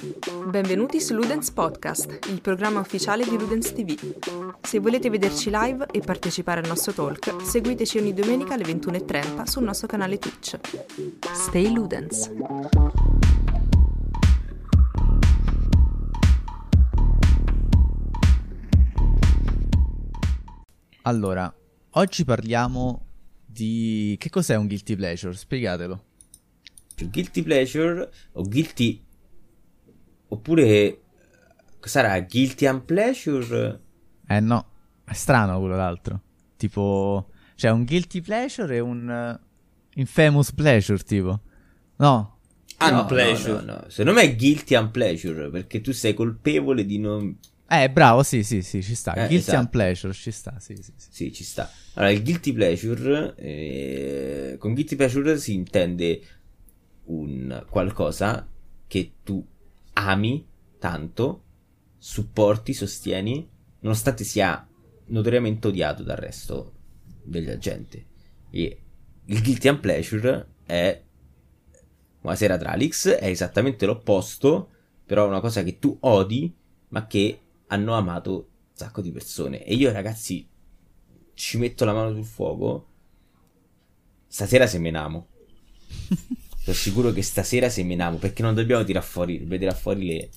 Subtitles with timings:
[0.00, 3.96] Benvenuti su Ludens Podcast, il programma ufficiale di Ludens TV.
[4.62, 9.64] Se volete vederci live e partecipare al nostro talk, seguiteci ogni domenica alle 21.30 sul
[9.64, 10.56] nostro canale Twitch.
[11.34, 12.30] Stay Ludens!
[21.02, 21.52] Allora,
[21.90, 23.04] oggi parliamo
[23.44, 24.14] di...
[24.16, 25.34] Che cos'è un guilty pleasure?
[25.34, 26.04] Spiegatelo.
[26.94, 29.06] Guilty pleasure o guilty...
[30.28, 31.00] Oppure
[31.80, 33.80] sarà guilty unpleasure?
[34.26, 34.66] Eh no,
[35.04, 36.22] è strano quello l'altro.
[36.56, 37.30] Tipo...
[37.54, 41.40] Cioè un guilty pleasure e un uh, infamous pleasure tipo.
[41.96, 42.38] No.
[42.76, 43.64] Ah no, pleasure.
[43.64, 43.84] No, no, no.
[43.88, 47.36] Secondo me è guilty unpleasure perché tu sei colpevole di non
[47.70, 49.12] eh, bravo, sì, sì, sì, ci sta.
[49.12, 49.58] Eh, guilty esatto.
[49.58, 51.08] and pleasure, ci sta, sì, sì, sì.
[51.10, 51.70] Sì, ci sta.
[51.94, 56.20] Allora, il guilty pleasure, eh, con guilty pleasure si intende
[57.04, 58.48] un qualcosa
[58.86, 59.46] che tu
[60.06, 60.46] ami
[60.78, 61.44] tanto,
[61.98, 63.48] supporti, sostieni,
[63.80, 64.66] nonostante sia
[65.06, 66.74] notoriamente odiato dal resto
[67.22, 68.06] della gente.
[68.50, 68.82] E
[69.24, 71.02] il guilty and pleasure è
[72.20, 74.70] Buonasera Tralix, è esattamente l'opposto,
[75.06, 76.54] però è una cosa che tu odi,
[76.88, 79.64] ma che hanno amato un sacco di persone.
[79.64, 80.46] E io, ragazzi,
[81.34, 82.86] ci metto la mano sul fuoco.
[84.26, 85.28] Stasera semenamo.
[86.68, 88.18] Sono sicuro che stasera semenamo.
[88.18, 90.28] Perché non dobbiamo tirare fuori, vedere fuori le.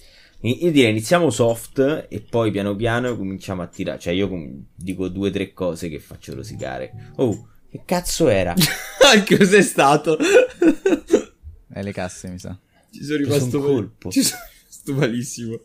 [0.44, 4.00] Io direi iniziamo soft e poi piano piano cominciamo a tirare.
[4.00, 7.12] Cioè, io com- dico due o tre cose che faccio rosicare.
[7.18, 8.54] Oh, che cazzo era?
[9.14, 10.18] Anche cos'è stato?
[11.74, 12.54] Eh, le casse, mi sa.
[12.92, 14.12] Ci sono rimasto un colpo.
[14.12, 15.62] Ci sono rimasto malissimo.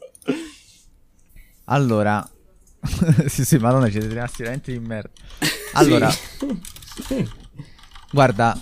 [1.64, 2.30] Allora,
[3.26, 5.10] sì, sì, madonna, siete rimasti veramente di merda.
[5.72, 6.08] Allora,
[8.12, 8.56] guarda,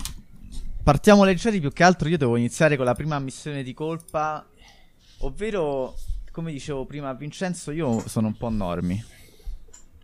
[0.85, 1.59] partiamo leggeri.
[1.59, 4.47] Più che altro, io devo iniziare con la prima missione di colpa,
[5.21, 5.97] ovvero,
[6.31, 9.03] come dicevo prima a Vincenzo, io sono un po' normi.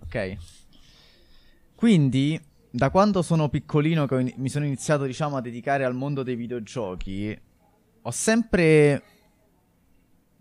[0.02, 0.36] Ok?
[1.76, 6.34] Quindi, da quando sono piccolino, che mi sono iniziato, diciamo, a dedicare al mondo dei
[6.34, 7.38] videogiochi,
[8.02, 9.02] ho sempre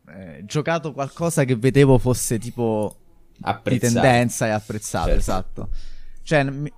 [0.07, 2.95] eh, giocato qualcosa che vedevo fosse tipo
[3.41, 3.88] apprezzato.
[3.88, 5.19] di tendenza e apprezzato, certo.
[5.19, 5.69] esatto.
[6.23, 6.72] Cioè,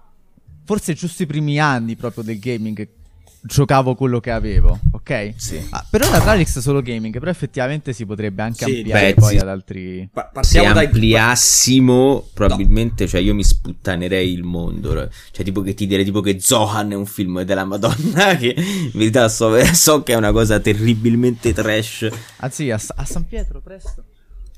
[0.64, 3.00] forse giusto i primi anni proprio del gaming
[3.42, 5.34] giocavo quello che avevo, ok?
[5.36, 5.60] Sì.
[5.72, 9.30] Ah, per ora Tralix solo gaming, però effettivamente si potrebbe anche sì, ampliare beh, poi
[9.30, 9.38] sì.
[9.38, 10.10] ad altri...
[10.12, 10.86] Pa- partiamo Se dai...
[10.86, 13.10] ampliassimo, probabilmente, no.
[13.10, 15.10] cioè io mi sputtanerei il mondo.
[15.32, 18.92] Cioè tipo che ti direi tipo che Zohan è un film della Madonna, che in
[18.94, 22.08] verità so, so che è una cosa terribilmente trash.
[22.38, 24.04] Anzi, a, a San Pietro, presto.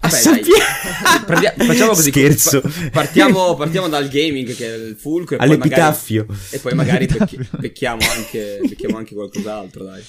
[0.04, 2.12] Vabbè, dai, facciamo così.
[2.12, 2.62] Scherzo.
[2.92, 5.38] partiamo, partiamo, dal gaming che è il fulcro.
[5.38, 6.26] All'epitaffio.
[6.28, 10.04] Magari, e poi magari becchi, becchiamo, anche, becchiamo anche qualcos'altro, dai.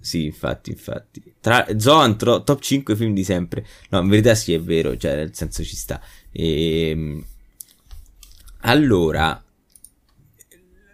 [0.00, 1.22] Sì, infatti, infatti.
[1.40, 3.66] Tra Zoan, tro, top 5 film di sempre.
[3.90, 6.00] No, in verità sì, è vero, cioè, nel senso ci sta.
[6.30, 7.24] E, ehm,
[8.60, 9.42] allora,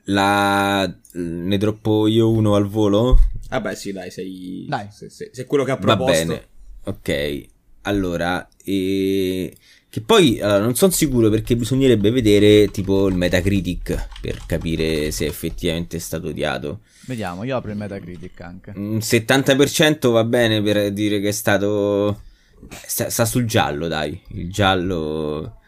[0.04, 0.98] la...
[1.12, 3.20] ne droppo io uno al volo?
[3.50, 4.64] Vabbè, sì, dai, sei...
[4.68, 4.88] Dai.
[4.90, 6.12] Sei, sei, sei quello che ha proposto.
[6.12, 6.48] Va bene,
[6.84, 7.54] ok.
[7.86, 9.56] Allora, e...
[9.88, 15.26] che poi allora, non sono sicuro perché bisognerebbe vedere tipo il Metacritic per capire se
[15.26, 16.80] effettivamente è stato odiato.
[17.06, 18.72] Vediamo, io apro il Metacritic anche.
[18.74, 22.22] Un 70% va bene per dire che è stato...
[22.68, 24.20] Sta, sta sul giallo, dai.
[24.30, 25.60] Il giallo...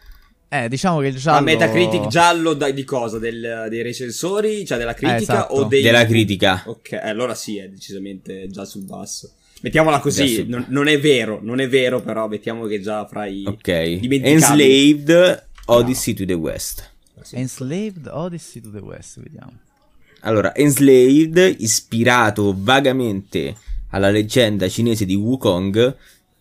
[0.49, 1.37] Eh, diciamo che il giallo...
[1.37, 3.19] Ma Metacritic giallo da, di cosa?
[3.19, 4.65] Del, dei recensori?
[4.65, 5.17] Cioè della critica?
[5.17, 5.53] Eh, esatto.
[5.53, 5.81] o dei...
[5.81, 6.63] Della critica.
[6.65, 9.35] Ok, allora sì, è decisamente già sul basso.
[9.61, 13.43] Mettiamola così, non, non, è vero, non è vero, però mettiamo che già fra i
[13.45, 13.67] Ok.
[13.67, 16.19] Enslaved Odyssey no.
[16.19, 16.91] to the West.
[17.31, 19.51] Enslaved Odyssey to the West, vediamo.
[20.21, 23.55] Allora, Enslaved, ispirato vagamente
[23.89, 25.95] alla leggenda cinese di Wukong,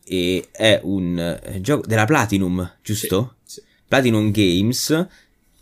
[0.05, 3.37] e è un eh, gioco della Platinum, giusto?
[3.45, 3.67] Sì, sì.
[3.87, 5.07] Platinum Games,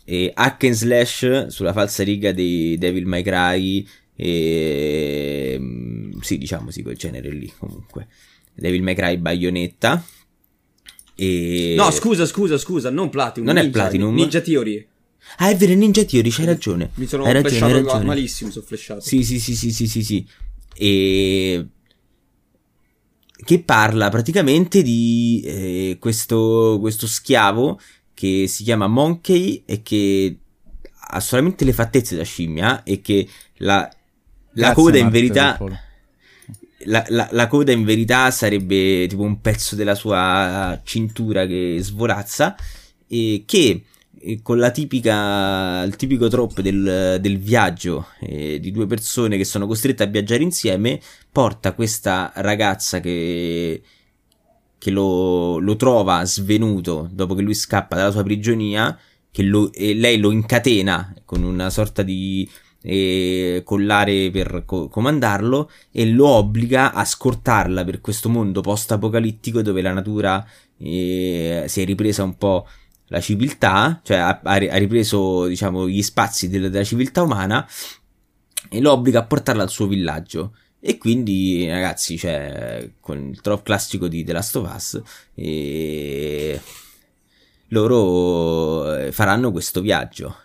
[0.03, 3.85] e hack and slash sulla falsa riga dei Devil May Cry
[4.19, 8.07] e ehm, sì, diciamo sì, quel genere lì comunque.
[8.53, 10.03] Devil May Cry Bayonetta.
[11.15, 11.75] E...
[11.77, 13.45] No, scusa, scusa, scusa, non Platinum.
[13.45, 14.15] Non Ninja, è Platinum.
[14.15, 14.87] Ninja Theory.
[15.37, 16.89] Ah, è vero, Ninja Theory, c'hai ragione.
[16.95, 18.05] Mi sono hai ragione, hai ragione.
[18.05, 19.01] malissimo, sono flashato.
[19.01, 20.27] Sì, sì, sì, sì, sì, sì, sì.
[20.75, 21.67] E...
[23.45, 27.79] Che parla praticamente di eh, questo, questo schiavo
[28.15, 30.39] che si chiama Monkey e che
[31.09, 33.27] ha solamente le fattezze da scimmia e che
[33.57, 33.87] la,
[34.61, 35.57] la coda in verità...
[36.81, 42.55] La, la, la, coda in verità sarebbe tipo un pezzo della sua cintura che svorazza
[43.07, 43.83] e che
[44.41, 49.67] con la tipica, il tipico trope del, del viaggio eh, di due persone che sono
[49.67, 50.99] costrette a viaggiare insieme,
[51.31, 53.81] porta questa ragazza che,
[54.77, 58.97] che lo, lo trova svenuto dopo che lui scappa dalla sua prigionia,
[59.31, 62.49] che lo, e lei lo incatena con una sorta di
[62.81, 69.81] eh, collare per co- comandarlo e lo obbliga a scortarla per questo mondo post-apocalittico dove
[69.81, 70.45] la natura
[70.77, 72.67] eh, si è ripresa un po'
[73.07, 77.67] la civiltà, cioè ha, ha ripreso diciamo gli spazi della, della civiltà umana
[78.69, 80.53] e lo obbliga a portarla al suo villaggio.
[80.79, 85.01] E quindi, ragazzi, cioè, con il trop classico di The Last of Us,
[85.33, 86.61] e...
[87.69, 90.35] loro eh, faranno questo viaggio.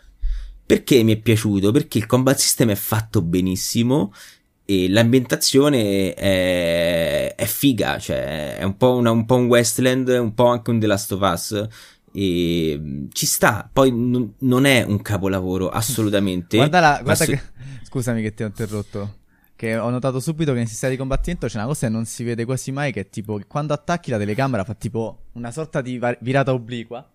[0.72, 1.70] Perché mi è piaciuto?
[1.70, 4.10] Perché il combat system è fatto benissimo
[4.64, 10.32] e l'ambientazione è, è figa, cioè è un po', una, un po' un Westland, un
[10.32, 11.68] po' anche un The Last of Us
[12.10, 13.68] e mm, ci sta.
[13.70, 16.56] Poi n- non è un capolavoro assolutamente.
[16.56, 17.42] guarda, la, guarda che...
[17.82, 19.16] Scusami che ti ho interrotto.
[19.54, 22.24] Che ho notato subito che nel sistema di combattimento c'è una cosa che non si
[22.24, 22.92] vede quasi mai.
[22.92, 27.06] Che è tipo quando attacchi la telecamera fa tipo una sorta di var- virata obliqua.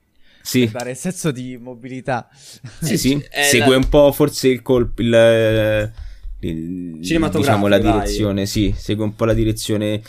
[0.47, 0.61] Sì.
[0.61, 2.29] Per dare il senso di mobilità.
[2.81, 3.21] Sì, sì.
[3.29, 3.77] Segue la...
[3.77, 5.01] un po' forse il colpo.
[5.01, 5.91] Il,
[6.39, 8.35] il, diciamo la direzione.
[8.35, 8.47] Dai.
[8.47, 10.01] Sì, segue un po' la direzione.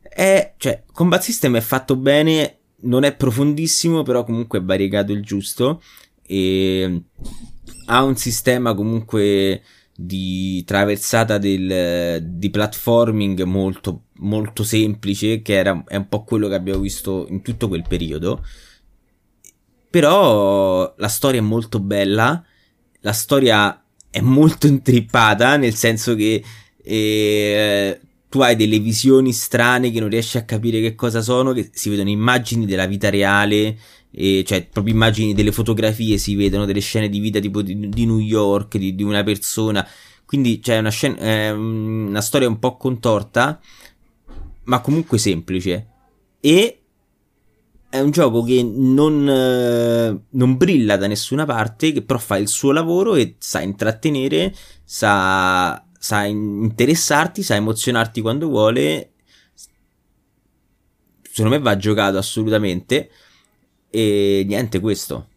[0.00, 5.22] È, cioè, Combat System è fatto bene non è profondissimo, però comunque è variegato il
[5.22, 5.82] giusto
[6.22, 7.02] e
[7.86, 9.62] ha un sistema comunque
[9.94, 16.54] di traversata del, di platforming molto, molto semplice, che era, è un po' quello che
[16.54, 18.44] abbiamo visto in tutto quel periodo.
[19.90, 22.44] Però la storia è molto bella,
[23.00, 26.42] la storia è molto intrippata, nel senso che
[26.82, 31.70] eh, tu hai delle visioni strane che non riesci a capire che cosa sono, che
[31.72, 33.78] si vedono immagini della vita reale,
[34.10, 38.06] e, cioè proprio immagini delle fotografie, si vedono delle scene di vita tipo di, di
[38.06, 39.86] New York, di, di, una persona.
[40.24, 43.60] Quindi c'è una, scena, eh, una storia un po' contorta,
[44.64, 45.86] ma comunque semplice.
[46.40, 46.80] E
[47.88, 52.48] è un gioco che non, eh, non, brilla da nessuna parte, che però fa il
[52.48, 54.54] suo lavoro e sa intrattenere,
[54.84, 59.12] sa sa interessarti, sa emozionarti quando vuole.
[61.22, 63.10] Secondo me va giocato assolutamente.
[63.90, 65.28] E niente, questo.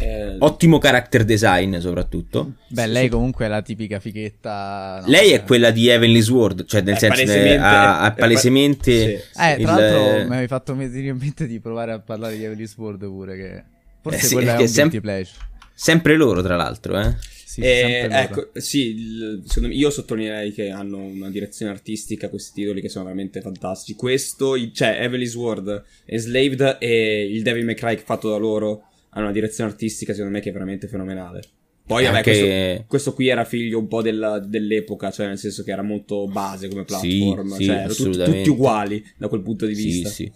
[0.00, 2.54] Eh, Ottimo character design, soprattutto.
[2.68, 5.00] Beh, lei comunque è la tipica fighetta.
[5.02, 8.92] No, lei è quella di Heavenly Sword, cioè nel senso che ha, ha palesemente.
[8.92, 9.40] Sì, sì.
[9.40, 12.66] Eh, tra l'altro mi avevi fatto venire in mente di provare a parlare di Heavenly
[12.66, 13.36] Sword pure.
[13.36, 13.64] Che
[14.00, 15.38] forse eh sì, quella è un sem- pleasure.
[15.74, 17.16] Sempre loro, tra l'altro, eh.
[17.50, 22.80] Sì, eh, ecco, sì, il, me, io sottolineerei che hanno una direzione artistica questi titoli
[22.80, 23.98] che sono veramente fantastici.
[23.98, 29.32] Questo, cioè Evelyn's World, Enslaved e il Devil May Cry fatto da loro hanno una
[29.32, 31.42] direzione artistica secondo me che è veramente fenomenale.
[31.90, 32.30] Poi, vabbè, Anche...
[32.30, 36.28] questo, questo, qui era figlio un po' della, dell'epoca, cioè nel senso che era molto
[36.28, 40.08] base come platform, sì, cioè sì, tutti, tutti, uguali da quel punto di vista.
[40.08, 40.32] Sì, sì.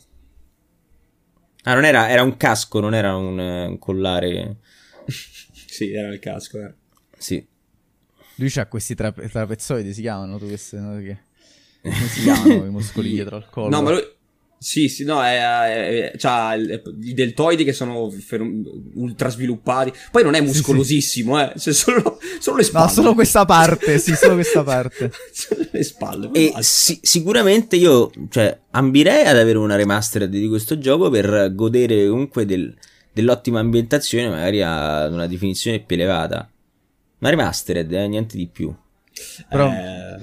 [1.62, 4.56] Ah, non era, era un casco, non era un, un collare.
[5.06, 6.75] sì, era il casco, eh.
[7.17, 7.47] Sì.
[8.37, 10.99] Lui c'ha questi trape- trapezoidi, si chiamano tu queste, no?
[10.99, 11.19] Che...
[11.82, 13.69] Come si chiamano i muscoli dietro al collo?
[13.69, 14.03] No, ma lui...
[14.59, 18.11] Sì, sì, no, è, è, è, c'ha i deltoidi che sono
[18.95, 19.93] ultra sviluppati.
[20.11, 21.51] Poi non è muscolosissimo, sì, sì.
[21.53, 21.61] eh.
[21.61, 22.87] Cioè, solo, solo, le spalle.
[22.87, 25.12] No, solo questa parte, sì, solo questa parte.
[25.71, 26.31] le spalle.
[26.33, 32.08] E si, sicuramente io, cioè, ambirei ad avere una remastered di questo gioco per godere
[32.08, 32.75] comunque del,
[33.13, 36.49] dell'ottima ambientazione, magari ad una definizione più elevata.
[37.19, 38.75] Ma remastered, eh, niente di più.
[39.49, 40.17] Però eh,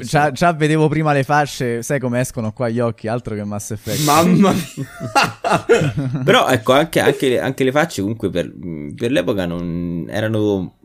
[0.00, 3.70] già, già, vedevo prima le fasce, sai come escono qua gli occhi, altro che Mass
[3.70, 4.04] Effect.
[4.04, 6.22] Mamma mia.
[6.24, 8.52] Però ecco, anche, anche, anche, le facce comunque per,
[8.96, 10.78] per, l'epoca non erano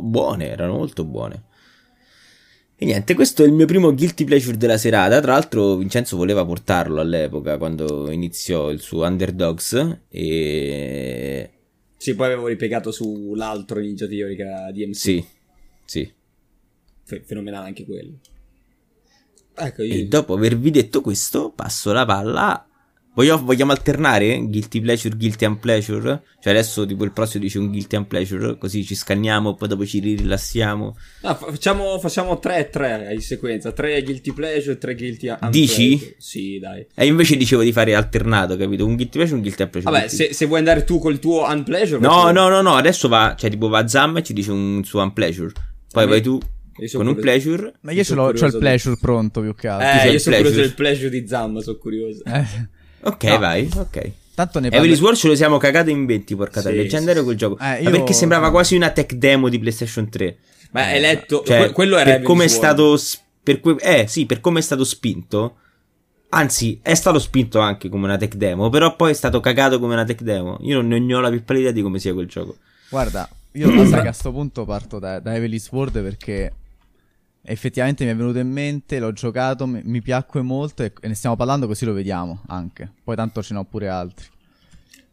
[0.00, 1.44] buone, erano molto buone.
[2.76, 5.20] E niente, questo è il mio primo guilty pleasure della serata.
[5.20, 11.50] Tra l'altro Vincenzo voleva portarlo all'epoca quando iniziò il suo Underdogs e
[12.02, 14.96] sì, poi avevo ripiegato sull'altro Ninja Theory che era DMC.
[14.96, 15.24] Sì,
[15.84, 16.12] sì.
[17.16, 18.18] F- fenomenale anche quello.
[19.54, 19.94] Ecco, io...
[19.94, 22.66] E dopo avervi detto questo, passo la palla
[23.14, 24.38] Voglio, vogliamo alternare?
[24.46, 26.22] Guilty pleasure, guilty unpleasure?
[26.40, 29.98] Cioè adesso tipo il prossimo dice un guilty unpleasure, così ci scanniamo, poi dopo ci
[29.98, 30.96] rilassiamo.
[31.20, 35.60] No, facciamo, facciamo 3-3 in sequenza, 3 guilty pleasure, 3 guilty unpleasure.
[35.60, 36.14] Dici?
[36.16, 36.86] Sì, dai.
[36.94, 38.86] E invece dicevo di fare alternato, capito?
[38.86, 39.92] Un guilty pleasure un guilty unpleasure.
[39.92, 42.00] Vabbè, se, se, vuoi andare tu col tuo unpleasure...
[42.00, 45.02] No, no, no, no, adesso va, cioè tipo va Zam e ci dice un suo
[45.02, 45.52] unpleasure.
[45.92, 46.40] Poi vai tu
[46.92, 47.74] con un pleasure.
[47.80, 49.00] Ma io ce l'ho, il pleasure di...
[49.00, 50.08] pronto più che altro.
[50.08, 52.22] Eh, io sono curioso del pleasure di Zam, sono curioso.
[52.24, 52.44] Eh.
[53.02, 53.38] Ok, no.
[53.38, 54.10] vai, ok.
[54.34, 54.84] Tanto ne parlo...
[54.84, 57.58] Heavenly Sword ce lo siamo cagato in 20, porca sì, leggendario quel gioco.
[57.62, 57.84] Eh, io...
[57.84, 60.38] Ma perché sembrava quasi una tech demo di PlayStation 3.
[60.70, 61.42] Ma hai letto...
[61.44, 62.98] Cioè, que- quello era per come è stato...
[63.42, 65.56] Per que- eh, sì, per come è stato spinto...
[66.30, 69.92] Anzi, è stato spinto anche come una tech demo, però poi è stato cagato come
[69.92, 70.56] una tech demo.
[70.62, 72.56] Io non ne ho la più pallida di come sia quel gioco.
[72.88, 76.54] Guarda, io lo sai che a sto punto parto da, da Heavenly Sword perché
[77.42, 81.14] effettivamente mi è venuto in mente, l'ho giocato, mi, mi piacque molto e, e, ne
[81.14, 82.90] stiamo parlando così lo vediamo anche.
[83.02, 84.26] Poi tanto ce ne ho pure altri.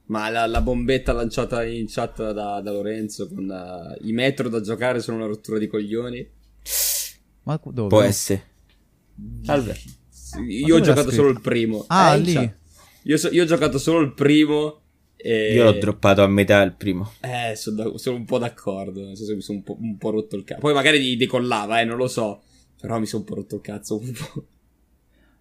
[0.06, 4.60] Ma la, la bombetta lanciata in chat da, da Lorenzo con uh, i metro da
[4.60, 6.28] giocare sono una rottura di coglioni.
[7.44, 7.90] Ma dove?
[7.90, 8.44] Può essere.
[9.44, 9.78] Salve.
[10.48, 11.86] Io ho giocato solo il primo.
[11.88, 12.54] Ah, eh, lì.
[13.04, 14.79] Io, so, io ho giocato solo il primo
[15.22, 15.54] e...
[15.54, 17.12] Io l'ho droppato a metà il primo.
[17.20, 19.04] Eh, sono, da, sono un po' d'accordo.
[19.04, 20.62] Nel senso mi sono un po', un po', rotto il cazzo.
[20.62, 22.42] Poi magari decollava, eh, non lo so.
[22.80, 24.46] Però mi sono un po' rotto il cazzo un po'.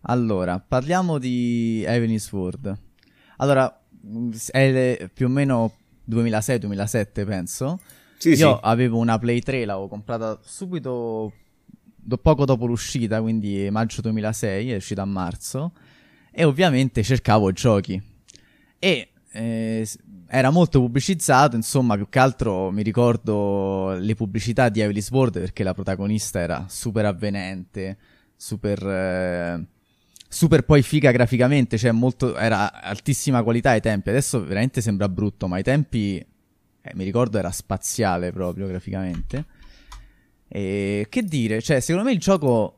[0.02, 2.76] Allora, parliamo di Heavenly Sword.
[3.36, 3.80] Allora,
[4.50, 5.72] è più o meno
[6.10, 7.80] 2006-2007, penso.
[8.16, 8.60] Sì, Io sì.
[8.62, 11.32] avevo una Play 3, l'avevo comprata subito
[11.94, 15.72] do, poco dopo l'uscita, quindi maggio 2006, è uscita a marzo.
[16.32, 18.00] E ovviamente cercavo giochi.
[18.80, 19.88] E eh,
[20.26, 25.62] era molto pubblicizzato, insomma, più che altro mi ricordo le pubblicità di Evelyn Sword perché
[25.62, 27.96] la protagonista era super avvenente,
[28.36, 28.86] super...
[28.86, 29.66] Eh,
[30.28, 34.10] super poi figa graficamente, cioè molto, era altissima qualità ai tempi.
[34.10, 39.44] Adesso veramente sembra brutto, ma ai tempi, eh, mi ricordo, era spaziale proprio graficamente.
[40.46, 42.77] E che dire, cioè, secondo me il gioco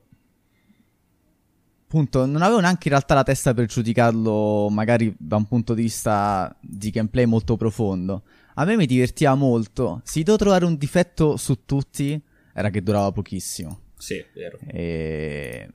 [1.90, 5.82] appunto, non avevo neanche in realtà la testa per giudicarlo, magari da un punto di
[5.82, 8.22] vista di gameplay molto profondo.
[8.54, 10.00] A me mi divertiva molto.
[10.04, 12.20] Se devo trovare un difetto su tutti,
[12.54, 13.80] era che durava pochissimo.
[13.96, 14.58] Sì, vero.
[14.68, 15.68] E...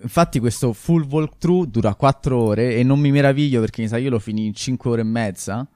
[0.00, 4.10] Infatti questo full walkthrough dura 4 ore e non mi meraviglio perché mi sa io
[4.10, 5.68] lo finì in 5 ore e mezza.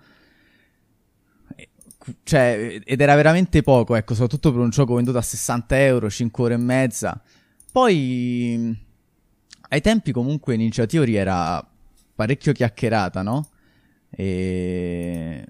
[2.22, 6.44] Cioè, ed era veramente poco, ecco, soprattutto per un gioco venduto a 60 euro, 5
[6.44, 7.20] ore e mezza.
[7.72, 8.88] Poi
[9.72, 11.64] ai tempi comunque Ninja Theory era
[12.14, 13.48] parecchio chiacchierata, no?
[14.10, 15.46] E...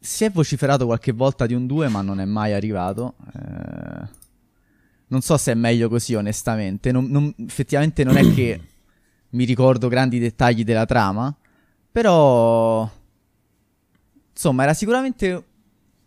[0.00, 3.16] Si è vociferato qualche volta di un 2, ma non è mai arrivato.
[3.34, 4.16] Eh...
[5.08, 6.92] Non so se è meglio così, onestamente.
[6.92, 8.60] Non, non, effettivamente non è che
[9.30, 11.34] mi ricordo grandi dettagli della trama,
[11.92, 12.90] però...
[14.32, 15.44] Insomma, era sicuramente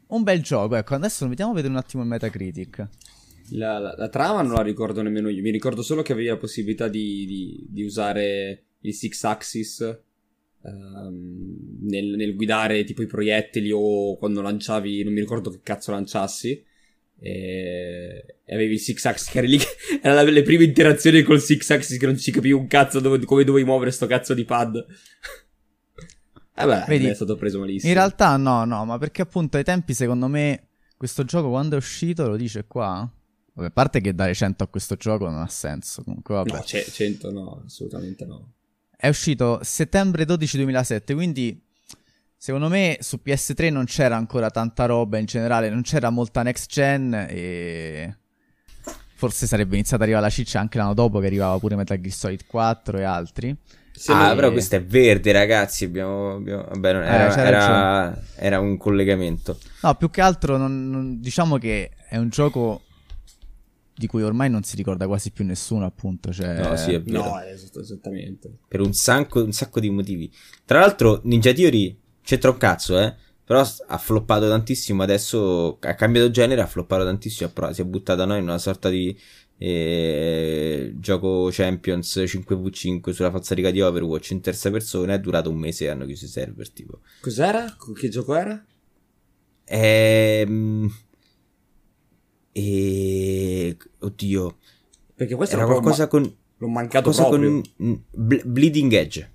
[0.07, 0.75] un bel gioco.
[0.75, 2.87] Ecco, adesso vediamo a vedere un attimo il Metacritic.
[3.51, 5.41] La, la, la, trama non la ricordo nemmeno io.
[5.41, 9.99] Mi ricordo solo che avevi la possibilità di, di, di usare il Six Axis
[10.61, 15.91] um, nel, nel, guidare tipo i proiettili o quando lanciavi, non mi ricordo che cazzo
[15.91, 16.63] lanciassi.
[17.23, 19.59] E, e avevi il Six Axis che era lì.
[20.01, 23.43] Erano le prime interazioni col Six Axis che non ci capivo un cazzo dove, come
[23.43, 24.85] dovevi muovere sto cazzo di pad.
[26.53, 27.91] Vabbè, Vedi, è stato preso malissimo.
[27.91, 30.67] In realtà no, no, ma perché appunto ai tempi secondo me
[30.97, 33.09] questo gioco quando è uscito, lo dice qua,
[33.53, 36.03] Vabbè, a parte che dare 100 a questo gioco non ha senso.
[36.03, 36.51] Comunque, vabbè.
[36.51, 38.53] No, c- 100 no, assolutamente no.
[38.95, 41.59] È uscito settembre 12 2007, quindi
[42.37, 46.69] secondo me su PS3 non c'era ancora tanta roba in generale, non c'era molta next
[46.69, 48.15] gen e
[49.15, 52.13] forse sarebbe iniziata ad arrivare la ciccia anche l'anno dopo che arrivava pure Metal Gear
[52.13, 53.55] Solid 4 e altri.
[53.91, 55.83] Se ah, però questo è verde, ragazzi.
[55.85, 56.63] Abbiamo, abbiamo...
[56.63, 57.03] Vabbè, non...
[57.03, 59.59] era, eh, era, era, un collegamento.
[59.81, 61.19] No, più che altro, non, non...
[61.19, 62.81] diciamo che è un gioco
[64.01, 66.33] di cui ormai non si ricorda quasi più nessuno, appunto.
[66.33, 66.59] Cioè...
[66.59, 67.23] No, sì, è vero.
[67.23, 68.51] No, esattamente.
[68.67, 70.31] Per un sacco, un sacco di motivi.
[70.65, 73.15] Tra l'altro, Ninja Theory c'entra un cazzo, eh.
[73.45, 75.03] Però ha floppato tantissimo.
[75.03, 77.51] Adesso ha cambiato genere, ha floppato tantissimo.
[77.73, 79.15] Si è buttato a noi in una sorta di
[79.59, 85.13] eh, gioco Champions 5v5 sulla falsariga di Overwatch in terza persona.
[85.13, 86.71] È durato un mese e hanno chiuso i server.
[86.71, 87.75] Tipo, cos'era?
[87.93, 88.65] Che gioco era?
[89.65, 90.91] Ehm
[92.51, 93.77] e...
[93.99, 94.57] Oddio.
[95.15, 96.07] Perché questo era qualcosa ma...
[96.09, 96.35] con...
[96.57, 97.61] L'ho mancato proprio.
[97.77, 99.31] con Ble- Bleeding Edge.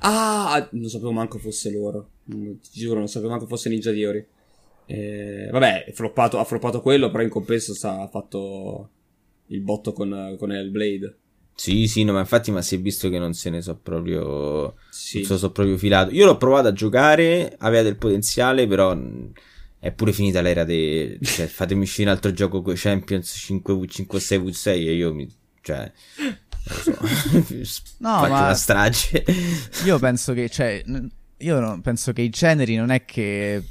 [0.00, 2.10] Ah, non sapevo manco fosse loro.
[2.24, 4.26] Ti giuro, non sapevo manco fosse Ninja Theory.
[4.86, 8.90] Eh, vabbè, floppato, ha floppato quello, però in compenso ha fatto
[9.46, 11.16] il botto con, con Hellblade.
[11.54, 14.76] Sì, sì, no, ma infatti ma si è visto che non se ne so proprio...
[14.90, 15.18] Sì.
[15.18, 16.12] Non so, so proprio filato.
[16.12, 18.96] Io l'ho provato a giocare, aveva del potenziale, però
[19.80, 21.18] è pure finita l'era dei...
[21.22, 25.28] Cioè, fatemi uscire un altro gioco con Champions 5v5 6v6 e io mi...
[25.60, 25.92] Cioè...
[26.82, 26.90] So.
[27.98, 28.40] no, Faccio ma...
[28.40, 29.24] una strage.
[29.84, 30.48] io penso che...
[30.48, 30.82] Cioè,
[31.38, 33.64] io penso che i generi non è che...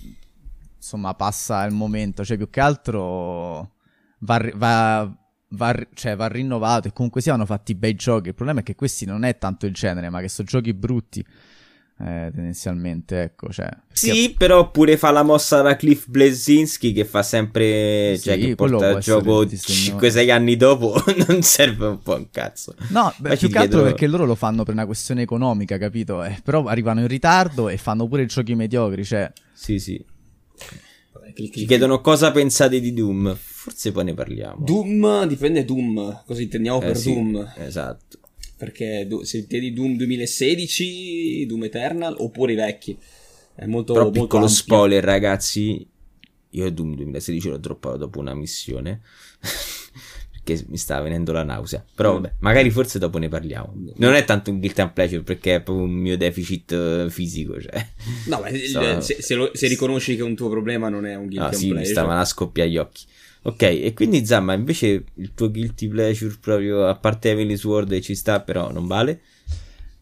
[0.78, 2.24] Insomma, passa il momento.
[2.24, 3.74] Cioè, più che altro...
[4.20, 4.52] Va...
[4.56, 5.18] va...
[5.50, 8.30] Va, cioè, va rinnovato e comunque si hanno fatti bei giochi.
[8.30, 11.26] Il problema è che questi non è tanto il genere, ma che sono giochi brutti.
[12.00, 17.24] Eh, tendenzialmente, ecco, cioè, Sì, però pure fa la mossa da Cliff Blazinski che fa
[17.24, 22.00] sempre, Sì, cioè che porta il gioco essere il 5-6 anni dopo, non serve un
[22.00, 22.76] po' un cazzo.
[22.90, 26.24] No, beh, più che altro perché loro lo fanno per una questione economica, capito?
[26.24, 29.32] Eh, però arrivano in ritardo e fanno pure giochi mediocri, cioè...
[29.54, 30.04] Sì, sì.
[31.34, 33.36] Ci chiedono cosa pensate di Doom.
[33.36, 34.64] Forse poi ne parliamo.
[34.64, 37.54] Doom dipende Doom, cosa intendiamo Eh, per sì, Doom.
[37.58, 38.17] Esatto.
[38.58, 42.98] Perché se intendi Doom 2016, Doom Eternal oppure i vecchi.
[43.56, 44.56] È molto, Però molto piccolo ampio.
[44.58, 45.88] spoiler, ragazzi.
[46.52, 49.02] Io Doom 2016 l'ho droppato dopo una missione.
[50.32, 51.84] perché mi stava venendo la nausea.
[51.94, 53.74] Però vabbè, magari forse dopo ne parliamo.
[53.98, 57.60] Non è tanto un guilt and pleasure perché è proprio un mio deficit eh, fisico.
[57.62, 57.86] Cioè.
[58.28, 61.28] No, ma So- se, se lo- se riconosci che un tuo problema non è un
[61.28, 61.92] guilty Ah, sì, mi pleasure.
[61.94, 63.04] stavano a scoppiare gli occhi.
[63.48, 68.14] Ok, e quindi Zamma, invece il tuo guilty pleasure proprio, a parte Heavenly Sword ci
[68.14, 69.22] sta, però non vale?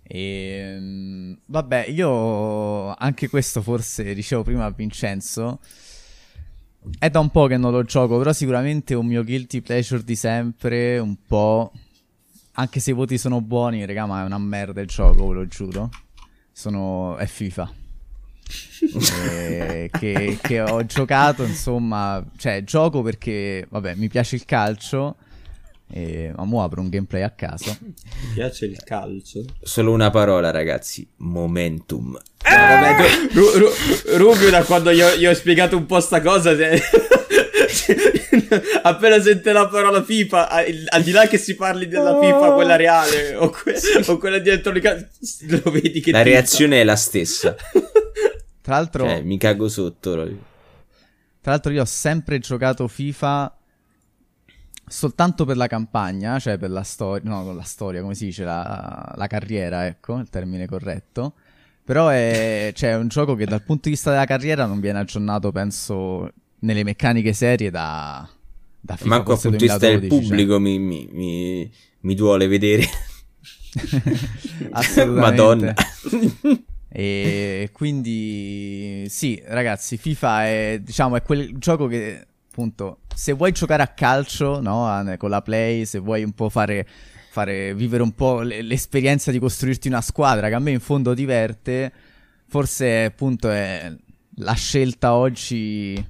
[0.01, 5.59] E, mm, vabbè, io anche questo forse dicevo prima a Vincenzo.
[6.97, 10.15] È da un po' che non lo gioco, però sicuramente un mio guilty pleasure di
[10.15, 11.71] sempre, un po'.
[12.53, 15.45] Anche se i voti sono buoni, raga, ma è una merda il gioco, ve lo
[15.45, 15.91] giuro.
[16.51, 17.15] Sono...
[17.17, 17.85] è FIFA.
[19.21, 25.15] E che, che ho giocato, insomma, cioè gioco perché, vabbè, mi piace il calcio,
[25.91, 27.75] e, ma mo apro un gameplay a caso.
[27.81, 27.93] Mi
[28.33, 29.43] piace il calcio.
[29.61, 31.07] Solo una parola, ragazzi.
[31.17, 32.11] Momentum.
[32.11, 32.19] No,
[32.55, 36.21] vabbè, tu- Ru- Ru- Rubio da quando gli ho, gli ho spiegato un po' sta
[36.21, 36.81] cosa se-
[38.83, 40.49] appena sente la parola FIFA
[40.89, 43.75] al di là che si parli della FIFA quella reale o, que-
[44.07, 47.55] o quella di Electronic Arts, lo vedi che La reazione è la stessa.
[48.65, 49.05] Tra l'altro...
[49.05, 50.13] Cioè, mi cago sotto.
[50.13, 50.43] proprio.
[51.39, 53.55] Tra l'altro io ho sempre giocato FIFA
[54.88, 58.43] soltanto per la campagna, cioè per la storia, no, con la storia, come si dice,
[58.43, 61.34] la, la carriera, ecco, il termine corretto.
[61.84, 64.98] Però è, cioè, è un gioco che dal punto di vista della carriera non viene
[64.98, 66.31] aggiornato, penso,
[66.62, 68.27] nelle meccaniche serie da,
[68.79, 70.27] da FIFA Manco dal forse punto di vista del 2012, cioè.
[70.27, 72.84] pubblico mi, mi, mi, mi duole vedere.
[75.05, 75.72] Madonna.
[76.97, 83.84] E quindi sì, ragazzi, FIFA è diciamo è quel gioco che appunto se vuoi giocare
[83.84, 86.88] a calcio, no, con la Play, se vuoi un po' fare,
[87.31, 91.91] fare vivere un po' l'esperienza di costruirti una squadra che a me in fondo diverte,
[92.47, 93.93] forse appunto è
[94.36, 96.03] la scelta oggi eh,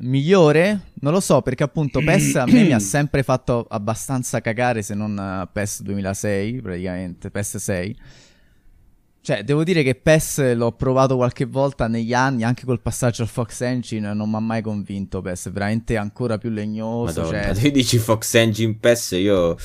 [0.00, 4.82] migliore, non lo so, perché appunto PES a me mi ha sempre fatto abbastanza cagare
[4.82, 7.96] se non eh, PES 2006, praticamente, PES 6.
[9.24, 13.28] Cioè, devo dire che PES l'ho provato qualche volta negli anni, anche col passaggio al
[13.28, 17.62] Fox Engine, non mi ha mai convinto PES, è veramente ancora più legnoso, Madonna, cioè...
[17.62, 19.56] tu dici Fox Engine PES, io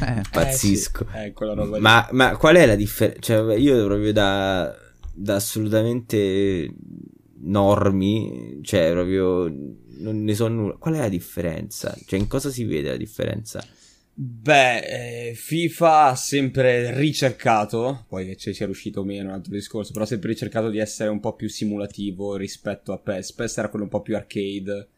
[0.00, 0.22] Eh.
[0.32, 1.06] pazzisco.
[1.14, 1.78] Eh, sì, eh.
[1.78, 3.20] Ma, ma qual è la differenza?
[3.20, 4.76] Cioè, io proprio da,
[5.14, 6.68] da assolutamente
[7.38, 9.48] normi, cioè proprio
[9.98, 10.74] non ne so nulla.
[10.74, 11.96] Qual è la differenza?
[12.04, 13.64] Cioè, in cosa si vede la differenza?
[14.18, 19.34] Beh, eh, FIFA ha sempre ricercato, poi che ci sia riuscito o meno è un
[19.34, 23.32] altro discorso, però ha sempre ricercato di essere un po' più simulativo rispetto a PES.
[23.34, 24.88] PES era quello un po' più arcade.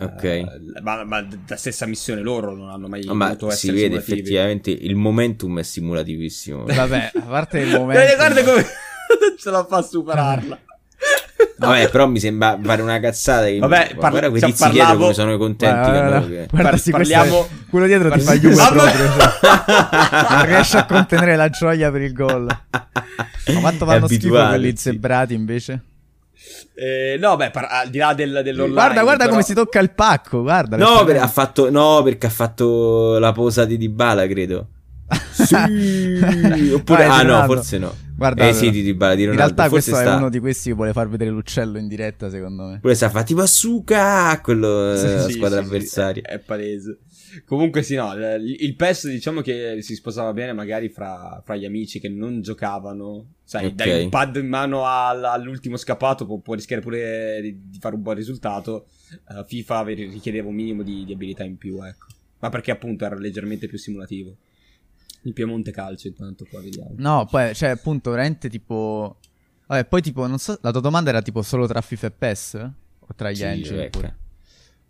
[0.00, 0.24] Ok.
[0.24, 0.46] Eh,
[0.80, 3.84] ma, ma la stessa missione loro non hanno mai No, ma voluto si essere vede
[4.00, 4.20] simulativi.
[4.20, 6.64] effettivamente il momentum è simulativissimo.
[6.64, 8.16] Vabbè, a parte il momento...
[8.16, 8.64] Guarda, guarda come
[9.38, 10.60] ce la fa a superarla.
[11.56, 13.44] Vabbè, però mi sembra fare una cazzata.
[13.46, 15.74] Che Vabbè, parla- guarda quei cioè, tizi dietro parlavo- come sono contenti.
[15.90, 20.28] Guarda, guarda, che- guarda, Par- sì, parliamo- è- quello dietro ti fa Juve proprio, cioè.
[20.30, 22.46] non riesce a contenere la gioia per il gol.
[22.70, 25.80] Ma quanto vanno schifo quelli zebrati invece?
[26.74, 28.72] Eh, no, beh, par- al di là del, dell'online.
[28.74, 30.76] guarda, guarda però- come si tocca il pacco, guarda.
[30.76, 34.66] No, perché- per- ha fatto, no, perché ha fatto la posa di Dybala, credo.
[35.32, 35.54] Sì,
[36.72, 37.94] oppure, ah no, forse no.
[38.14, 39.54] Guarda, eh sì, di Dybala, di In Ronaldo.
[39.54, 42.30] realtà forse questo sta, è uno di questi che vuole far vedere l'uccello in diretta,
[42.30, 42.78] secondo me.
[42.80, 46.22] Pure sta fa tipo Asuka, quello, Sì, eh, la sì, squadra sì, sì, avversaria.
[46.22, 46.98] è, è palese.
[47.46, 51.64] Comunque sì, no, il, il PES diciamo che si sposava bene magari fra, fra gli
[51.64, 53.24] amici che non giocavano.
[53.42, 53.74] Sai, Ok.
[53.74, 57.94] dai un pad in mano al- all'ultimo scappato può, può rischiare pure di, di fare
[57.96, 58.86] un buon risultato.
[59.28, 62.06] Eh, FIFA richiedeva un minimo di, di abilità in più, ecco.
[62.38, 64.36] Ma perché appunto era leggermente più simulativo.
[65.24, 66.94] Il Piemonte Calcio intanto qua vediamo.
[66.96, 69.16] No, poi, cioè, appunto, veramente tipo...
[69.66, 72.70] Vabbè, poi tipo, non so, la tua domanda era tipo solo tra FIFA e PES?
[73.00, 73.88] O tra gli Sì, engine?
[73.88, 74.16] Pure?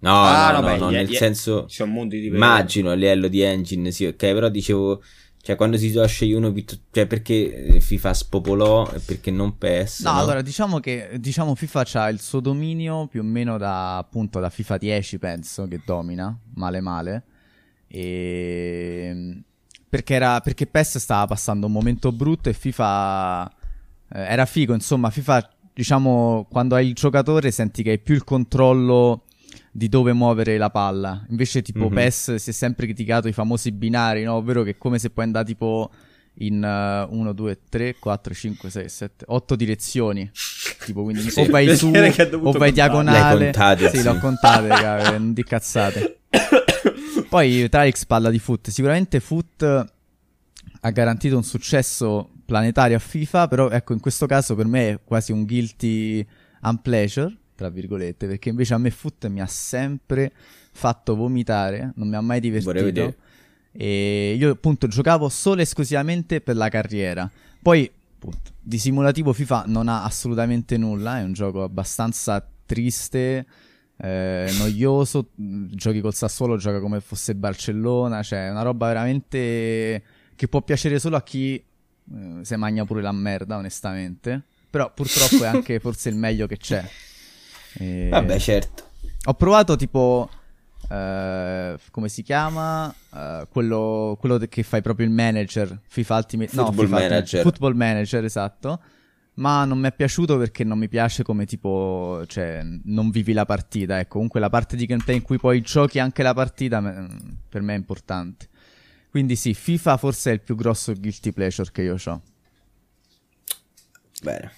[0.00, 2.44] No, Ah, no, no, no, beh, no, gli- nel gli- senso, Ci sono mondi diversi.
[2.44, 5.02] immagino a livello di engine, sì, ok, però dicevo,
[5.40, 6.54] cioè quando si doveva scegliere uno,
[6.90, 10.18] cioè perché eh, FIFA spopolò e perché non PES, No, no?
[10.18, 14.50] allora diciamo che diciamo FIFA c'ha il suo dominio più o meno da appunto da
[14.50, 17.24] FIFA 10 penso che domina, male male.
[17.86, 19.42] E
[19.92, 23.46] perché, era, perché PES stava passando un momento brutto e FIFA
[24.14, 28.24] eh, era figo, insomma, FIFA, diciamo, quando hai il giocatore senti che hai più il
[28.24, 29.24] controllo
[29.70, 31.26] di dove muovere la palla.
[31.28, 31.94] Invece, tipo, mm-hmm.
[31.94, 34.36] PES si è sempre criticato i famosi binari, no?
[34.36, 35.90] Ovvero che è come se puoi andare tipo
[36.36, 40.30] in 1, 2, 3, 4, 5, 6, 7, 8 direzioni.
[40.86, 43.44] Tipo, quindi sì, o vai su o vai diagonale.
[43.44, 46.16] Contate, sì, sì, l'ho contate, raga, non di cazzate.
[47.32, 48.68] Poi Trix parla di foot.
[48.68, 54.66] Sicuramente foot ha garantito un successo planetario a FIFA, però ecco, in questo caso per
[54.66, 56.26] me è quasi un guilty
[56.60, 60.30] unpleasure, tra virgolette, perché invece a me foot mi ha sempre
[60.72, 63.14] fatto vomitare, non mi ha mai divertito.
[63.72, 67.30] E io appunto giocavo solo e esclusivamente per la carriera.
[67.62, 73.46] Poi, appunto, di simulativo FIFA non ha assolutamente nulla, è un gioco abbastanza triste,
[74.04, 80.02] eh, noioso, giochi col Sassuolo, gioca come fosse Barcellona, cioè è una roba veramente
[80.34, 84.42] che può piacere solo a chi eh, se magna pure la merda, onestamente.
[84.68, 86.84] Però purtroppo è anche forse il meglio che c'è.
[87.74, 88.08] E...
[88.10, 88.90] Vabbè, certo.
[89.26, 90.28] Ho provato tipo
[90.82, 92.92] Uh, come si chiama?
[93.10, 97.18] Uh, quello, quello, che fai proprio il manager FIFA Ultimate Football no, FIFA Manager.
[97.20, 98.80] Ultimate, Football Manager, esatto.
[99.34, 103.46] Ma non mi è piaciuto perché non mi piace come tipo, cioè, non vivi la
[103.46, 103.98] partita.
[103.98, 106.82] Ecco, comunque la parte di gameplay in cui poi giochi anche la partita
[107.48, 108.48] per me è importante.
[109.08, 112.22] Quindi sì, FIFA forse è il più grosso guilty pleasure che io ho.
[114.22, 114.52] Bene.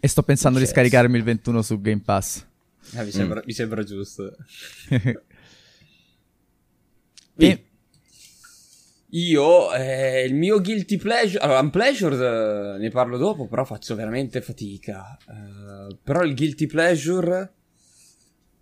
[0.00, 2.44] E sto pensando di scaricarmi il 21 su Game Pass.
[2.92, 3.42] Eh, mi, sembra, mm.
[3.44, 4.36] mi, sembra, giusto.
[7.36, 7.64] e...
[9.10, 14.40] Io, eh, il mio guilty pleasure, allora, unpleasure eh, ne parlo dopo, però faccio veramente
[14.40, 15.16] fatica.
[15.26, 17.52] Uh, però il guilty pleasure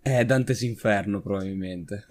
[0.01, 2.05] è Dante's Inferno, probabilmente.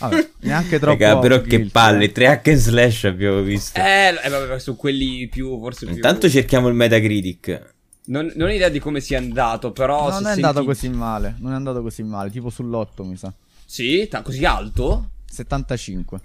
[0.00, 0.98] Vabbè, neanche troppo.
[1.02, 2.12] Raga, però che palle, eh.
[2.12, 3.78] tre hack and slash abbiamo visto.
[3.78, 5.94] Eh, eh vabbè, su quelli più, forse più...
[5.94, 7.74] Intanto cerchiamo il Metacritic.
[8.06, 10.10] Non, non ho idea di come sia andato, però.
[10.10, 11.36] Non è andato così male.
[11.38, 12.30] Non è andato così male.
[12.30, 13.32] Tipo sull'8, mi sa.
[13.64, 14.08] Sì?
[14.08, 15.10] T- così alto?
[15.30, 16.20] 75.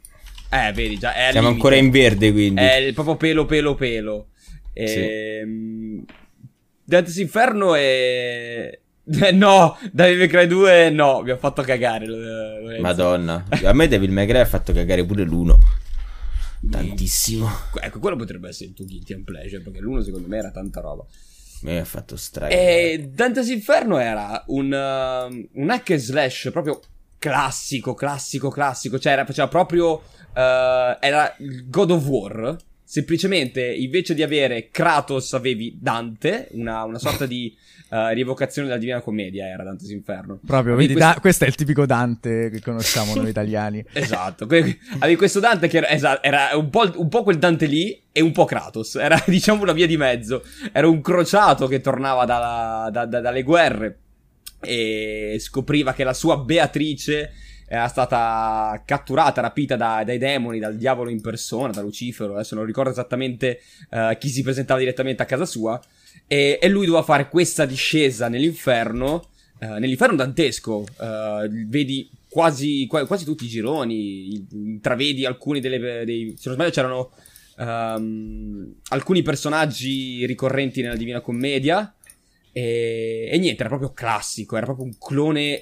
[0.56, 1.14] Eh, vedi, già.
[1.14, 2.62] È Siamo ancora in verde, quindi.
[2.62, 4.28] È proprio pelo, pelo, pelo.
[4.74, 6.06] Ehm.
[6.06, 6.14] Sì.
[6.84, 8.80] Dante's Inferno è.
[9.34, 12.08] No, Devil May Cry 2 no, mi ha fatto cagare.
[12.80, 15.56] Madonna, a me Devil May Cry ha fatto cagare pure l'1.
[16.72, 17.48] Tantissimo.
[17.80, 20.82] Ecco, quello potrebbe essere il tuo guilty and pleasure, perché l'1 secondo me era tanta
[20.82, 21.06] roba.
[21.62, 22.52] Mi ha fatto strano.
[22.52, 26.82] E Dante's Inferno era un, uh, un hack and slash proprio
[27.18, 29.00] classico, classico, classico.
[29.00, 30.02] Cioè, era, faceva proprio.
[30.36, 31.34] Uh, era
[31.66, 32.58] God of War.
[32.88, 37.56] Semplicemente, invece di avere Kratos, avevi Dante, una, una sorta di
[37.90, 40.40] uh, rievocazione della Divina Commedia, era Dante's Inferno.
[40.46, 41.14] Proprio, vedi, questo...
[41.14, 43.84] da- questo è il tipico Dante che conosciamo noi italiani.
[43.94, 48.04] esatto, avevi questo Dante che era, esatto, era un, po', un, po', quel Dante lì
[48.12, 52.26] e un po' Kratos, era diciamo una via di mezzo, era un crociato che tornava
[52.26, 54.00] dalla, da, da, dalle guerre
[54.62, 57.32] e scopriva che la sua Beatrice
[57.68, 62.66] era stata catturata, rapita da, dai demoni, dal diavolo in persona, da Lucifero, adesso non
[62.66, 65.82] ricordo esattamente uh, chi si presentava direttamente a casa sua,
[66.28, 73.26] e, e lui doveva fare questa discesa nell'inferno, uh, nell'inferno dantesco, uh, vedi quasi, quasi,
[73.26, 77.12] tutti i gironi, intravedi alcuni delle, dei, se non sbaglio c'erano
[77.58, 81.94] um, alcuni personaggi ricorrenti nella Divina Commedia,
[82.52, 85.62] e, e, niente, era proprio classico, era proprio un clone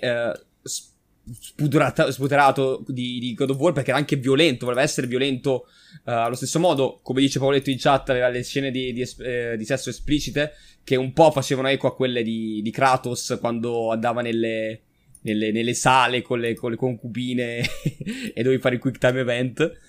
[1.26, 5.68] spuderato di, di, God of War perché era anche violento, voleva essere violento
[6.06, 9.56] uh, allo stesso modo, come dice Paoletto in chat, aveva le scene di, di, eh,
[9.58, 14.22] di, sesso esplicite che un po' facevano eco a quelle di, di Kratos quando andava
[14.22, 14.82] nelle,
[15.22, 17.62] nelle, nelle sale con le, con le concubine
[18.34, 19.80] e dovevi fare il quick time event.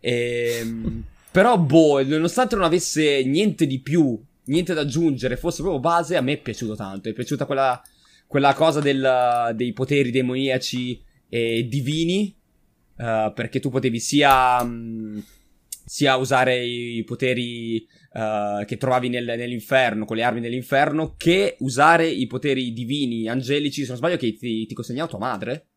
[0.00, 5.80] E, ehm, però, boh, nonostante non avesse niente di più, niente da aggiungere, fosse proprio
[5.80, 7.08] base, a me è piaciuto tanto.
[7.08, 7.82] È piaciuta quella
[8.34, 12.36] quella cosa del, dei poteri demoniaci e divini,
[12.96, 15.22] uh, perché tu potevi sia, um,
[15.68, 22.08] sia usare i poteri uh, che trovavi nel, nell'inferno, con le armi dell'inferno, che usare
[22.08, 25.68] i poteri divini, angelici, se non sbaglio che ti, ti consegnava tua madre,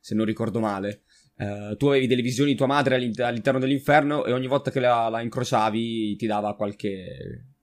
[0.00, 1.02] se non ricordo male.
[1.36, 5.10] Uh, tu avevi delle visioni di tua madre all'interno dell'inferno e ogni volta che la,
[5.10, 7.55] la incrociavi ti dava qualche,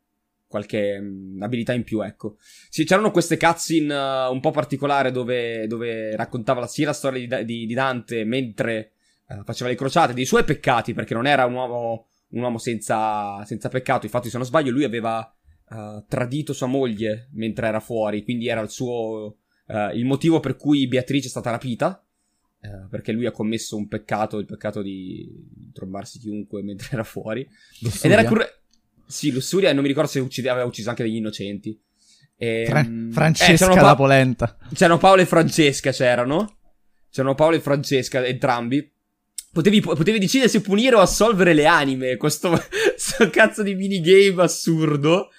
[0.54, 2.38] qualche mh, mm, abilità in più, ecco.
[2.70, 7.46] Sì, c'erano queste cutscene uh, un po' particolari dove, dove raccontava sia la storia di,
[7.46, 8.92] di, di Dante mentre
[9.30, 13.44] uh, faceva le crociate, dei suoi peccati, perché non era un uomo, un uomo senza,
[13.46, 14.06] senza peccato.
[14.06, 15.36] Infatti, se non sbaglio, lui aveva
[15.70, 19.38] uh, tradito sua moglie mentre era fuori, quindi era il suo...
[19.94, 22.00] il motivo per cui Beatrice è stata rapita.
[22.92, 25.28] perché lui ha commesso un peccato, il peccato di
[25.74, 27.42] trombarsi chiunque mentre era fuori.
[28.04, 28.63] Ed era curre-
[29.06, 31.80] Sì, Lussuria, non mi ricordo se uccide- aveva ucciso anche degli innocenti.
[32.36, 34.58] E, Fra- mm, eh, Francesca la Pa- polenta.
[34.74, 36.58] C'erano Paolo e Francesca, c'erano.
[37.12, 38.92] C'erano Paolo e Francesca, entrambi.
[39.52, 42.18] Potevi, potevi decidere se punire o assolvere le anime.
[42.18, 45.30] Questo, questo cazzo di minigame assurdo.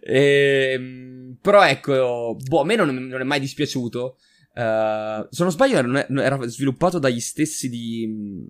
[0.00, 4.16] Ehm, però ecco, boh, a me non, non è mai dispiaciuto.
[4.54, 8.46] Eh, se non sbaglio, era, era sviluppato dagli stessi di.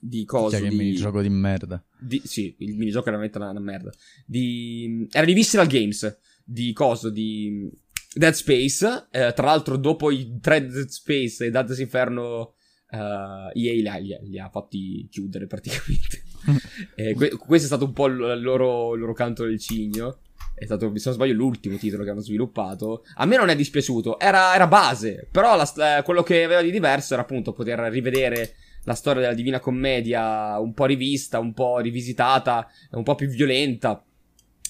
[0.00, 0.56] Di cosa?
[0.58, 1.82] Cioè, che di, minigioco di merda.
[1.98, 3.90] di- sì, il minigioco era veramente una, una merda.
[4.24, 6.18] Di, era di Visceral Games.
[6.44, 7.10] Di coso?
[7.10, 7.68] Di
[8.14, 9.08] Dead Space.
[9.10, 12.54] eh, tra l'altro, dopo i tre Dead Space e Dante's Inferno,
[12.90, 16.22] eh, EA li ha, li ha- li ha fatti chiudere praticamente.
[16.94, 20.20] Eh, que- questo è stato un po' il il loro, il loro canto del cigno.
[20.54, 23.04] È stato, se non sbaglio, l'ultimo titolo che hanno sviluppato.
[23.16, 24.18] A me non è dispiaciuto.
[24.20, 25.28] Era, era base.
[25.30, 28.54] Però la- eh, quello che aveva di diverso era appunto poter rivedere
[28.88, 34.02] la storia della Divina Commedia un po' rivista, un po' rivisitata, un po' più violenta,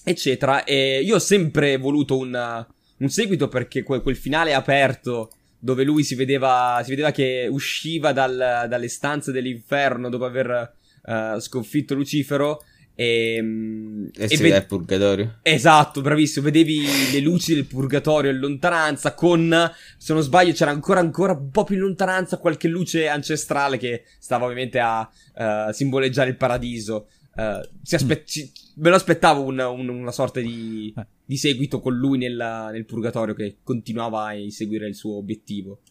[0.03, 0.65] eccetera.
[0.65, 2.67] E io ho sempre voluto un,
[2.99, 8.13] un seguito perché quel, quel finale aperto dove lui si vedeva, si vedeva che usciva
[8.13, 12.65] dal- dalle stanze dell'inferno dopo aver eh, sconfitto Lucifero.
[13.01, 15.39] E, mm, E, e si ved- purgatorio.
[15.43, 16.47] Esatto, bravissimo.
[16.47, 16.81] Vedevi
[17.13, 19.15] le luci del purgatorio in lontananza.
[19.15, 19.55] Con,
[19.97, 24.03] se non sbaglio, c'era ancora, ancora un po' più in lontananza qualche luce ancestrale che
[24.19, 27.07] stava ovviamente a eh, simboleggiare il paradiso.
[27.83, 30.93] Si aspe- ci- me lo aspettavo un- un- una sorta di,
[31.25, 35.83] di seguito con lui nella- nel purgatorio che continuava a inseguire il suo obiettivo.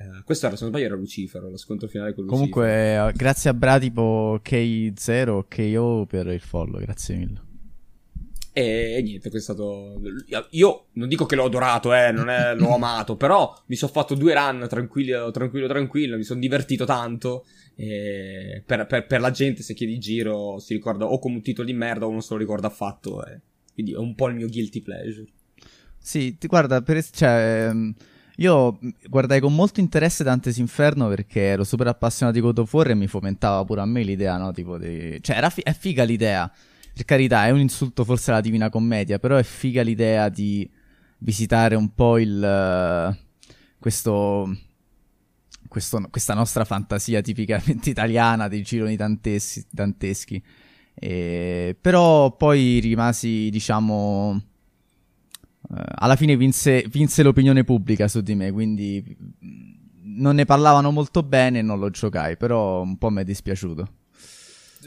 [0.00, 2.50] Eh, questo era, se non sbaglio, era Lucifero, lo scontro finale con Lucifero.
[2.52, 7.42] Comunque, grazie a Bratipo K0 KO per il follow, grazie mille.
[8.52, 10.00] E, e niente, questo è stato.
[10.50, 14.14] Io non dico che l'ho adorato, eh, non è, l'ho amato, però mi sono fatto
[14.14, 16.16] due run tranquillo, tranquillo, tranquillo.
[16.16, 17.44] Mi sono divertito tanto.
[17.76, 21.42] E per, per- per la gente, se chiedi in giro, si ricorda o come un
[21.42, 23.24] titolo di merda o non se lo ricorda affatto.
[23.24, 23.40] eh.
[23.74, 25.26] Quindi è un po' il mio guilty pleasure.
[25.96, 27.94] Sì, ti guarda, per es- cioè, ehm,
[28.40, 32.72] io mh, guardai con molto interesse Dante's Inferno perché ero super appassionato di God of
[32.72, 34.52] War e mi fomentava pure a me l'idea, no?
[34.52, 35.18] Tipo di...
[35.20, 36.50] Cioè, fi- è figa l'idea.
[36.94, 40.68] Per carità, è un insulto forse alla Divina Commedia, però è figa l'idea di
[41.18, 42.42] visitare un po' il...
[42.42, 43.18] eh,
[43.78, 44.56] questo...
[45.68, 49.64] questo- questa nostra fantasia tipicamente italiana dei gironi danteschi.
[49.70, 50.42] danteschi.
[50.94, 54.40] E- però poi rimasi, diciamo...
[55.74, 60.90] eh, alla fine vinse, vinse l'opinione pubblica su di me, quindi mh, non ne parlavano
[60.90, 63.92] molto bene e non lo giocai, però un po' mi è dispiaciuto.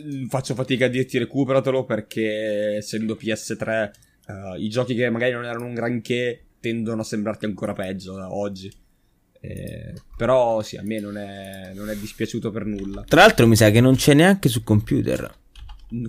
[0.02, 3.92] Mm, Faccio fatica a dirti recuperatelo perché essendo PS3,
[4.28, 8.24] eh, i giochi che magari non erano un granché tendono a sembrarti ancora peggio eh,
[8.24, 8.72] oggi.
[9.44, 13.04] Eh, però sì, a me non è, non è dispiaciuto per nulla.
[13.04, 15.34] Tra l'altro mi sa che non c'è neanche su computer.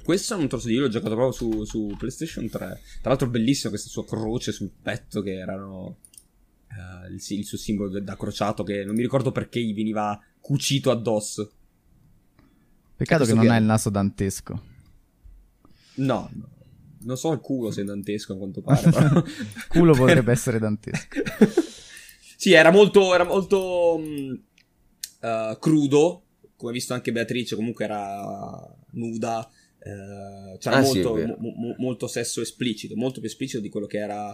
[0.03, 2.59] Questo non so dire, io l'ho giocato proprio su, su PlayStation 3.
[3.01, 5.99] Tra l'altro bellissimo questa sua croce sul petto che erano
[6.69, 10.91] eh, il, il suo simbolo da crociato che non mi ricordo perché gli veniva cucito
[10.91, 11.51] addosso.
[12.97, 14.63] Peccato che non ha il naso dantesco.
[15.95, 16.49] No, no.
[17.01, 18.89] non so il culo se è dantesco a quanto pare.
[18.91, 19.25] però-
[19.69, 21.21] Culo potrebbe essere dantesco.
[22.37, 24.01] sì, era molto, era molto
[25.21, 26.23] eh, crudo,
[26.57, 29.51] come ha visto anche Beatrice, comunque era nuda.
[29.85, 31.37] Eh, c'era Ah, sì, molto, vero.
[31.39, 34.33] mo- mo- molto sesso esplicito, molto più esplicito di quello che era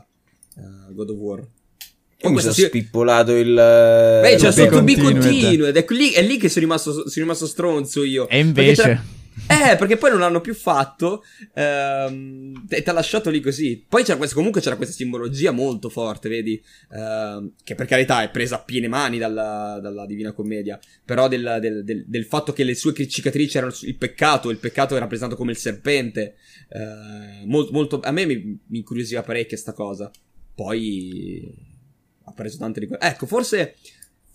[0.57, 1.47] eh, God of War.
[2.21, 3.55] Io mi sono sì- spippolato il...
[3.55, 7.47] Beh, c'è stato B continuo ed è lì, è lì che sono rimasto, sono rimasto
[7.47, 8.29] stronzo io.
[8.29, 9.17] E invece...
[9.47, 11.23] Eh, perché poi non l'hanno più fatto
[11.55, 13.85] ehm, e ti ha lasciato lì così.
[13.89, 16.63] Poi c'era questo, comunque c'era questa simbologia molto forte, vedi?
[16.93, 20.79] Ehm, che per carità è presa a piene mani dalla, dalla Divina Commedia.
[21.05, 24.97] Però del, del- del- del fatto che le sue cicatrici erano il peccato, il peccato
[24.97, 26.35] era presentato come il serpente.
[26.71, 30.11] eh, mol- molto, a me mi, mi incuriosiva parecchio sta cosa.
[30.55, 31.55] Poi
[32.25, 33.03] ha preso tante di quelle.
[33.03, 33.77] Ecco, forse.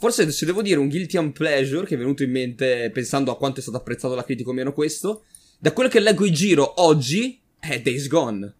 [0.03, 3.59] Forse se devo dire un guilty unpleasure che è venuto in mente pensando a quanto
[3.59, 5.23] è stato apprezzato la critica o meno questo,
[5.57, 8.53] da quello che leggo in giro oggi è Days Gone.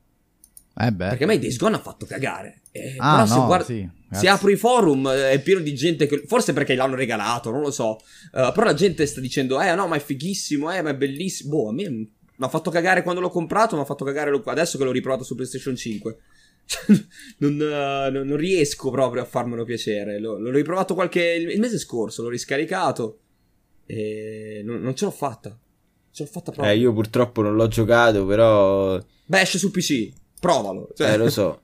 [0.77, 1.09] Eh beh.
[1.09, 2.61] Perché a me Days Gone ha fatto cagare.
[2.71, 5.75] Eh, Ah, però se, no, guarda- sì, se apro i forum eh, è pieno di
[5.75, 6.23] gente che...
[6.25, 7.97] Forse perché l'hanno regalato, non lo so.
[7.97, 11.49] Eh, però la gente sta dicendo, eh no, ma è fighissimo, eh, ma è bellissimo.
[11.49, 14.41] Boh, a me mi ha fatto cagare quando l'ho comprato, mi ha fatto cagare lo-
[14.45, 16.17] adesso che l'ho riprovato su PlayStation 5.
[16.65, 16.95] Cioè,
[17.39, 20.19] non, eh, non- non riesco proprio a farmelo piacere.
[20.19, 21.23] L'ho, l'ho riprovato qualche...
[21.23, 23.19] il mese scorso, l'ho riscaricato.
[23.85, 25.57] E non, non ce l'ho fatta.
[26.11, 26.73] Ce l'ho fatta proprio.
[26.73, 29.01] Eh, io purtroppo non l'ho giocato, però...
[29.25, 30.11] Beh, esce su PC.
[30.39, 30.89] Provalo.
[30.95, 31.61] Cioè, Eh, lo so.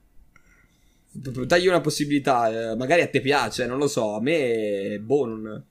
[1.11, 5.63] Dagli una possibilità, eh, magari a te piace, non lo so, a me, boh, non...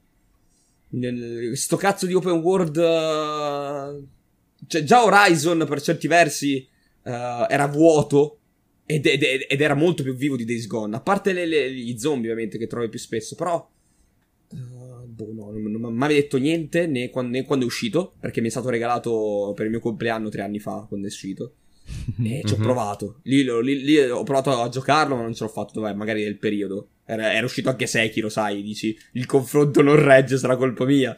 [1.55, 2.77] sto cazzo di open world...
[2.77, 4.07] Uh,
[4.67, 6.69] cioè, già Horizon per certi versi
[7.05, 7.11] uh,
[7.49, 8.38] era vuoto
[8.91, 10.97] ed, ed, ed, era molto più vivo di Days Gone.
[10.97, 13.71] A parte le, le, gli zombie, ovviamente, che trovi più spesso, però...
[14.51, 18.15] Uh, boh, no, non, non, mi aveva detto niente né quando, né quando, è uscito,
[18.19, 21.53] perché mi è stato regalato per il mio compleanno tre anni fa, quando è uscito.
[22.25, 22.63] e ci ho mhm.
[22.63, 23.21] provato.
[23.25, 26.39] Lì, lì, lì, ho provato a giocarlo, ma non ce l'ho fatto, dov'è, magari nel
[26.39, 26.89] periodo.
[27.05, 31.15] Era, era uscito anche Sekiro, sai, dici, il confronto non regge, sarà colpa mia.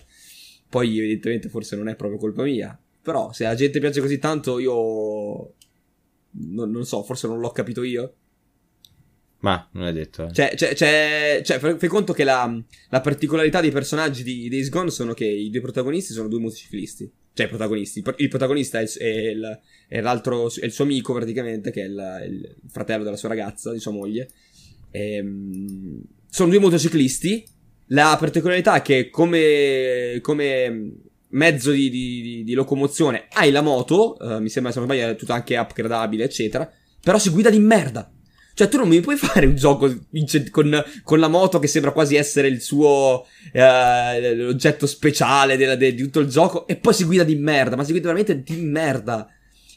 [0.68, 2.76] Poi, evidentemente, forse non è proprio colpa mia.
[3.00, 5.54] Però, se la gente piace così tanto, io...
[6.32, 8.14] Non, non so, forse non l'ho capito io.
[9.40, 10.26] Ma, non è detto.
[10.26, 10.32] Eh.
[10.32, 14.90] Cioè, cioè, cioè, cioè fai, conto che la, la, particolarità dei personaggi di Days Gone
[14.90, 17.10] sono che i due protagonisti sono due motociclisti.
[17.32, 18.02] Cioè, i protagonisti.
[18.16, 21.86] Il protagonista è, il, è, il, è l'altro, è il suo amico praticamente, che è
[21.86, 24.28] il, il fratello della sua ragazza, di sua moglie.
[24.90, 27.46] E, ehm, sono due motociclisti.
[27.92, 30.92] La particolarità è che come, come
[31.30, 35.16] mezzo di, di, di, locomozione hai la moto, uh, mi sembra se non sbaglio è
[35.16, 38.10] tutto anche upgradabile, eccetera, però si guida di merda.
[38.52, 39.88] Cioè, tu non mi puoi fare un gioco
[40.50, 45.94] con, con la moto che sembra quasi essere il suo uh, l'oggetto speciale della, de,
[45.94, 48.60] di tutto il gioco e poi si guida di merda, ma si guida veramente di
[48.60, 49.26] merda.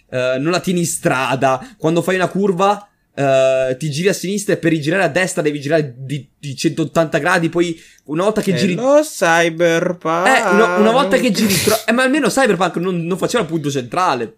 [0.10, 1.76] Uh, non la tieni in strada.
[1.78, 5.62] Quando fai una curva, Uh, ti giri a sinistra e per girare a destra devi
[5.62, 7.50] girare di, di 180 gradi.
[7.50, 8.74] Poi una volta che giri.
[8.74, 10.28] Lo cyberpunk.
[10.28, 11.54] Eh, una, una volta che giri.
[11.54, 11.76] Tro...
[11.86, 14.38] eh, ma almeno cyberpunk non, non faceva il punto centrale.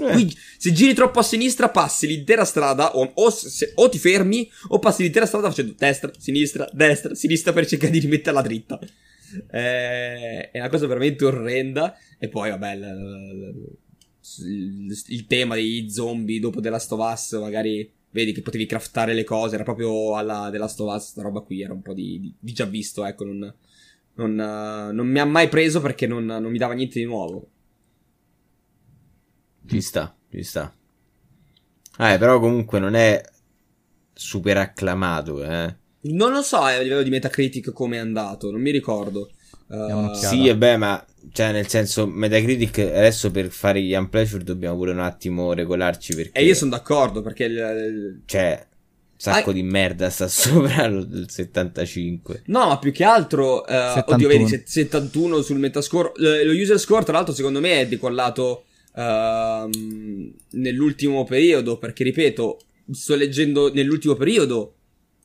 [0.00, 0.12] Eh.
[0.12, 2.96] Qui, se giri troppo a sinistra, passi l'intera strada.
[2.96, 7.52] O, o, se, o, ti fermi, o passi l'intera strada facendo destra, sinistra, destra, sinistra
[7.52, 8.80] per cercare di rimetterla dritta.
[9.50, 11.96] Eh, è una cosa veramente orrenda.
[12.18, 13.70] E poi, vabbè, l, l,
[14.44, 19.14] l, il tema dei zombie dopo The Last of Us, magari vedi che potevi craftare
[19.14, 21.94] le cose, era proprio alla della Last of Us, sta roba qui, era un po'
[21.94, 23.54] di, di, di già visto, ecco, non,
[24.14, 27.48] non, uh, non, mi ha mai preso perché non, non, mi dava niente di nuovo.
[29.66, 30.72] Ci sta, ci sta.
[31.98, 33.20] Eh, però comunque non è
[34.12, 35.76] super acclamato, eh.
[36.00, 39.30] Non lo so eh, a livello di Metacritic come è andato, non mi ricordo.
[39.66, 44.76] Uh, sì, e beh, ma cioè, nel senso, Metacritic adesso per fare gli Unpleasure dobbiamo
[44.76, 46.38] pure un attimo regolarci perché.
[46.38, 47.44] E io sono d'accordo perché.
[47.44, 48.22] Il...
[48.24, 52.42] Cioè, un sacco ah, di merda sta sopra il 75.
[52.46, 53.64] No, ma più che altro.
[53.66, 56.12] Uh, oddio, vedi, 71 sul Metascore.
[56.16, 59.68] Lo user score, tra l'altro, secondo me è decollato uh,
[60.52, 61.78] nell'ultimo periodo.
[61.78, 62.60] Perché, ripeto,
[62.92, 64.74] sto leggendo nell'ultimo periodo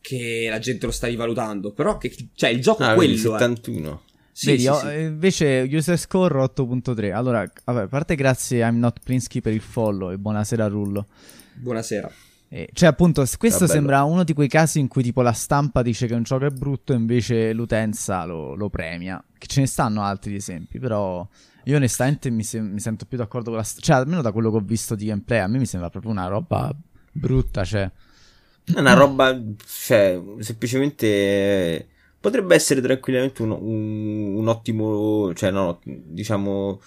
[0.02, 1.72] che la gente lo sta rivalutando.
[1.72, 3.16] Però, che, cioè, il gioco ah, è quello.
[3.16, 3.90] 71.
[4.08, 4.12] Eh.
[4.36, 5.00] Sì, Vedi, sì, oh, sì.
[5.00, 7.14] invece user score 8.3.
[7.14, 11.06] Allora, vabbè, a parte grazie I'm Not Plinsky per il follow e buonasera Rullo.
[11.54, 12.12] Buonasera.
[12.50, 16.08] Eh, cioè, appunto, questo sembra uno di quei casi in cui tipo la stampa dice
[16.08, 19.24] che un gioco è brutto e invece l'utenza lo, lo premia.
[19.38, 21.28] Che ce ne stanno altri esempi, però
[21.66, 23.64] io onestamente mi, se- mi sento più d'accordo con la...
[23.64, 26.12] St- cioè, almeno da quello che ho visto di gameplay, a me mi sembra proprio
[26.12, 26.76] una roba
[27.12, 27.90] brutta, cioè...
[28.66, 31.88] È una roba, cioè, semplicemente
[32.24, 36.80] potrebbe essere tranquillamente un, un, un ottimo, cioè no, diciamo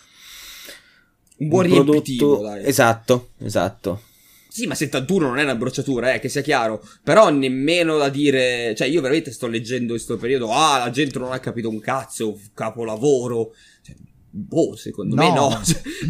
[1.36, 2.64] un buon un prodotto dai.
[2.64, 4.00] esatto, esatto.
[4.48, 6.82] Sì, ma 71 non è una brocciatura, eh, che sia chiaro.
[7.02, 8.74] Però nemmeno da dire.
[8.74, 10.50] Cioè, io veramente sto leggendo in questo periodo.
[10.50, 12.38] Ah, la gente non ha capito un cazzo.
[12.54, 13.52] Capolavoro.
[13.82, 13.94] Cioè,
[14.30, 15.60] boh, secondo no, me no.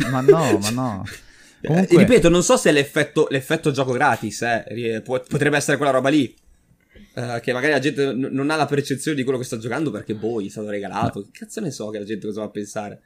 [0.09, 1.05] ma no, ma no.
[1.63, 1.99] Eh, Comunque...
[1.99, 5.03] ripeto, non so se l'effetto, l'effetto gioco gratis, eh.
[5.05, 6.33] Potrebbe essere quella roba lì.
[7.17, 9.91] Uh, che magari la gente n- non ha la percezione di quello che sta giocando
[9.91, 11.23] perché boh, gli è stato regalato.
[11.23, 13.01] Che cazzo ne so che la gente cosa va a pensare?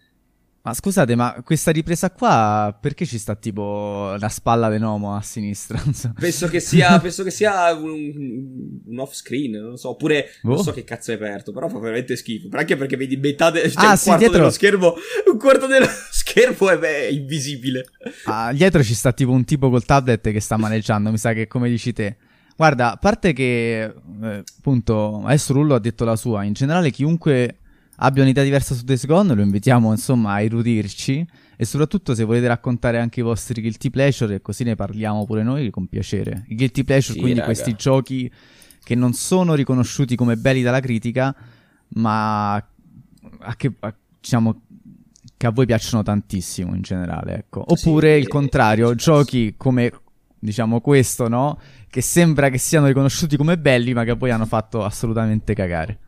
[0.63, 5.83] Ma scusate, ma questa ripresa qua perché ci sta tipo la spalla dell'uomo a sinistra?
[6.19, 10.49] penso che sia, penso che sia un, un, off screen, non lo so, oppure oh.
[10.49, 12.49] non so che cazzo è aperto, però fa veramente schifo.
[12.51, 14.39] Anche perché vedi metà de- cioè ah, un sì, quarto dietro...
[14.39, 14.95] dello schermo,
[15.33, 17.87] un quarto dello schermo è, beh, è invisibile.
[18.25, 21.47] Ah, dietro ci sta tipo un tipo col tablet che sta maneggiando, mi sa che
[21.47, 22.17] come dici te.
[22.61, 27.57] Guarda, a parte che, eh, appunto, adesso Rullo ha detto la sua, in generale chiunque
[27.97, 32.49] abbia un'idea diversa su Days Gone lo invitiamo, insomma, a erudirci e soprattutto se volete
[32.49, 36.45] raccontare anche i vostri guilty pleasure, così ne parliamo pure noi con piacere.
[36.49, 37.51] I guilty pleasure, sì, quindi raga.
[37.51, 38.31] questi giochi
[38.85, 41.35] che non sono riconosciuti come belli dalla critica,
[41.95, 44.61] ma a che, a, diciamo,
[45.35, 47.65] che a voi piacciono tantissimo in generale, ecco.
[47.67, 49.91] Oppure sì, il contrario, giochi come
[50.41, 51.61] diciamo questo, no?
[51.89, 55.99] Che sembra che siano riconosciuti come belli, ma che poi hanno fatto assolutamente cagare.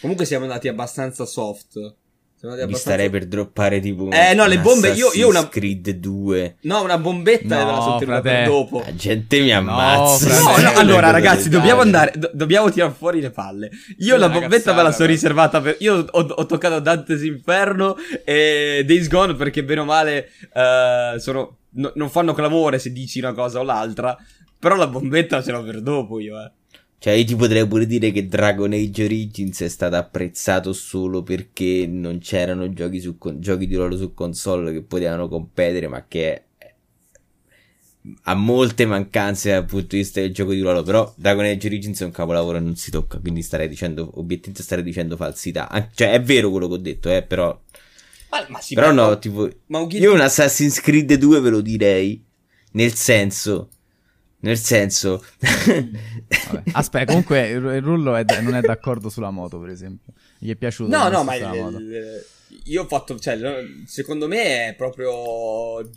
[0.00, 1.96] Comunque siamo andati abbastanza soft.
[2.40, 2.78] Mi abbastanza...
[2.78, 4.10] starei per droppare tipo.
[4.12, 4.90] Eh, no, le bombe.
[4.90, 5.48] Io, io una.
[5.48, 6.58] Creed 2.
[6.62, 8.80] No, una bombetta no, me la sono tenuta per dopo.
[8.84, 10.40] La gente mi ammazza.
[10.40, 12.12] No, no, allora, ragazzi, dobbiamo andare.
[12.14, 13.70] Do- dobbiamo tirare fuori le palle.
[13.98, 15.78] Io la bombetta me la sono riservata per.
[15.80, 21.57] Io ho, ho, toccato Dante's Inferno e Days Gone perché, bene o male, uh, sono.
[21.70, 24.16] No, non fanno clamore se dici una cosa o l'altra.
[24.58, 26.50] Però la bombetta ce l'ho per dopo io, eh.
[27.00, 31.86] Cioè, io ti potrei pure dire che Dragon Age Origins è stato apprezzato solo perché
[31.86, 36.42] non c'erano giochi, su, giochi di ruolo su console che potevano competere, ma che
[38.22, 40.82] ha molte mancanze dal punto di vista del gioco di ruolo.
[40.82, 43.20] Però Dragon Age Origins è un capolavoro e non si tocca.
[43.20, 45.68] Quindi starei dicendo, obiettivamente starei dicendo falsità.
[45.94, 47.60] Cioè, è vero quello che ho detto, eh, però.
[48.30, 49.48] Ma, ma sì, però no, tipo.
[49.66, 52.24] Ma un io un Assassin's Creed 2 ve lo direi.
[52.72, 53.70] Nel senso
[54.40, 55.24] nel senso...
[56.72, 60.12] Aspetta, comunque il Rullo è non è d'accordo sulla moto, per esempio.
[60.38, 60.96] Gli è piaciuto?
[60.96, 62.24] No, no, ma il,
[62.64, 63.18] io ho fatto...
[63.18, 63.38] Cioè,
[63.84, 65.90] secondo me è proprio...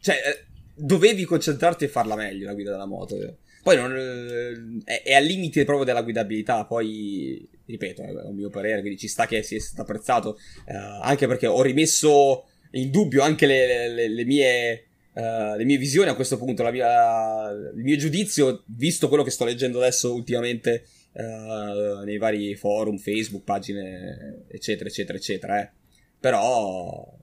[0.00, 0.44] Cioè, eh,
[0.76, 3.16] dovevi concentrarti e farla meglio la guida della moto.
[3.62, 6.66] Poi non, eh, è, è, al limite proprio della guidabilità.
[6.66, 10.38] Poi, ripeto, è un mio parere, quindi ci sta che sia stato apprezzato.
[10.66, 14.84] Eh, anche perché ho rimesso in dubbio anche le, le, le mie
[15.14, 19.44] uh, le mie visioni a questo punto, mia, il mio giudizio, visto quello che sto
[19.44, 25.60] leggendo adesso ultimamente uh, nei vari forum, Facebook, pagine, eccetera, eccetera, eccetera.
[25.62, 25.70] Eh.
[26.18, 27.16] Però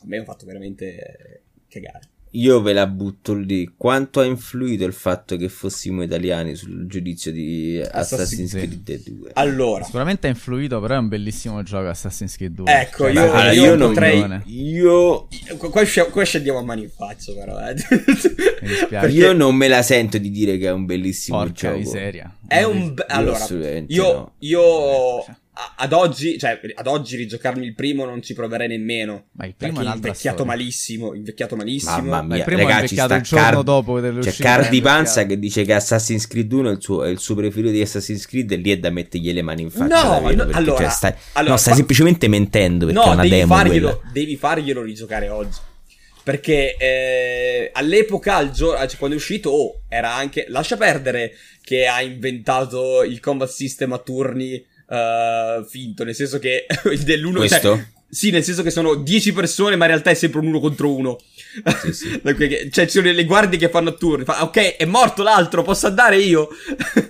[0.00, 2.12] a me ha fatto veramente cagare.
[2.34, 3.72] Io ve la butto lì.
[3.76, 9.30] Quanto ha influito il fatto che fossimo italiani sul giudizio di Assassin's, Creed 2?
[9.34, 12.80] Allora, sicuramente ha influito, però è un bellissimo gioco Assassin's Creed 2.
[12.80, 14.40] Ecco, cioè, io, allora, io, io potrei.
[14.46, 15.28] Io.
[15.58, 17.56] Qua, qua scendiamo a mani in faccia, però.
[17.68, 17.74] Eh.
[18.88, 19.06] Perché...
[19.08, 21.76] Io non me la sento di dire che è un bellissimo Porca gioco.
[21.76, 22.36] miseria.
[22.48, 22.94] È un.
[22.94, 23.46] Be- allora,
[23.86, 24.12] io.
[24.12, 24.32] No.
[24.38, 24.60] io
[25.24, 25.34] cioè,
[25.76, 29.26] ad oggi, cioè, ad oggi rigiocarmi il primo non ci proverei nemmeno.
[29.32, 30.44] Ma il primo è invecchiato storia.
[30.44, 31.96] malissimo, invecchiato malissimo.
[32.02, 35.38] Mamma mia, il primo ragazzi, è invecchiato il giorno Car- dopo C'è Cardi Panza che
[35.38, 38.50] dice che Assassin's Creed 1 è il suo, è il suo preferito di Assassin's Creed
[38.50, 40.02] e lì è da mettergli le mani in faccia.
[40.02, 41.78] No, no allora, cioè, stai, allora, no, stai fa...
[41.78, 45.58] semplicemente mentendo perché no, è una devi demo farglielo, devi farglielo rigiocare oggi.
[46.24, 50.46] Perché eh, all'epoca, al gio- cioè, quando è uscito, oh, era anche...
[50.48, 56.66] Lascia perdere che ha inventato il combat system a turni uh, finto, nel senso che
[57.04, 57.38] dell'uno...
[57.38, 57.60] Questo?
[57.60, 60.60] Cioè, sì, nel senso che sono 10 persone, ma in realtà è sempre un uno
[60.60, 61.18] contro uno.
[61.82, 62.20] Sì, sì.
[62.70, 64.24] cioè, ci sono le guardie che fanno turni.
[64.24, 66.48] Fa, ok, è morto l'altro, posso andare io?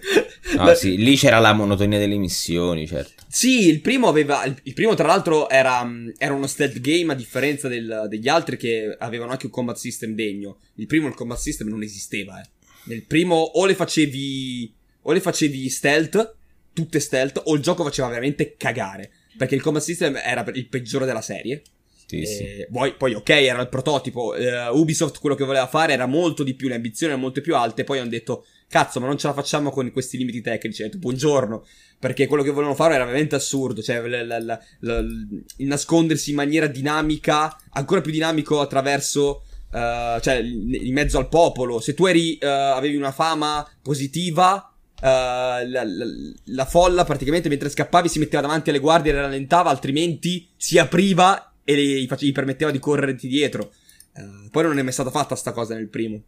[0.56, 0.74] no, la...
[0.74, 3.22] sì, lì c'era la monotonia delle missioni, certo.
[3.28, 4.44] Sì, il primo aveva.
[4.44, 8.96] Il primo, tra l'altro, era, era uno stealth game a differenza del, degli altri che
[8.98, 10.56] avevano anche un combat system degno.
[10.76, 12.48] Il primo, il combat system non esisteva, eh.
[12.84, 14.72] Nel primo, o le facevi.
[15.02, 16.34] O le facevi stealth
[16.74, 19.10] tutte stealth o il gioco faceva veramente cagare.
[19.36, 21.62] Perché il combat system era il peggiore della serie.
[22.06, 22.66] Sì, sì.
[22.70, 24.34] Poi, poi, ok, era il prototipo.
[24.36, 27.56] Uh, Ubisoft quello che voleva fare era molto di più, le ambizioni erano molto più
[27.56, 27.82] alte.
[27.82, 30.82] Poi hanno detto, cazzo, ma non ce la facciamo con questi limiti tecnici.
[30.82, 31.66] Hanno detto, buongiorno.
[31.98, 33.82] Perché quello che volevano fare era veramente assurdo.
[33.82, 39.44] Cioè, l- l- l- il nascondersi in maniera dinamica, ancora più dinamico attraverso.
[39.72, 41.80] Uh, cioè, in mezzo al popolo.
[41.80, 46.06] Se tu eri, uh, avevi una fama positiva, Uh, la, la,
[46.44, 50.78] la, folla praticamente mentre scappavi si metteva davanti alle guardie e le rallentava, altrimenti si
[50.78, 53.72] apriva e gli, gli permetteva di correrti dietro.
[54.14, 56.22] Uh, poi non è mai stata fatta sta cosa nel primo.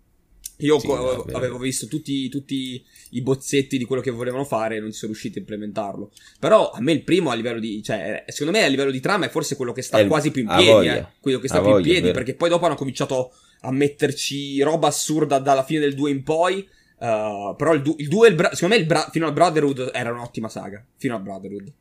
[0.58, 4.80] Io sì, co- avevo visto tutti, tutti, i bozzetti di quello che volevano fare e
[4.80, 6.12] non sono riusciti a implementarlo.
[6.40, 7.82] Però a me il primo a livello di.
[7.82, 10.42] cioè, secondo me a livello di trama è forse quello che sta è quasi più
[10.42, 10.86] in piedi.
[10.88, 12.10] Eh, quello che sta più voglia, in piedi.
[12.12, 16.66] Perché poi dopo hanno cominciato a metterci roba assurda dalla fine del 2 in poi.
[16.98, 20.82] Uh, però il 2 bra- secondo me bra- fino al Brotherhood era un'ottima saga.
[20.96, 21.72] Fino al Brotherhood.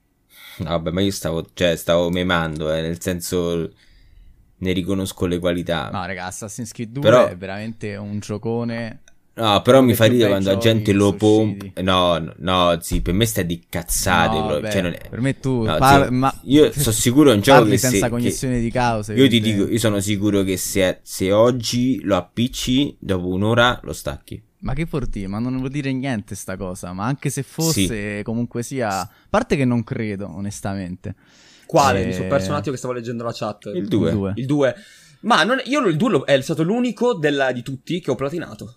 [0.57, 3.71] Vabbè, ma io stavo, cioè, stavo memando, eh, nel senso
[4.57, 5.89] ne riconosco le qualità.
[5.89, 7.27] No, raga, Assassin's Creed 2 però...
[7.27, 9.01] è veramente un giocone.
[9.37, 11.81] No, però mi fa ridere quando la gente lo pompa.
[11.81, 14.37] No, no, sì, per me stai di cazzate.
[14.37, 15.09] No, beh, cioè, è...
[15.09, 15.63] Per me tu.
[15.63, 16.33] No, par- ma...
[16.43, 18.61] Io sono sicuro è un gioco che senza se, cognizione che...
[18.61, 19.13] di causa.
[19.13, 23.91] Io ti dico, io sono sicuro che se, se oggi lo appicci, dopo un'ora lo
[23.91, 24.41] stacchi.
[24.59, 25.27] Ma che dire?
[25.27, 26.93] Ma non vuol dire niente sta cosa.
[26.93, 28.23] Ma anche se fosse, sì.
[28.23, 29.01] comunque sia.
[29.01, 31.13] A parte che non credo, onestamente.
[31.65, 32.03] Quale?
[32.03, 32.05] E...
[32.05, 33.69] Mi sono perso un attimo che stavo leggendo la chat.
[33.75, 34.31] Il 2.
[34.35, 34.75] Il 2.
[35.21, 38.75] Ma non, io il 2 è stato l'unico della, di tutti che ho platinato.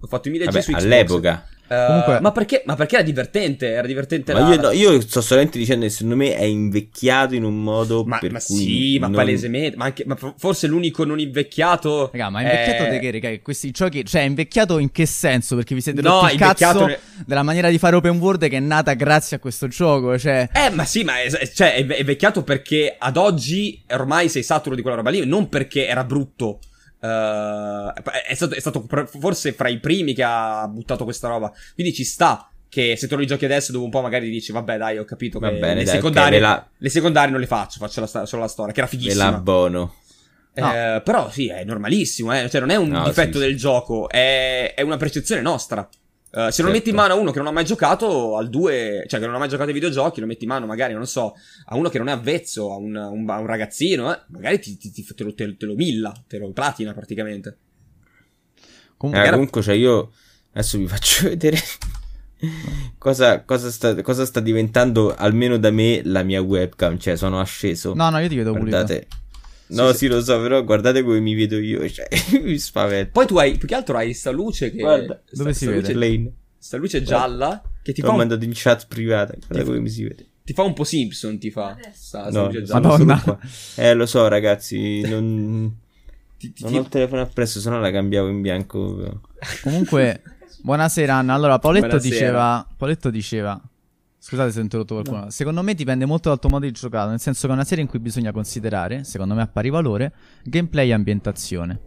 [0.00, 0.82] Ho fatto i 1000 G su Xbox.
[0.82, 1.46] All'epoca.
[1.68, 2.20] Uh, Comunque...
[2.20, 3.68] ma, perché, ma, perché, era divertente?
[3.68, 4.54] Era divertente ma la...
[4.54, 8.04] io, no, io, sto solamente dicendo che secondo me è invecchiato in un modo.
[8.04, 9.10] Ma, per ma cui sì, non...
[9.10, 9.76] ma palesemente.
[9.76, 12.08] Ma, anche, ma forse l'unico non invecchiato.
[12.10, 12.90] Raga, ma invecchiato è...
[12.90, 13.38] di che, raga?
[13.40, 14.02] Questi giochi.
[14.04, 15.56] Cioè, invecchiato in che senso?
[15.56, 16.98] Perché vi siete rotti no, il cazzo ne...
[17.26, 20.18] della maniera di fare open world che è nata grazie a questo gioco.
[20.18, 20.48] Cioè...
[20.50, 24.74] Eh, ma sì, ma è, cioè, è, è invecchiato perché ad oggi ormai sei saturo
[24.74, 25.26] di quella roba lì.
[25.26, 26.60] Non perché era brutto.
[27.00, 27.92] Uh,
[28.26, 28.86] è, stato, è, stato,
[29.20, 31.52] forse fra i primi che ha buttato questa roba.
[31.74, 32.50] Quindi ci sta.
[32.70, 35.38] Che se tu lo giochi adesso, dopo un po' magari dici, vabbè, dai, ho capito.
[35.38, 36.68] Va bene, le, dai, secondarie, okay, la...
[36.76, 39.24] le secondarie non le faccio, faccio la, solo la storia, che era fighissima.
[39.24, 39.94] Me l'abbono.
[40.52, 41.00] Eh, no.
[41.02, 42.50] Però sì, è normalissimo, eh?
[42.50, 43.58] cioè non è un no, difetto sì, del sì.
[43.58, 45.88] gioco, è, è, una percezione nostra.
[46.30, 46.62] Uh, se certo.
[46.64, 49.24] lo metti in mano a uno che non ha mai giocato al 2, cioè che
[49.24, 51.88] non ha mai giocato ai videogiochi, lo metti in mano magari, non so, a uno
[51.88, 55.06] che non è avvezzo, a un, un, a un ragazzino, eh, magari ti, ti, ti,
[55.14, 57.56] te, lo, te, lo, milla, te lo platina praticamente.
[58.98, 60.12] Comunque, eh, comunque cioè io
[60.52, 61.58] adesso vi faccio vedere
[62.98, 67.94] cosa, cosa, sta, cosa, sta, diventando, almeno da me, la mia webcam, cioè sono asceso.
[67.94, 69.06] No, no, io ti vedo Guardate.
[69.68, 72.08] No, sì, sì, lo so, però guardate come mi vedo io, cioè,
[72.42, 73.10] mi spavento.
[73.12, 74.78] Poi tu hai, più che altro hai sta luce che...
[74.78, 75.92] Guarda, dove sta, si vede?
[75.92, 78.14] Luce, sta luce gialla che ti L'ho fa...
[78.14, 80.26] Ho mandato in chat privata, guarda come mi si vede.
[80.44, 81.76] Ti fa un po' Simpson, ti fa.
[81.92, 82.88] Sta, no, luce gialla.
[82.88, 83.38] Madonna.
[83.76, 85.76] Eh, lo so, ragazzi, non...
[86.38, 89.20] ti, ti, non ho il telefono appresso, se no la cambiavo in bianco.
[89.62, 90.22] Comunque,
[90.62, 91.34] buonasera Anna.
[91.34, 92.14] Allora, Paoletto buonasera.
[92.14, 92.66] diceva...
[92.76, 93.60] Paoletto diceva...
[94.28, 95.20] Scusate se ho interrotto qualcuno.
[95.20, 95.30] No.
[95.30, 97.82] Secondo me dipende molto dal tuo modo di giocare, nel senso che è una serie
[97.82, 100.12] in cui bisogna considerare, secondo me a pari valore,
[100.42, 101.80] gameplay e ambientazione.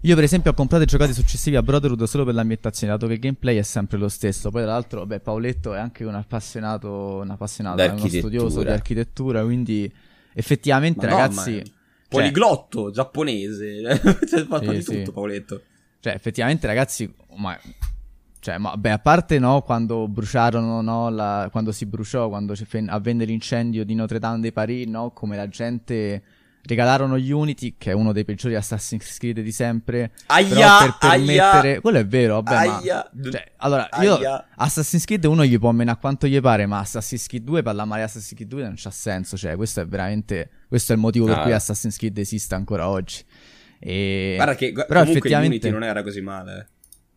[0.00, 3.12] Io per esempio ho comprato i giocati successivi a Brotherhood solo per l'ambientazione, dato che
[3.12, 4.50] il gameplay è sempre lo stesso.
[4.50, 8.70] Poi tra l'altro, vabbè, Paoletto è anche un appassionato, un appassionato, è uno studioso di
[8.70, 9.88] architettura, quindi
[10.32, 11.58] effettivamente ma ragazzi...
[11.58, 11.72] No, cioè,
[12.08, 15.12] poliglotto, giapponese, cioè, fa sì, di tutto sì.
[15.12, 15.62] Paoletto.
[16.00, 17.56] Cioè effettivamente ragazzi, ma
[18.40, 22.54] cioè, ma beh, a parte no, quando bruciarono, no, la, quando si bruciò, quando
[22.88, 26.22] avvenne l'incendio di Notre Dame de Paris, no, come la gente
[26.66, 30.12] regalarono Unity, che è uno dei peggiori Assassin's Creed di sempre.
[30.26, 31.68] Aia, per permettere...
[31.70, 33.30] Aia, Quello è vero, vabbè, aia, ma...
[33.30, 34.18] Cioè, allora, io
[34.56, 38.00] Assassin's Creed uno gli può menare quanto gli pare, ma Assassin's Creed 2, parlare male
[38.02, 40.50] di Assassin's Creed 2 non c'ha senso, cioè, questo è veramente...
[40.68, 43.24] Questo è il motivo per cui Assassin's Creed esiste ancora oggi.
[43.78, 44.32] E...
[44.34, 45.68] Guarda che però effettivamente...
[45.68, 46.68] Unity non era così male.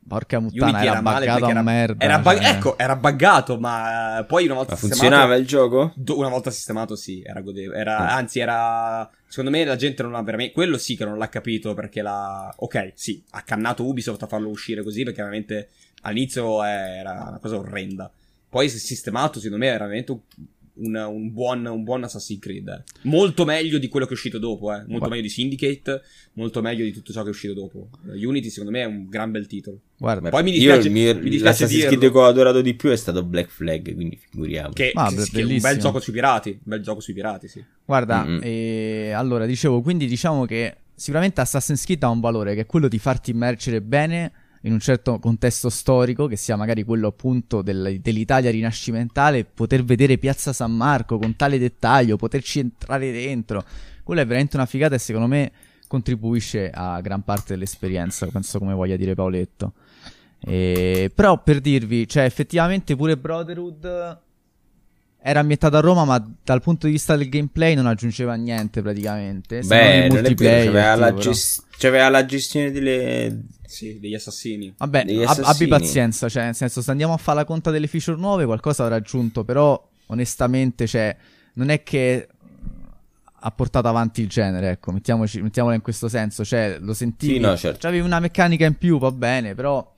[0.01, 0.07] Eh.
[0.07, 2.03] Porca puttana, era, era buggato a merda.
[2.03, 2.51] Era bug- cioè...
[2.51, 5.93] Ecco, era buggato, ma poi una volta ma funzionava il gioco?
[6.07, 7.77] Una volta sistemato, sì, era godevole.
[7.77, 8.07] Era, mm.
[8.07, 9.09] Anzi, era.
[9.27, 10.53] Secondo me la gente non ha veramente.
[10.53, 12.51] Quello sì che non l'ha capito perché l'ha.
[12.57, 15.69] Ok, sì, ha cannato Ubisoft a farlo uscire così perché veramente
[16.01, 18.11] all'inizio era una cosa orrenda.
[18.49, 20.21] Poi sistemato, secondo me, era veramente
[20.79, 22.67] un, un, buon, un buon Assassin's Creed.
[22.67, 22.83] Eh.
[23.03, 24.77] Molto meglio di quello che è uscito dopo, eh.
[24.77, 25.09] Molto Guarda.
[25.09, 26.01] meglio di Syndicate,
[26.33, 27.89] molto meglio di tutto ciò che è uscito dopo.
[28.05, 29.79] Unity, secondo me, è un gran bel titolo.
[29.97, 32.89] Guarda, poi mi dispiace, io, mi, mi dispiace L'Assassin's Creed che ho adorato di più
[32.89, 34.73] è stato Black Flag, quindi figuriamo.
[34.73, 36.49] Che, ah, che, che è un bel gioco sui pirati.
[36.49, 37.63] Un bel gioco sui pirati, sì.
[37.85, 38.39] Guarda, mm-hmm.
[38.41, 39.11] e...
[39.11, 42.99] allora, dicevo, quindi diciamo che sicuramente Assassin's Creed ha un valore che è quello di
[42.99, 48.51] farti immergere bene in un certo contesto storico, che sia magari quello appunto del, dell'Italia
[48.51, 53.63] rinascimentale, poter vedere Piazza San Marco con tale dettaglio, poterci entrare dentro,
[54.03, 55.51] quello è veramente una figata e secondo me
[55.87, 59.73] contribuisce a gran parte dell'esperienza, penso come voglia dire Paoletto.
[60.41, 64.19] E, però per dirvi, cioè effettivamente pure Brotherhood
[65.21, 69.61] era ambientato a Roma, ma dal punto di vista del gameplay non aggiungeva niente praticamente.
[69.61, 71.13] Beh, non è vero, c'aveva, la,
[71.79, 74.73] gest- c'aveva la gestione delle sì, degli assassini.
[74.77, 75.45] Vabbè, degli assassini.
[75.45, 78.83] abbi pazienza, cioè, nel senso, se andiamo a fare la conta delle feature nuove, qualcosa
[78.83, 81.15] avrà aggiunto, però, onestamente, cioè,
[81.53, 82.27] non è che
[83.41, 87.39] ha portato avanti il genere, ecco, mettiamoci, mettiamola in questo senso, cioè, lo sentivi, sì,
[87.39, 87.87] no, certo.
[87.87, 89.95] avevi una meccanica in più, va bene, però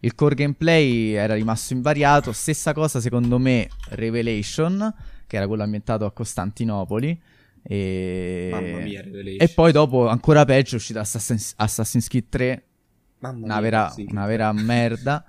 [0.00, 4.94] il core gameplay era rimasto invariato, stessa cosa secondo me Revelation,
[5.26, 7.18] che era quello ambientato a Costantinopoli,
[7.66, 8.48] e...
[8.52, 9.02] Mamma mia.
[9.02, 12.64] E poi dopo, ancora peggio, è uscito Assassin's, Assassin's Creed 3,
[13.20, 15.24] Mamma una, mia, vera, sì, una vera merda.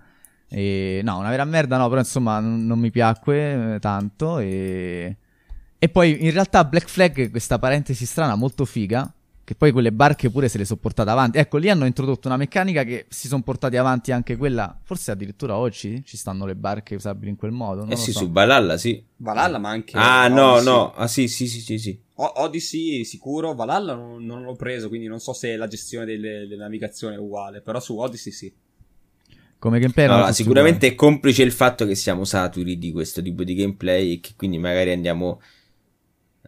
[0.47, 4.39] E, no, una vera merda no, però insomma non, non mi piacque eh, tanto.
[4.39, 5.17] E,
[5.79, 9.11] e poi in realtà Black Flag, questa parentesi strana molto figa,
[9.45, 11.37] che poi quelle barche pure se le sono portate avanti.
[11.37, 14.75] Ecco, lì hanno introdotto una meccanica che si sono portati avanti anche quella.
[14.81, 17.81] Forse addirittura oggi ci stanno le barche usabili in quel modo.
[17.81, 18.19] Non eh sì, so.
[18.19, 19.01] su Valhalla sì.
[19.17, 19.95] Valhalla, ma anche.
[19.95, 20.93] Ah, no, no.
[20.95, 21.77] Ah, sì, sì, sì, sì.
[21.77, 21.97] sì.
[22.15, 23.53] O- Odyssey sicuro.
[23.53, 27.19] Valhalla non, non, l'ho preso, quindi non so se la gestione delle, delle navigazioni è
[27.19, 27.61] uguale.
[27.61, 28.51] Però su Odyssey sì.
[29.59, 33.53] Come gameplay allora, sicuramente è complice il fatto che siamo saturi di questo tipo di
[33.53, 35.39] gameplay e che quindi magari andiamo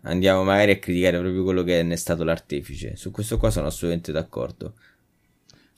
[0.08, 2.96] andiamo magari a criticare proprio quello che ne è stato l'artefice.
[2.96, 4.74] Su questo qua sono assolutamente d'accordo.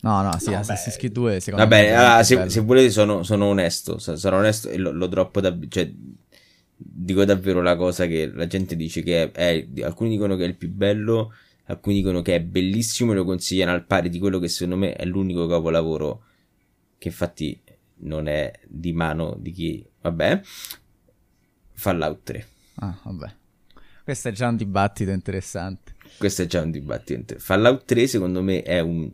[0.02, 1.96] No, no, sì, no, Assassin's Creed 2 secondo vabbè, me.
[1.96, 5.58] Vabbè, se, se, volete sono, sono, onesto, sarò onesto e lo, lo droppo da...
[5.68, 5.92] Cioè,
[6.82, 10.48] dico davvero la cosa che la gente dice che è, è, alcuni dicono che è
[10.48, 11.34] il più bello,
[11.66, 14.94] alcuni dicono che è bellissimo e lo consigliano al pari di quello che secondo me
[14.94, 16.24] è l'unico capolavoro
[16.98, 17.62] che infatti
[18.02, 20.42] non è di mano di chi, vabbè,
[21.74, 22.48] Fallout 3.
[22.76, 23.36] Ah, vabbè.
[24.10, 25.94] Questo è già un dibattito interessante.
[26.18, 27.36] Questo è già un dibattito.
[27.38, 29.08] Fallout 3 secondo me è un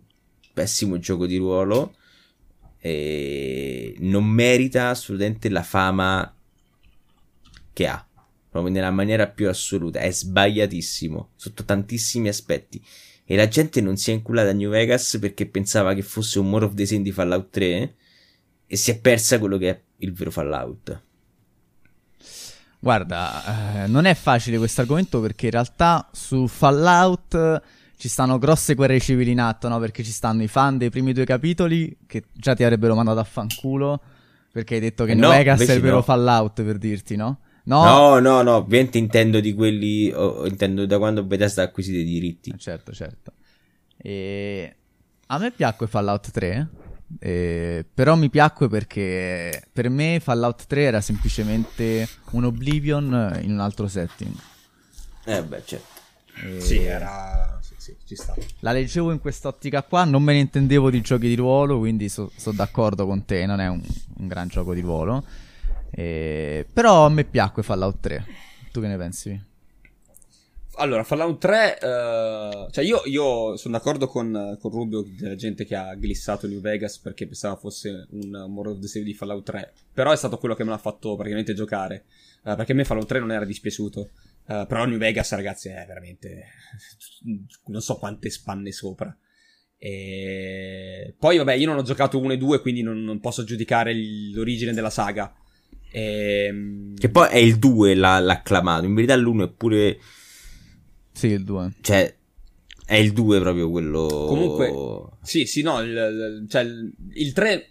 [0.53, 1.97] pessimo gioco di ruolo
[2.79, 6.33] e non merita assolutamente la fama
[7.73, 8.07] che ha,
[8.49, 12.81] proprio nella maniera più assoluta, è sbagliatissimo sotto tantissimi aspetti.
[13.25, 16.49] E la gente non si è inculata a New Vegas perché pensava che fosse un
[16.49, 17.95] More of the Same di Fallout 3
[18.65, 21.03] e si è persa quello che è il vero Fallout.
[22.85, 27.61] Guarda, eh, non è facile questo argomento perché in realtà su Fallout
[27.97, 29.79] ci stanno grosse guerre civili in atto, no?
[29.79, 33.23] Perché ci stanno i fan dei primi due capitoli che già ti avrebbero mandato a
[33.23, 33.99] fanculo
[34.51, 36.01] perché hai detto che eh New no, Vegas è il vero no.
[36.03, 37.39] Fallout per dirti, no?
[37.63, 41.97] No, no, no, no, ovviamente intendo di quelli, oh, intendo da quando Bethesda ha acquisito
[41.97, 42.51] i diritti.
[42.51, 43.31] Eh, certo, certo.
[43.97, 44.75] E...
[45.25, 46.69] A me piacque Fallout 3,
[47.19, 53.59] eh, però mi piacque perché per me Fallout 3 era semplicemente un Oblivion in un
[53.59, 54.33] altro setting.
[55.25, 56.01] Eh beh, certo.
[56.43, 56.59] E...
[56.59, 57.57] Sì, era...
[57.61, 58.41] Sì, sì, ci stava.
[58.59, 62.29] La leggevo in quest'ottica qua, non me ne intendevo di giochi di ruolo, quindi sono
[62.35, 63.81] so d'accordo con te, non è un,
[64.17, 65.23] un gran gioco di ruolo.
[65.91, 68.25] Eh, però a me piacque Fallout 3.
[68.71, 69.53] Tu che ne pensi?
[70.77, 75.65] Allora, Fallout 3, uh, eh, cioè io, io, sono d'accordo con, con Rubio, della gente
[75.65, 79.45] che ha glissato New Vegas perché pensava fosse un More of the Save di Fallout
[79.45, 79.73] 3.
[79.93, 82.05] Però è stato quello che me l'ha fatto praticamente giocare.
[82.43, 84.09] Uh, perché a me Fallout 3 non era dispiaciuto.
[84.47, 86.45] Uh, però New Vegas, ragazzi, è veramente.
[87.67, 89.15] non so quante spanne sopra.
[89.77, 91.13] E...
[91.17, 93.93] Poi, vabbè, io non ho giocato 1 e 2, quindi non, non posso giudicare
[94.33, 95.33] l'origine della saga.
[95.91, 96.45] E...
[96.45, 98.85] Ehm, che poi è il 2 l'ha, l'ha acclamato.
[98.85, 99.99] In verità l'1 è pure...
[101.15, 101.71] Sì, il 2.
[101.79, 102.13] Cioè,
[102.85, 104.25] è il 2 proprio quello...
[104.27, 106.67] Comunque, sì, sì, no, il, cioè,
[107.13, 107.69] il 3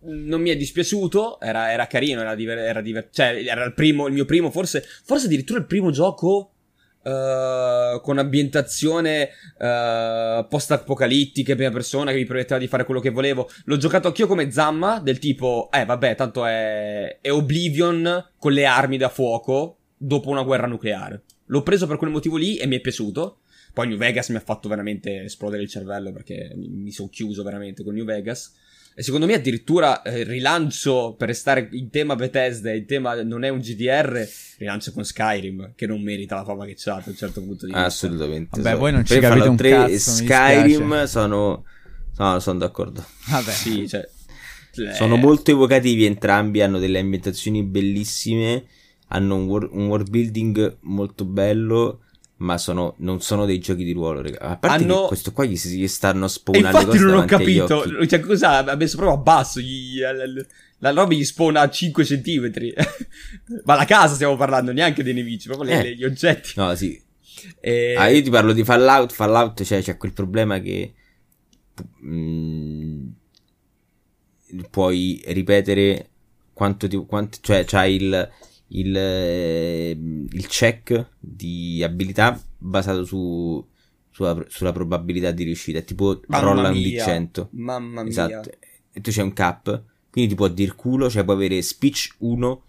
[0.00, 4.06] non mi è dispiaciuto, era, era carino, era, diver- era, diver- cioè, era il, primo,
[4.06, 6.50] il mio primo, forse, forse addirittura il primo gioco
[7.06, 13.48] Uh, con ambientazione uh, post-apocalittica, prima persona, che mi permetteva di fare quello che volevo.
[13.66, 18.66] L'ho giocato anch'io come Zamma, del tipo, eh vabbè, tanto è, è Oblivion con le
[18.66, 21.22] armi da fuoco dopo una guerra nucleare.
[21.46, 23.40] L'ho preso per quel motivo lì e mi è piaciuto.
[23.72, 27.42] Poi New Vegas mi ha fatto veramente esplodere il cervello perché mi, mi sono chiuso
[27.42, 28.54] veramente con New Vegas.
[28.98, 33.44] E secondo me addirittura eh, rilancio per restare in tema Bethesda e in tema non
[33.44, 34.26] è un GDR,
[34.56, 37.72] rilancio con Skyrim, che non merita la fama che c'ha da un certo punto di
[37.72, 37.84] vista.
[37.84, 38.58] Assolutamente.
[38.58, 38.80] Vabbè, so.
[38.80, 41.64] voi non ci capite un 3 cazzo, Skyrim sono...
[42.16, 43.04] No, sono d'accordo.
[43.28, 43.50] Vabbè.
[43.50, 44.08] Sì, cioè...
[44.94, 48.64] Sono molto evocativi entrambi, hanno delle ambientazioni bellissime,
[49.08, 52.00] hanno un, war- un world building molto bello
[52.38, 54.40] ma sono, non sono dei giochi di ruolo, raga.
[54.40, 55.06] A parte Hanno...
[55.06, 59.16] questo qua gli, gli stanno spawnando Infatti non ho capito, cioè cosa, ha messo proprio
[59.18, 60.26] a basso, gli, la, la,
[60.78, 62.52] la roba gli spawna a 5 cm.
[63.64, 65.82] ma la casa stiamo parlando, neanche dei nemici, proprio eh.
[65.82, 66.52] le, gli oggetti.
[66.56, 67.02] No, sì.
[67.60, 67.94] E...
[67.96, 70.92] Ah, io ti parlo di Fallout, Fallout cioè, c'è quel problema che...
[72.00, 73.08] Mh, mm,
[74.70, 76.10] puoi ripetere
[76.52, 76.96] quanto ti...
[77.06, 78.30] Quanto, cioè, c'hai il
[78.68, 83.64] il, eh, il check di abilità basato su,
[84.10, 85.78] sulla, sulla, probabilità di riuscita.
[85.78, 87.48] È tipo Mamma rolla un D100.
[87.50, 88.10] Mamma mia.
[88.10, 88.50] Esatto.
[88.92, 89.82] E tu c'è un cap.
[90.10, 92.62] Quindi ti può dir culo, cioè puoi avere speech 1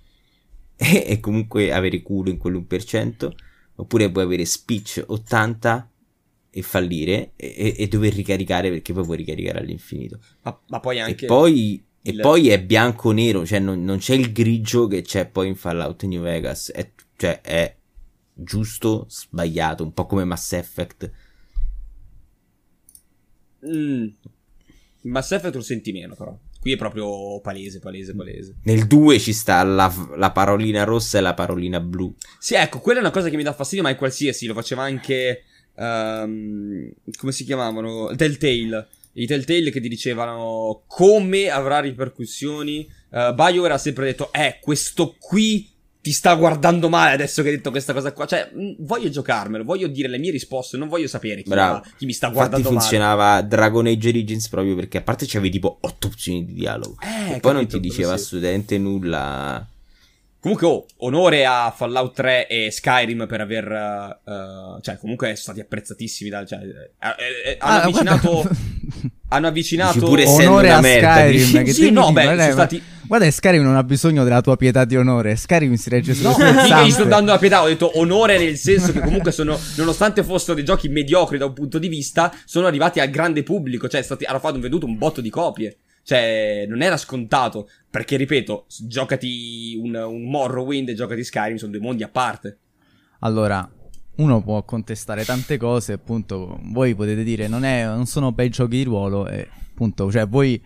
[0.76, 3.32] e, e comunque avere culo in quell'1%.
[3.80, 5.92] Oppure puoi avere speech 80
[6.50, 10.20] e fallire e, e, dover ricaricare perché poi puoi ricaricare all'infinito.
[10.42, 11.26] Ma, ma poi anche...
[11.26, 12.22] E poi e il...
[12.22, 16.22] poi è bianco-nero, cioè non, non, c'è il grigio che c'è poi in Fallout New
[16.22, 16.72] Vegas.
[16.72, 17.76] È, cioè è
[18.34, 21.12] giusto, sbagliato, un po' come Mass Effect.
[23.66, 24.08] Mm.
[25.02, 26.38] Mass Effect lo senti meno, però.
[26.62, 28.56] Qui è proprio palese, palese, palese.
[28.64, 32.16] Nel 2 ci sta la, la, parolina rossa e la parolina blu.
[32.40, 34.48] Sì, ecco, quella è una cosa che mi dà fastidio, ma è qualsiasi.
[34.48, 35.44] Lo faceva anche.
[35.76, 38.16] Um, come si chiamavano?
[38.16, 38.88] Telltale
[39.18, 42.88] i Telltale che ti dicevano come avrà ripercussioni.
[43.10, 47.56] Uh, BioWare ha sempre detto, eh, questo qui ti sta guardando male adesso che hai
[47.56, 48.26] detto questa cosa qua.
[48.26, 51.84] Cioè, mh, mm, voglio giocarmelo, voglio dire le mie risposte, non voglio sapere chi, va,
[51.98, 52.88] chi mi sta guardando Infatti male.
[52.88, 56.98] funzionava Dragon Age Origins proprio perché a parte c'avevi tipo 8 opzioni di dialogo.
[57.02, 58.24] Eh, e poi capito, non ti diceva sì.
[58.24, 59.68] assolutamente nulla.
[60.40, 64.20] Comunque, oh, onore a Fallout 3 e Skyrim per aver.
[64.24, 66.30] Uh, cioè, comunque sono stati apprezzatissimi.
[66.30, 68.50] Da, cioè, eh, eh, hanno ah, avvicinato.
[69.30, 71.64] hanno avvicinato pure onore a Skyrim.
[71.64, 72.82] Che sì, no, beh, sono stati...
[73.08, 75.36] Guarda, Skyrim non ha bisogno della tua pietà di onore.
[75.36, 78.58] Skyrim si regge solo No, mica gli sto dando la pietà, ho detto onore nel
[78.58, 82.68] senso che comunque sono, nonostante fossero dei giochi mediocri da un punto di vista, sono
[82.68, 85.78] arrivati al grande pubblico, cioè stati, hanno fatto venduto un botto di copie.
[86.08, 91.82] Cioè, non era scontato, perché ripeto, giocati un, un Morrowind e giocati Skyrim sono due
[91.82, 92.60] mondi a parte.
[93.20, 93.70] Allora,
[94.16, 98.78] uno può contestare tante cose, appunto, voi potete dire non, è, non sono bei giochi
[98.78, 100.64] di ruolo, e appunto, cioè voi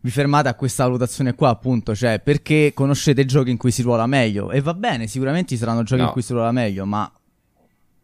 [0.00, 4.06] vi fermate a questa valutazione qua, appunto, cioè perché conoscete giochi in cui si ruola
[4.06, 6.08] meglio, e va bene, sicuramente ci saranno giochi no.
[6.08, 7.10] in cui si ruola meglio, ma...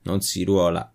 [0.05, 0.90] Non si ruola.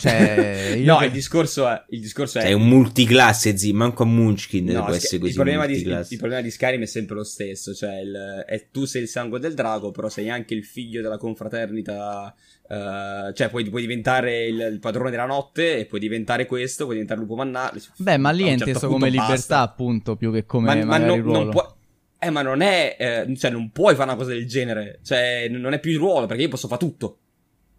[0.00, 1.84] Cioè, no, il discorso è.
[1.90, 2.44] Il discorso è...
[2.44, 5.30] è un multiclasse, zi, manco a Munchkin no, può essere così.
[5.30, 7.74] Il problema, di, il, il problema, di, Skyrim è sempre lo stesso.
[7.74, 11.18] Cioè, il, è, tu sei il sangue del drago, però sei anche il figlio della
[11.18, 12.34] confraternita.
[12.70, 16.94] Uh, cioè, puoi, puoi diventare il, il, padrone della notte e puoi diventare questo, puoi
[16.94, 17.80] diventare lupo mannale.
[17.96, 19.32] Beh, ma lì è certo inteso come basta.
[19.32, 21.76] libertà, appunto, più che come ma, ma non, non può,
[22.18, 22.96] eh, ma non è.
[22.98, 25.00] Eh, cioè, non puoi fare una cosa del genere.
[25.02, 27.18] Cioè, non è più il ruolo, perché io posso fare tutto.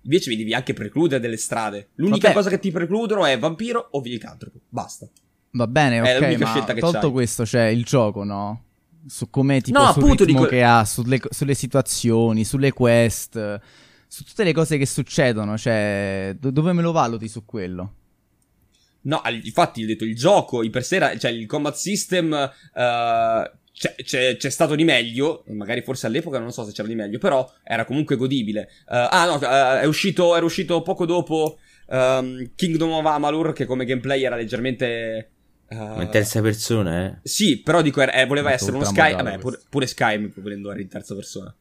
[0.04, 1.89] Invece mi devi anche precludere delle strade.
[1.95, 2.34] L'unica Vabbè.
[2.34, 4.60] cosa che ti precludono è vampiro o vilicantropo.
[4.68, 5.08] Basta.
[5.52, 7.12] Va bene, ok, è l'unica ma scelta che tolto c'hai.
[7.12, 8.64] questo c'è il gioco, no?
[9.06, 10.45] Su come tipo no, sul ritmo dico...
[10.45, 13.60] che ha, sulle, sulle, situazioni, sulle quest,
[14.08, 17.93] su tutte le cose che succedono, cioè do- dove me lo valuti su quello?
[19.04, 22.32] No, infatti ho detto il gioco in per sé, cioè il combat system
[22.74, 26.93] uh, c'è, c'è, c'è, stato di meglio, magari forse all'epoca non so se c'era di
[26.93, 28.69] meglio, però era comunque godibile.
[28.82, 31.57] Uh, ah no, uh, è uscito, era uscito poco dopo
[31.88, 35.32] um, Kingdom of Amalur che come gameplay era leggermente...
[35.67, 37.17] Uh, Ma in terza persona, eh?
[37.23, 39.15] Sì, però dico, era, eh, voleva essere uno Sky...
[39.15, 41.55] Vabbè, pure, pure Skyrim volendo in terza persona.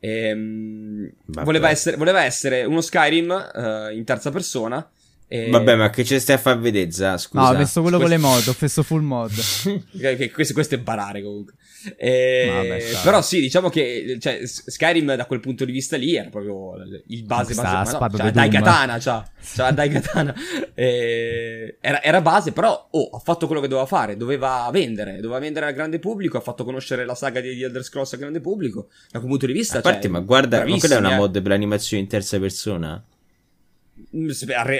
[0.00, 4.90] Ehm, voleva, essere, voleva, essere, uno Skyrim in terza persona
[5.32, 5.48] e...
[5.48, 6.90] Vabbè, ma che ci stai a far vedere?
[6.90, 7.28] Scusa.
[7.34, 8.16] No, ho messo quello questo...
[8.16, 9.30] con le mod, ho messo full mod.
[10.32, 11.54] questo, questo, è barare comunque.
[11.96, 12.50] E...
[12.52, 16.82] Vabbè, però sì, diciamo che cioè, Skyrim da quel punto di vista lì era proprio
[17.06, 17.54] il base.
[17.54, 19.22] base ma no, cioè, dai katana, cioè,
[19.54, 20.34] cioè, dai katana.
[20.74, 21.76] E...
[21.80, 24.16] Era, era, base, però oh, ha fatto quello che doveva fare.
[24.16, 26.38] Doveva vendere, doveva vendere al grande pubblico.
[26.38, 28.88] Ha fatto conoscere la saga di Elder Scrolls al grande pubblico.
[29.12, 31.16] Da quel punto di vista, a parte, cioè, ma guarda, ma quella è una eh.
[31.18, 33.00] mod per l'animazione in terza persona?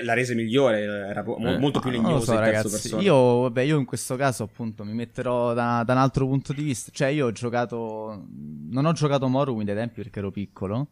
[0.03, 4.17] La resa migliore era eh, molto più legnosa so, ragazzi, io, vabbè, io in questo
[4.17, 6.91] caso appunto mi metterò da, da, un altro punto di vista.
[6.93, 8.27] Cioè io ho giocato
[8.71, 10.75] non ho giocato Morrowind ai tempi perché ero piccolo.
[10.77, 10.89] Ho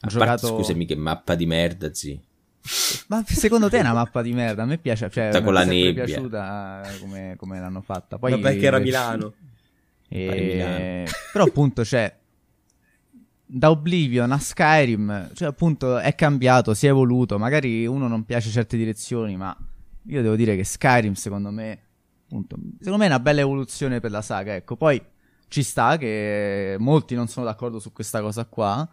[0.00, 0.46] a giocato...
[0.46, 2.20] parte, scusami che mappa di merda zi
[3.06, 4.62] ma secondo te è una mappa di merda?
[4.62, 6.02] A me piace cioè, con la nebbia.
[6.02, 8.18] è piaciuta come, come, l'hanno fatta.
[8.18, 9.32] Poi vabbè che era Milano,
[10.08, 10.26] e...
[10.26, 11.04] Milano.
[11.32, 12.14] però appunto cioè
[13.52, 18.48] da Oblivion a Skyrim, cioè appunto è cambiato, si è evoluto, magari uno non piace
[18.48, 19.56] certe direzioni, ma
[20.06, 21.78] io devo dire che Skyrim secondo me,
[22.26, 25.02] appunto, secondo me è una bella evoluzione per la saga, ecco, poi
[25.48, 28.88] ci sta che molti non sono d'accordo su questa cosa qua,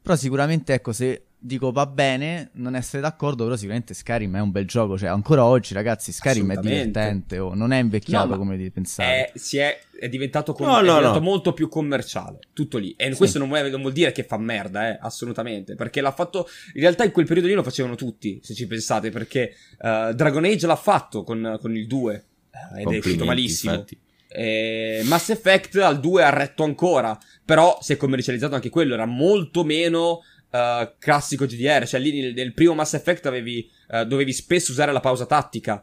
[0.00, 4.50] però sicuramente ecco se dico va bene non essere d'accordo, però sicuramente Skyrim è un
[4.50, 8.70] bel gioco, cioè ancora oggi ragazzi Skyrim è divertente, oh, non è invecchiato no, come
[8.70, 9.30] pensare.
[9.30, 12.94] È, si è, è diventato, com- no, no, è diventato molto più commerciale, tutto lì.
[12.96, 13.16] E sì.
[13.16, 16.80] questo non vuol, non vuol, dire che fa merda, eh, assolutamente, perché l'ha fatto, in
[16.80, 20.66] realtà in quel periodo lì lo facevano tutti, se ci pensate, perché uh, Dragon Age
[20.66, 23.72] l'ha fatto con, con il 2 uh, ed è uscito malissimo.
[23.72, 23.98] Infatti.
[24.28, 29.06] E Mass Effect al 2 ha retto ancora, però si è commercializzato anche quello, era
[29.06, 34.32] molto meno uh, classico GDR, cioè lì nel, nel primo Mass Effect avevi, uh, dovevi
[34.32, 35.82] spesso usare la pausa tattica,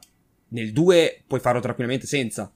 [0.49, 2.51] nel 2 puoi farlo tranquillamente senza.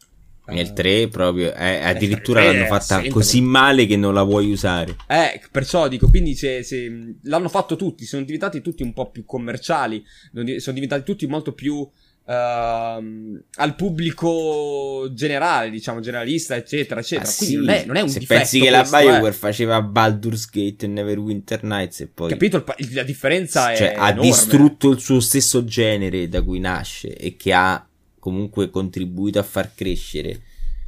[0.49, 4.95] Nel 3 proprio, eh, addirittura l'hanno fatta così male che non la vuoi usare.
[5.05, 9.25] Eh, perciò dico, quindi se, se, l'hanno fatto tutti, sono diventati tutti un po' più
[9.25, 10.01] commerciali,
[10.31, 11.85] sono diventati tutti molto più
[12.27, 17.29] Uh, al pubblico generale, diciamo, generalista, eccetera, eccetera.
[17.29, 17.61] Ah, Quindi sì.
[17.61, 19.31] non, è, non, è, un Se pensi che la BioWare eh.
[19.31, 22.27] faceva Baldur's Gate e Neverwinter Nights e poi...
[22.27, 22.65] Capito?
[22.91, 24.29] La differenza cioè, è ha enorme.
[24.29, 27.87] distrutto il suo stesso genere da cui nasce e che ha
[28.19, 30.41] comunque contribuito a far crescere.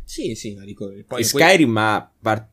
[0.04, 0.92] Sì, sì, ma dico...
[1.08, 1.74] Poi, Skyrim
[2.20, 2.34] poi...
[2.34, 2.50] ha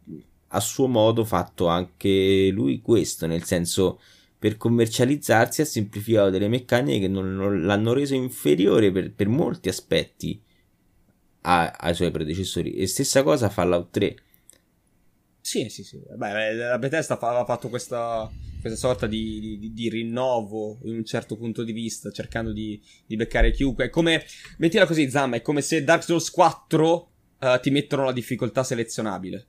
[0.51, 3.99] a suo modo fatto anche lui questo, nel senso
[4.39, 9.69] per commercializzarsi ha semplificato delle meccaniche che non, non l'hanno reso inferiore per, per molti
[9.69, 10.41] aspetti
[11.43, 12.75] a, ai suoi predecessori.
[12.75, 14.17] E stessa cosa Fallout 3.
[15.41, 16.01] Sì, sì, sì.
[16.17, 18.29] Beh, la Bethesda aveva fatto questa,
[18.61, 23.15] questa sorta di, di, di, rinnovo in un certo punto di vista, cercando di, di
[23.15, 23.85] beccare chiunque.
[23.85, 24.25] È come,
[24.59, 28.65] mettila così, Zam, è come se Dark Souls 4 uh, eh, ti mettono la difficoltà
[28.65, 29.47] selezionabile.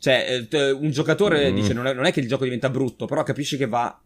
[0.00, 1.54] Cioè, eh, un giocatore mm.
[1.54, 4.02] dice, non è, non è che il gioco diventa brutto, però capisci che va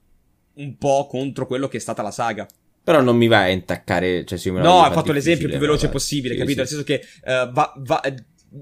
[0.55, 2.47] un po' contro quello che è stata la saga.
[2.83, 4.25] Però non mi vai a intaccare.
[4.25, 6.67] Cioè, la No, far fatto l'esempio più veloce ma- possibile, sì, capito?
[6.67, 6.75] sì.
[6.75, 8.15] Nel senso che eh, va, va- eh,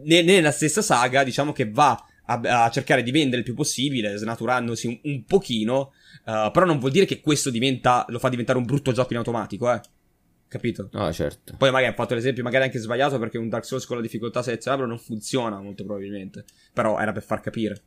[0.04, 4.16] ne- nella stessa saga, diciamo che va a, a cercare di vendere il più possibile,
[4.16, 5.92] snaturandosi un, un pochino.
[6.24, 9.18] eh, però non vuol dire che questo diventa, lo fa diventare un brutto gioco in
[9.18, 9.80] automatico, eh.
[10.46, 10.88] Capito?
[10.92, 11.54] No, certo.
[11.56, 14.42] Poi magari ha fatto l'esempio magari anche sbagliato perché un Dark Souls con la difficoltà
[14.42, 16.44] selezionabile non funziona molto probabilmente.
[16.74, 17.80] Però era per far capire.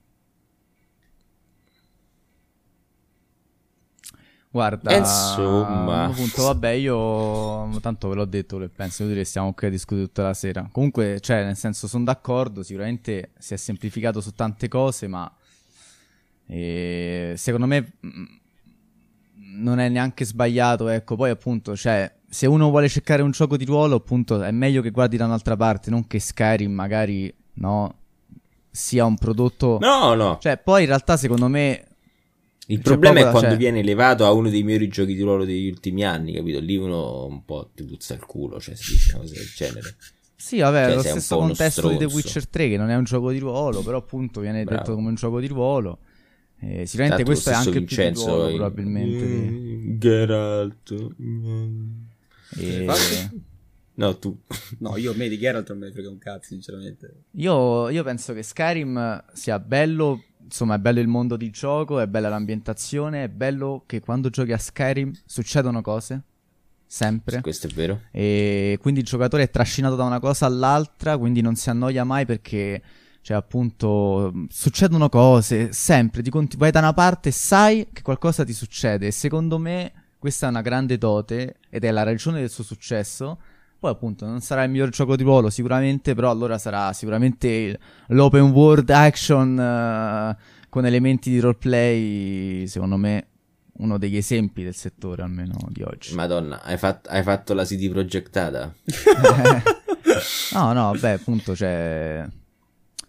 [4.56, 6.06] Guarda, Insomma.
[6.06, 10.06] appunto, vabbè, io tanto ve l'ho detto che penso, inutile che stiamo qui a discutere
[10.06, 10.70] tutta la sera.
[10.72, 15.30] Comunque, cioè, nel senso, sono d'accordo, sicuramente si è semplificato su tante cose, ma
[16.48, 18.26] eh, secondo me mm,
[19.58, 23.66] non è neanche sbagliato, ecco, poi appunto, cioè, se uno vuole cercare un gioco di
[23.66, 27.94] ruolo, appunto, è meglio che guardi da un'altra parte, non che Skyrim magari, no,
[28.72, 29.80] sia un prodotto...
[29.82, 30.38] No, no.
[30.40, 31.95] Cioè, poi in realtà secondo me
[32.68, 35.46] Il c'è problema è quando cioè- viene elevato a uno dei migliori giochi di ruolo
[35.46, 36.60] degli ultimi anni, capito?
[36.60, 39.96] Lì uno un po' ti puzza il culo, cioè si dice una cosa del genere.
[40.36, 42.06] Sì, vabbè, Cioè, lo stesso contesto di The.
[42.06, 44.80] Witcher 3, che non è un gioco di ruolo, però appunto viene Bravo.
[44.82, 46.00] detto come un gioco di ruolo.
[46.60, 49.26] Eh, sicuramente Tanto questo è anche più di Vincenzo ruolo, in- probabilmente.
[49.26, 51.12] Mm, Geralt.
[51.22, 51.92] mm.
[52.58, 52.86] e-
[53.98, 54.38] No, tu.
[54.80, 57.24] No, io a me di Geralt non me ne frega un cazzo, sinceramente.
[57.32, 62.08] Io, io penso che Skyrim sia bello, insomma, è bello il mondo di gioco, è
[62.08, 66.22] bella l'ambientazione, è bello che quando giochi a Skyrim succedono cose,
[66.86, 67.42] sempre.
[67.42, 68.02] Questo è vero.
[68.12, 72.26] E quindi il giocatore è trascinato da una cosa all'altra, quindi non si annoia mai
[72.26, 72.82] perché,
[73.22, 76.22] cioè, appunto, succedono cose sempre.
[76.22, 79.08] Ti conti- vai da una parte e sai che qualcosa ti succede.
[79.08, 83.40] E secondo me questa è una grande dote ed è la ragione del suo successo.
[83.86, 87.78] Poi, appunto, non sarà il miglior gioco di ruolo sicuramente, però allora sarà sicuramente
[88.08, 90.36] l'open world action eh,
[90.70, 93.28] con elementi di roleplay, secondo me,
[93.74, 96.16] uno degli esempi del settore almeno di oggi.
[96.16, 98.74] Madonna, hai, fatto- hai fatto la CD progettata?
[100.54, 102.28] no, no, beh, appunto, cioè.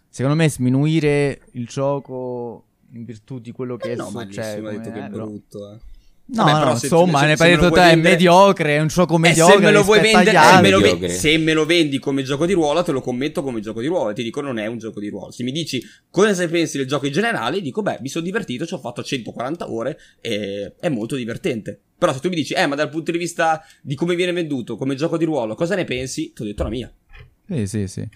[0.07, 4.61] Secondo me sminuire il gioco in virtù di quello che Eh è no, successo.
[4.61, 5.77] nessuno ha detto che è eh, brutto, eh.
[6.29, 9.15] No, Vabbè, no, insomma, se- ne hai detto te, è vendere- mediocre, è un gioco
[9.15, 9.55] Eh, mediocre.
[9.55, 12.45] se me lo vuoi vendere, se me, lo ve- se me lo vendi come gioco
[12.45, 14.09] di ruolo, te lo commento come gioco di ruolo.
[14.09, 15.31] E ti dico, non è un gioco di ruolo.
[15.31, 18.65] Se mi dici cosa ne pensi del gioco in generale, dico, beh, mi sono divertito,
[18.65, 21.79] ci ho fatto 140 ore e è molto divertente.
[21.97, 24.75] Però se tu mi dici, eh, ma dal punto di vista di come viene venduto,
[24.75, 26.33] come gioco di ruolo, cosa ne pensi?
[26.33, 26.93] Ti ho detto la mia.
[27.47, 28.07] Sì, sì, sì.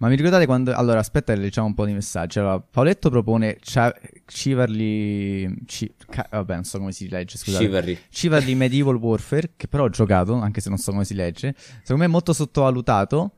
[0.00, 0.72] Ma mi ricordate quando...
[0.72, 2.38] Allora, aspetta, che leggiamo un po' di messaggi.
[2.38, 3.94] Allora, Paoletto propone Cia-
[4.24, 5.64] Chivalry...
[5.66, 7.64] Ci- ca- Vabbè, non so come si legge, scusate.
[7.64, 7.98] Chivalry.
[8.08, 11.54] Chivalry Medieval Warfare, che però ho giocato, anche se non so come si legge.
[11.56, 13.32] Secondo me è molto sottovalutato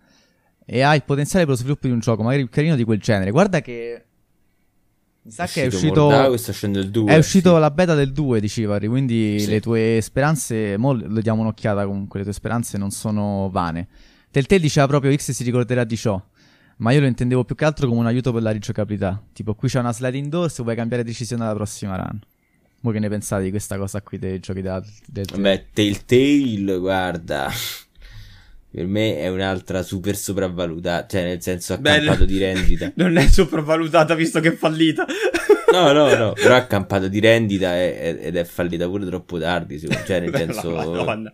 [0.65, 3.01] e ha il potenziale per lo sviluppo di un gioco, magari più carino di quel
[3.01, 3.33] genere.
[3.33, 4.05] Guarda che...
[5.25, 6.07] Mi sa che è uscito...
[6.07, 7.13] Uscendo il 2.
[7.13, 9.49] È uscito la beta del 2 di Chivalry, quindi Sì.
[9.49, 13.89] le tue speranze, mo le diamo un'occhiata comunque, le tue speranze non sono vane.
[14.31, 16.19] Telltale diceva proprio X si ricorderà di ciò,
[16.77, 19.23] ma io lo intendevo più che altro come un aiuto per la rigiocabilità.
[19.33, 22.21] Tipo qui c'è una sliding door se vuoi cambiare decisione alla prossima run.
[22.81, 27.51] Voi che ne pensate di questa cosa qui dei giochi da, del Vabbè, Telltale, guarda.
[28.69, 31.07] Per me è un'altra super sopravvalutata.
[31.07, 32.91] Cioè, nel senso, ha Beh, campato di rendita.
[32.97, 35.05] Non è sopravvalutata visto che è fallita.
[35.71, 36.33] No, no, no.
[36.41, 39.79] Però ha campato di rendita e- e- ed è fallita pure troppo tardi.
[39.79, 40.71] Cioè, nel Bella senso.
[40.71, 41.33] Madonna.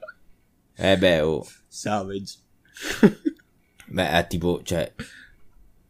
[0.77, 1.47] Eh, beh, oh.
[1.67, 2.35] Savage.
[3.87, 4.93] Beh, è tipo, cioè.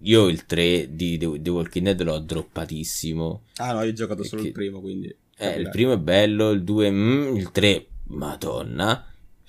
[0.03, 3.42] Io il 3 di The, The Walking Dead l'ho droppatissimo.
[3.57, 5.14] Ah no, io ho giocato solo il primo, quindi...
[5.36, 9.05] Eh, il primo è bello, il 2, mm, il 3, madonna.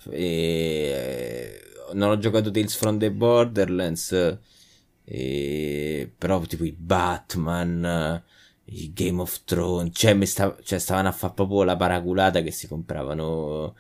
[0.09, 1.61] E...
[1.93, 4.37] Non ho giocato Tales from the Borderlands.
[5.03, 6.11] E...
[6.17, 8.23] Però tipo i Batman,
[8.65, 9.91] i Game of Thrones.
[9.93, 13.75] Cioè, mi sta- cioè, stavano a fare proprio la paraculata che si compravano.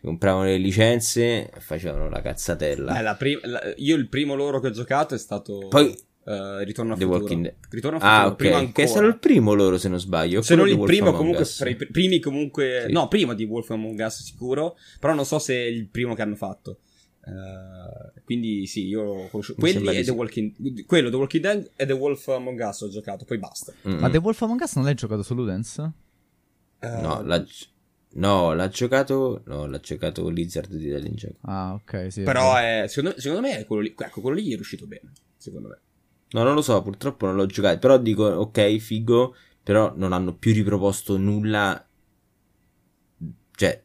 [0.00, 2.98] Compravano le licenze e facevano la cazzatella.
[2.98, 5.66] Eh, la prim- la- io il primo loro che ho giocato è stato...
[5.68, 5.90] Poi
[6.28, 7.20] eh, Ritorno a The futuro.
[7.20, 7.54] Walking Dead.
[7.70, 8.72] Ritorno a futuro, Ah, prima ok.
[8.72, 10.42] Che è stato il primo loro, se non sbaglio.
[10.42, 12.84] Se non il primo, comunque, fra i primi comunque...
[12.86, 12.92] Sì.
[12.92, 16.22] No, prima di Wolf Among Us sicuro, però non so se è il primo che
[16.22, 16.78] hanno fatto.
[17.24, 20.10] Eh, quindi sì, io ho conosciuto quelli e The.
[20.12, 23.72] Walking quello The Walking Dead e The Wolf Among Us ho giocato, poi basta.
[23.88, 23.98] Mm-mm.
[23.98, 25.78] Ma The Wolf Among Us non l'hai giocato su Ludens?
[26.78, 27.44] Eh, No, l'ha,
[28.16, 29.42] no, l'ha giocato.
[29.46, 31.38] No, l'ha giocato Lizard di Italian Gioco.
[31.42, 32.22] Ah, ok, sì.
[32.22, 35.68] però è, secondo, secondo me è quello lì, ecco, quello lì è riuscito bene, secondo
[35.68, 35.80] me.
[36.30, 37.78] No, non lo so, purtroppo non l'ho giocato.
[37.78, 39.34] Però dico, ok, figo.
[39.62, 41.88] Però non hanno più riproposto nulla.
[43.52, 43.84] Cioè,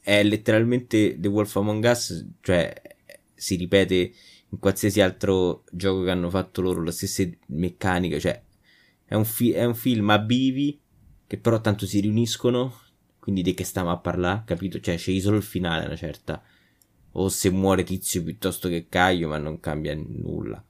[0.00, 2.28] è letteralmente The Wolf Among Us.
[2.40, 2.74] Cioè,
[3.34, 4.12] si ripete
[4.48, 6.82] in qualsiasi altro gioco che hanno fatto loro.
[6.82, 8.20] Le stesse meccaniche.
[8.20, 8.42] Cioè,
[9.04, 10.80] è un, fi- è un film a bivi.
[11.26, 12.74] Che però tanto si riuniscono.
[13.22, 14.80] Quindi di che stiamo a parlare, capito?
[14.80, 16.42] Cioè, c'è solo il finale, una certa.
[17.12, 20.60] O se muore Tizio piuttosto che Caio, ma non cambia nulla.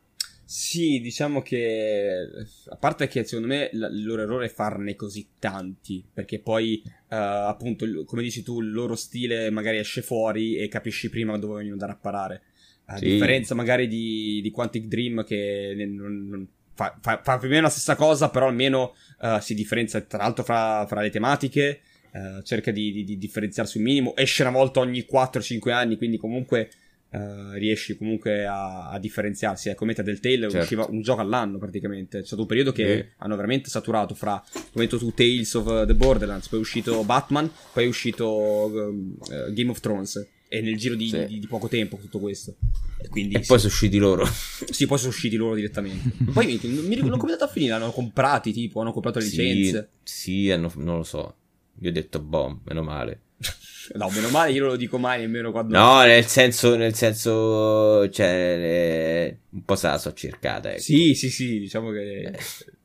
[0.44, 2.28] Sì, diciamo che
[2.68, 6.90] a parte che secondo me il loro errore è farne così tanti, perché poi uh,
[7.08, 11.72] appunto, come dici tu, il loro stile magari esce fuori e capisci prima dove vogliono
[11.72, 12.42] andare a parare.
[12.84, 13.06] A sì.
[13.06, 17.62] differenza magari di, di, Quantic Dream che non, non fa, fa, fa, più o meno
[17.62, 21.80] la stessa cosa, però almeno uh, si differenzia tra l'altro fra, fra le tematiche,
[22.12, 26.16] uh, cerca di, di, di, differenziarsi un minimo, esce una volta ogni 4-5 anni, quindi
[26.16, 26.70] comunque
[27.12, 29.68] Uh, riesci comunque a, a differenziarsi.
[29.68, 30.56] Ecco, Meta del Tale certo.
[30.56, 32.20] usciva un gioco all'anno praticamente.
[32.20, 33.08] C'è stato un periodo che eh.
[33.18, 34.42] hanno veramente saturato fra,
[34.72, 39.52] come detto tu, Tales of the Borderlands, poi è uscito Batman, poi è uscito uh,
[39.52, 40.26] Game of Thrones.
[40.48, 41.26] E nel giro di, sì.
[41.26, 42.56] di, di poco tempo tutto questo.
[42.98, 43.46] E, quindi, e sì.
[43.46, 44.24] poi sono usciti loro.
[44.70, 46.12] sì, poi sono usciti loro direttamente.
[46.32, 47.74] poi mi, mi, non come è andato a finire?
[47.74, 49.90] Hanno comprati, tipo, hanno comprato le licenze.
[50.02, 51.36] Sì, hanno, non lo so.
[51.82, 53.20] Io ho detto, boh, meno male.
[53.94, 55.76] No, meno male, io non lo dico mai nemmeno quando.
[55.76, 60.70] No, nel senso, nel senso, cioè, eh, un po' se la so cercata.
[60.70, 60.80] Ecco.
[60.80, 62.32] Sì, sì, sì, diciamo che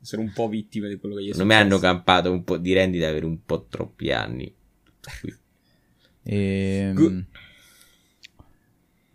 [0.00, 1.46] sono un po' vittime di quello che gli è successo.
[1.46, 4.52] Non mi hanno campato un po' di rendita per un po' troppi anni.
[6.24, 6.92] E...
[6.94, 7.26] Ehm,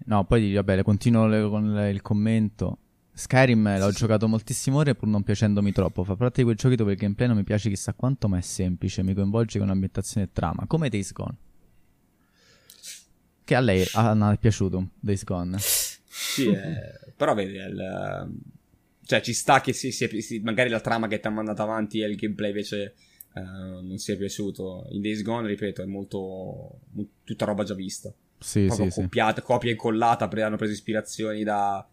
[0.05, 2.77] no, poi vabbè, continuo con il commento.
[3.15, 6.03] Skyrim l'ho giocato moltissime ore pur non piacendomi troppo.
[6.03, 8.41] Fa parte di quel giochi dove il gameplay non mi piace chissà quanto, ma è
[8.41, 9.03] semplice.
[9.03, 10.65] Mi coinvolge con ambientazione e trama.
[10.65, 11.35] Come Days Gone.
[13.43, 15.57] Che a lei ha, piaciuto Days Gone.
[15.59, 18.31] Sì, eh, però vedi, il,
[19.05, 22.01] cioè ci sta che si, si, si, magari la trama che ti ha mandato avanti
[22.01, 22.95] e il gameplay invece
[23.33, 24.87] uh, non si è piaciuto.
[24.89, 26.79] In Days Gone, ripeto, è molto,
[27.23, 28.11] tutta roba già vista.
[28.39, 29.45] Sì, Proprio sì, copiata, sì.
[29.45, 31.87] copia e incollata, hanno preso ispirazioni da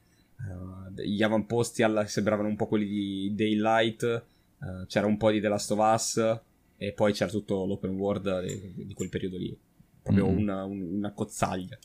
[0.48, 4.24] Uh, gli avamposti alla, sembravano un po' quelli di Daylight,
[4.58, 6.40] uh, c'era un po' di The Last of Us
[6.76, 9.56] e poi c'era tutto l'open world di, di quel periodo lì,
[10.02, 10.36] proprio mm.
[10.36, 11.78] una, un, una cozzaglia.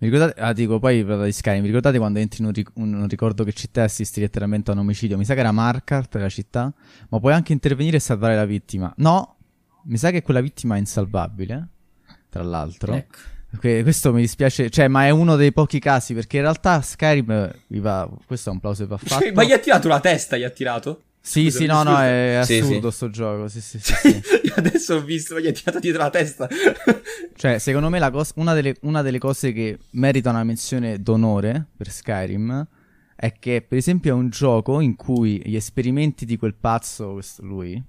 [0.00, 3.08] Mi ricordate, ah dico poi di Skyrim, vi ricordate quando entri in un, ric- un
[3.08, 5.18] ricordo che città assisti letteralmente a un omicidio?
[5.18, 6.72] Mi sa che era Markart la città,
[7.08, 8.92] ma puoi anche intervenire e salvare la vittima.
[8.98, 9.38] No,
[9.86, 11.68] mi sa che quella vittima è insalvabile,
[12.28, 12.94] tra l'altro.
[12.94, 13.18] Ecco.
[13.56, 17.80] Questo mi dispiace, cioè, ma è uno dei pochi casi perché in realtà Skyrim vi
[17.80, 18.08] va.
[18.26, 19.32] Questo è un plauso che va fatto.
[19.32, 20.36] ma gli ha tirato la testa?
[20.36, 21.02] Gli ha tirato?
[21.20, 23.48] Sì, Scusa, sì, no, no, è assurdo sì, sto gioco.
[23.48, 24.52] Sì, sì, sì, sì.
[24.54, 26.48] adesso ho visto, ma gli ha tirato dietro la testa.
[27.36, 31.90] cioè, secondo me cos- una, delle, una delle cose che merita una menzione d'onore per
[31.90, 32.66] Skyrim
[33.16, 37.42] è che, per esempio, è un gioco in cui gli esperimenti di quel pazzo, questo
[37.42, 37.82] lui,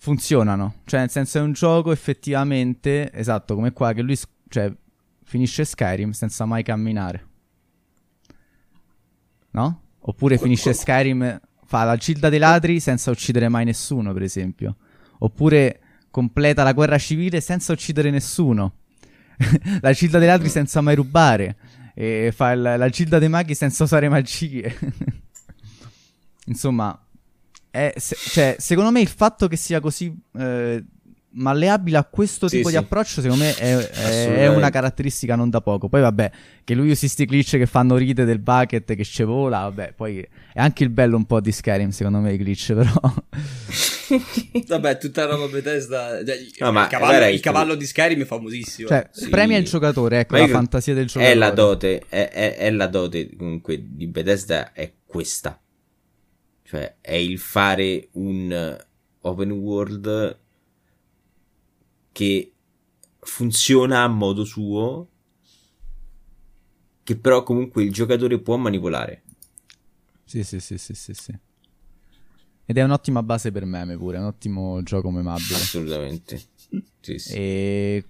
[0.00, 0.76] funzionano.
[0.86, 4.72] Cioè, nel senso, è un gioco effettivamente, esatto, come qua, che lui cioè,
[5.22, 7.26] finisce Skyrim senza mai camminare.
[9.50, 9.82] No?
[10.00, 14.76] Oppure finisce Skyrim, fa la gilda dei ladri senza uccidere mai nessuno, per esempio.
[15.18, 15.80] Oppure
[16.10, 18.76] completa la guerra civile senza uccidere nessuno.
[19.82, 21.56] la gilda dei ladri senza mai rubare.
[21.94, 24.74] E fa il, la gilda dei maghi senza usare magie.
[26.46, 26.98] Insomma,
[27.70, 30.84] è, se, cioè, secondo me il fatto che sia così eh,
[31.32, 32.76] malleabile a questo sì, tipo sì.
[32.76, 35.88] di approccio, secondo me è, è, è, una caratteristica non da poco.
[35.88, 36.30] Poi, vabbè,
[36.64, 40.18] che lui usi sti glitch che fanno ride del bucket che ci vola, vabbè, poi
[40.52, 42.92] è anche il bello un po' di Skyrim, secondo me, i glitch, però.
[44.66, 46.24] vabbè, tutta roba Bethesda.
[46.24, 48.88] Cioè, no, il, cavallo, il cavallo, di Skyrim è famosissimo.
[48.88, 49.28] Cioè, sì.
[49.28, 51.32] premia il giocatore, ecco, ma la fantasia del giocatore.
[51.32, 55.60] È la dote, è, è la dote comunque di Bethesda, è questa
[56.70, 58.78] cioè, è il fare un
[59.22, 60.38] open world
[62.12, 62.52] che
[63.18, 65.08] funziona a modo suo,
[67.02, 69.22] che però comunque il giocatore può manipolare.
[70.22, 71.36] Sì, sì, sì, sì, sì, sì.
[72.66, 75.56] Ed è un'ottima base per meme pure, è un ottimo gioco memabile.
[75.56, 76.40] Assolutamente.
[77.00, 77.34] Sì, sì.
[77.34, 78.04] E...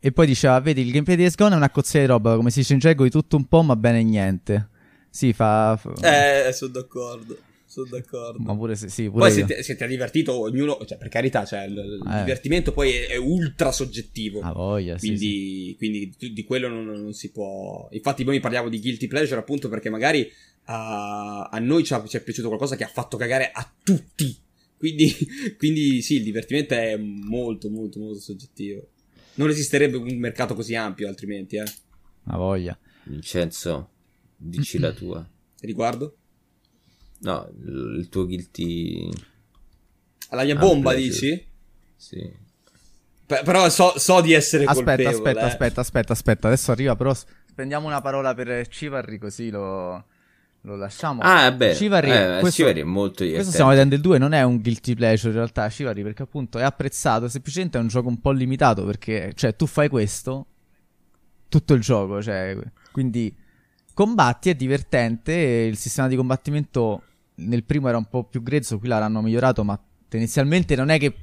[0.00, 2.48] e poi diceva, vedi, il gameplay di Days Gone è una cozzia di roba, come
[2.48, 4.70] si dice in gergo, di tutto un po', ma bene niente.
[5.10, 5.78] Sì, fa...
[6.00, 7.45] Eh, sono d'accordo
[7.76, 8.42] sono d'accordo.
[8.42, 11.08] Ma pure se sì, pure poi se ti, se ti, ha divertito ognuno, cioè per
[11.08, 12.18] carità, cioè, il, il eh.
[12.20, 14.40] divertimento poi è, è, ultra soggettivo.
[14.40, 15.74] Ah, voglia, quindi, sì, sì.
[15.76, 17.86] quindi di quello non, non, si può...
[17.90, 20.30] Infatti noi parliamo di guilty pleasure appunto perché magari
[20.64, 24.34] a, a noi ci è piaciuto qualcosa che ha fatto cagare a tutti.
[24.78, 25.14] Quindi,
[25.58, 28.88] quindi sì, il divertimento è molto, molto, molto soggettivo.
[29.34, 31.64] Non esisterebbe un mercato così ampio altrimenti, eh.
[32.28, 32.78] Ha voglia.
[33.04, 33.90] Vincenzo,
[34.34, 35.28] dici la tua.
[35.60, 36.16] Riguardo?
[37.20, 39.10] No, il tuo guilty...
[40.30, 41.10] La mia bomba, pleasure.
[41.10, 41.46] dici?
[41.96, 42.32] Sì.
[43.26, 45.14] P- però so, so, di essere aspetta, colpevole.
[45.14, 45.44] Aspetta, eh.
[45.44, 46.46] aspetta, aspetta, aspetta.
[46.48, 47.14] Adesso arriva, però
[47.48, 50.04] spendiamo una parola per Civarri così lo,
[50.66, 51.22] lo lasciamo.
[51.22, 53.34] Ah, beh, Chivalry, eh, questo, Chivalry è molto divertente.
[53.34, 56.58] Questo stiamo vedendo il 2, non è un guilty pleasure in realtà, Chivalry, perché appunto
[56.58, 60.46] è apprezzato, semplicemente è un gioco un po' limitato, perché, cioè, tu fai questo,
[61.48, 62.56] tutto il gioco, cioè,
[62.90, 63.34] quindi
[63.96, 67.02] combatti, è divertente, il sistema di combattimento
[67.36, 71.16] nel primo era un po' più grezzo, qui l'hanno migliorato, ma tendenzialmente non è che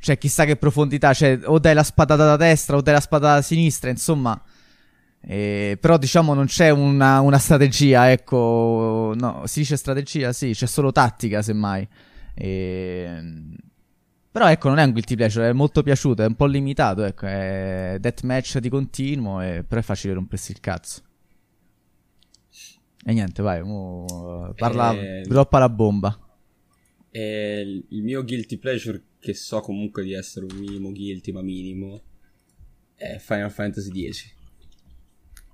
[0.00, 3.34] cioè chissà che profondità, cioè o dai la spadata da destra o dai la spadata
[3.36, 4.42] da sinistra, insomma.
[5.20, 10.66] Eh, però diciamo non c'è una, una, strategia, ecco, no, si dice strategia, sì, c'è
[10.66, 11.86] solo tattica semmai.
[12.34, 13.22] Eh,
[14.32, 17.26] però ecco, non è un guilty pleasure, è molto piaciuto, è un po' limitato, ecco,
[17.26, 19.62] è deathmatch di continuo, e...
[19.62, 21.02] però è facile rompersi il cazzo.
[23.04, 25.22] E niente, vai, mo, parla, eh...
[25.22, 26.18] droppa la bomba.
[27.10, 32.02] E il mio guilty pleasure, che so comunque di essere un minimo guilty, ma minimo,
[32.94, 34.34] è Final Fantasy X.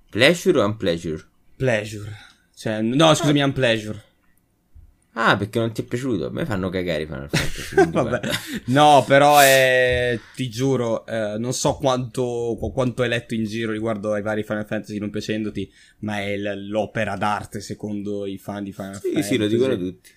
[0.09, 1.23] Pleasure o unpleasure?
[1.55, 2.11] Pleasure.
[2.53, 4.03] Cioè, no, scusami, unpleasure.
[5.19, 6.27] Ah, perché non ti è piaciuto?
[6.27, 7.89] A me fanno cagare i Final Fantasy.
[7.89, 8.19] Vabbè.
[8.65, 14.13] No, però è, ti giuro, eh, non so quanto, quanto hai letto in giro riguardo
[14.13, 18.93] ai vari Final Fantasy non piacendoti, ma è l'opera d'arte secondo i fan di Final
[18.93, 19.23] sì, Fantasy.
[19.23, 20.09] Sì, sì, lo dicono tutti.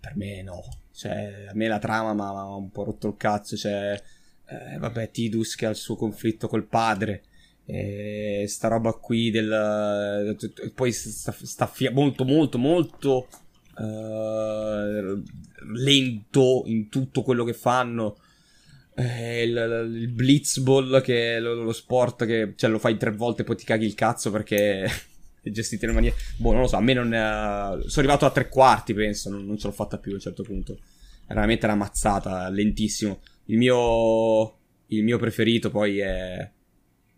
[0.00, 0.60] Per me no.
[0.90, 3.56] Cioè, a me la trama mi ha un po' rotto il cazzo.
[3.56, 4.02] Cioè,
[4.46, 7.22] eh, vabbè, Tidus che ha il suo conflitto col padre.
[7.64, 10.36] E sta roba qui del.
[10.74, 13.28] Poi sta, sta fia- molto, molto, molto.
[13.76, 15.22] Uh,
[15.72, 18.18] lento in tutto quello che fanno.
[18.94, 23.42] Eh, il, il Blitzball, che è lo, lo, sport che cioè, lo fai tre volte
[23.42, 24.86] e poi ti caghi il cazzo perché
[25.42, 26.14] gestite in maniera.
[26.36, 26.76] Boh, non lo so.
[26.76, 27.12] A me non.
[27.12, 27.88] È...
[27.88, 29.30] Sono arrivato a tre quarti, penso.
[29.30, 30.78] Non, non, ce l'ho fatta più a un certo punto.
[31.26, 33.20] È veramente una mazzata, lentissimo.
[33.46, 34.56] Il mio.
[34.88, 36.50] Il mio preferito poi è.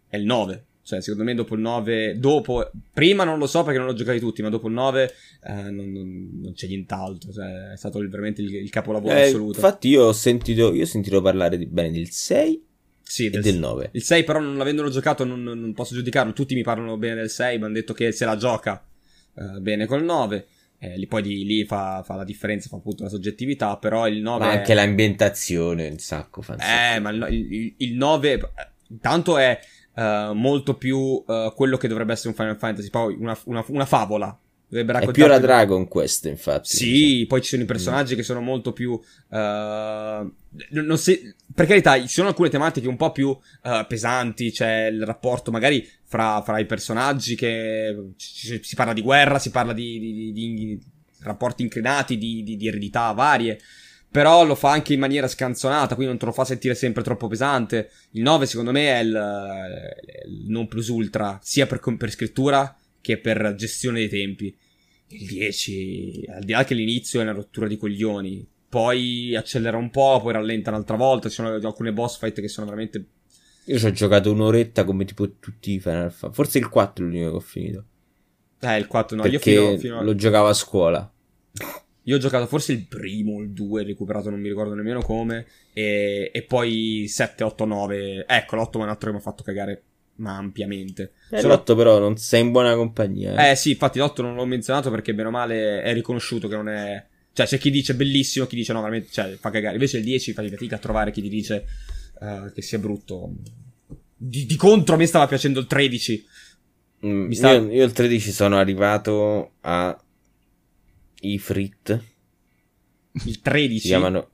[0.09, 0.67] È il 9.
[0.85, 2.19] Cioè, secondo me dopo il 9.
[2.19, 2.71] Dopo.
[2.93, 5.15] Prima non lo so perché non l'ho giocati tutti, ma dopo il 9
[5.45, 7.33] eh, non, non, non, c'è nient'altro.
[7.33, 9.59] Cioè, è stato veramente il, il capolavoro eh, assoluto.
[9.59, 10.75] Infatti, io ho sentito.
[10.75, 12.65] Io ho sentito parlare di, bene del 6
[13.13, 13.91] sì, del, del 9.
[13.93, 16.33] Il 6 però non avendolo giocato non, non, posso giudicarlo.
[16.33, 18.83] Tutti mi parlano bene del 6, mi hanno detto che se la gioca
[19.35, 20.47] uh, bene col 9.
[20.79, 24.45] Eh, poi di, lì fa, fa, la differenza, fa appunto la soggettività, però il 9...
[24.45, 24.75] Ma anche è...
[24.75, 28.51] l'ambientazione un sacco fa Eh, ma il, il, il 9
[29.01, 29.61] tanto è
[29.95, 33.87] uh, molto più uh, quello che dovrebbe essere un Final Fantasy, poi una, una, una
[33.87, 34.37] favola,
[34.69, 36.75] è più la Dragon Quest, infatti.
[36.77, 38.17] Sì, poi ci sono i personaggi mm.
[38.17, 38.93] che sono molto più.
[38.93, 40.33] Uh,
[40.71, 43.37] non si, per carità, ci sono alcune tematiche un po' più
[43.87, 44.51] pesanti.
[44.51, 49.51] C'è il rapporto magari fra, fra i personaggi che ci, si parla di guerra, si
[49.51, 50.81] parla di, di, di, di
[51.23, 53.59] rapporti inclinati, di, eredità varie.
[54.13, 57.29] Però lo fa anche in maniera scanzonata, quindi non te lo fa sentire sempre troppo
[57.29, 57.91] pesante.
[58.11, 59.89] Il 9, secondo me, è il,
[60.29, 64.55] il non plus ultra, sia per, per scrittura che per gestione dei tempi.
[65.09, 69.89] Il 10, al di là che l'inizio è una rottura di coglioni, poi accelera un
[69.89, 73.07] po', poi rallenta un'altra volta, ci sono alcune boss fight che sono veramente...
[73.67, 77.09] Io ci ho giocato un'oretta come tipo tutti i Final Fantasy, forse il 4 è
[77.09, 77.85] l'unico che ho finito.
[78.61, 80.03] Eh, il 4 no, Perché io fino, fino a...
[80.03, 81.13] lo giocavo a scuola.
[82.05, 86.31] Io ho giocato forse il primo, il 2, recuperato non mi ricordo nemmeno come, e,
[86.33, 89.83] e poi 7, 8, 9, ecco l'8 è un altro che mi ha fatto cagare
[90.17, 91.13] ma ampiamente.
[91.31, 91.55] Eh, Solo...
[91.55, 93.47] L'8 però non sei in buona compagnia.
[93.47, 96.57] Eh, eh sì, infatti l'8 non l'ho menzionato perché bene o male è riconosciuto che
[96.57, 97.05] non è...
[97.33, 99.75] Cioè c'è chi dice bellissimo, chi dice no, veramente, cioè fa cagare.
[99.75, 101.65] Invece il 10 fai fatica a trovare chi ti dice
[102.21, 103.33] uh, che sia brutto.
[104.15, 106.27] Di, di, contro a me stava piacendo il 13.
[107.07, 107.55] Mm, stava...
[107.55, 109.99] io, io il 13 sono arrivato a
[111.23, 112.05] Ifrit.
[113.25, 113.81] Il 13?
[113.81, 114.31] Si chiamano,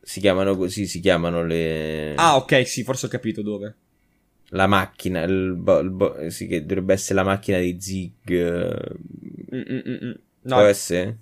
[0.00, 2.14] si chiamano così, si chiamano le...
[2.16, 3.76] Ah ok, sì, forse ho capito dove
[4.50, 8.30] la macchina, il bo- il bo- sì, che dovrebbe essere la macchina di Zig.
[9.52, 10.18] Mm-mm-mm.
[10.42, 11.18] No, Può essere?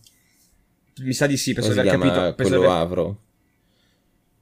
[1.00, 2.34] Mi sa di sì, penso di aver capito.
[2.34, 2.70] Quello aver...
[2.70, 3.22] Avro.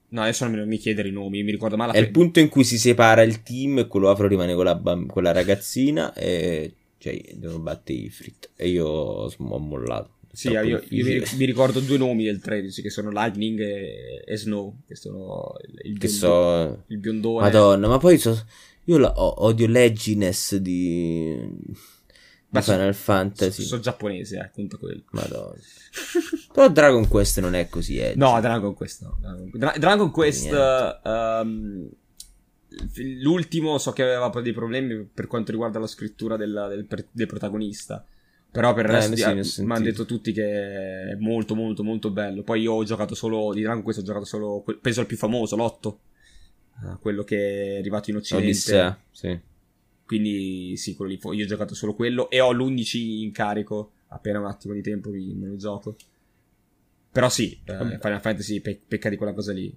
[0.08, 1.92] No, adesso non mi chiedere i nomi, mi ricordo male.
[1.92, 4.76] È il punto in cui si separa il team e quello Avro rimane con la,
[4.76, 8.50] bamb- con la ragazzina e cioè devono battere i Frit.
[8.54, 10.15] E io ho mollato.
[10.36, 14.36] Sì, io, io mi, mi, ricordo due nomi del 13 che sono Lightning e, e
[14.36, 16.84] Snow, che sono il, il, che so...
[16.88, 17.40] il biondone.
[17.40, 18.46] Madonna, ma poi so,
[18.84, 21.34] io la, odio l'edginess di,
[22.50, 23.62] di Final Fantasy.
[23.62, 25.04] Sono so giapponese, eh, appunto quello.
[25.12, 25.56] Madonna.
[26.52, 28.18] Però Dragon Quest non è così edgy.
[28.18, 29.16] No, Dragon Quest no.
[29.18, 31.00] Dragon, Dragon Quest...
[31.02, 31.88] Um,
[33.22, 38.04] l'ultimo so che aveva dei problemi per quanto riguarda la scrittura della, del, del, protagonista.
[38.56, 42.10] Però per il eh, resto sì, mi hanno detto tutti che è molto molto molto
[42.10, 42.42] bello.
[42.42, 45.56] Poi io ho giocato solo di Dragon Quest ho giocato solo penso al più famoso,
[45.56, 45.96] l'8
[47.00, 48.48] quello che è arrivato in Occidente.
[48.48, 49.38] Odissea, sì.
[50.06, 54.38] Quindi sì, quello lì, io ho giocato solo quello e ho l'11 in carico appena
[54.38, 55.96] un attimo di tempo mi, me lo gioco.
[57.12, 59.74] Però sì, eh, Final Fantasy pe- pecca di quella cosa lì.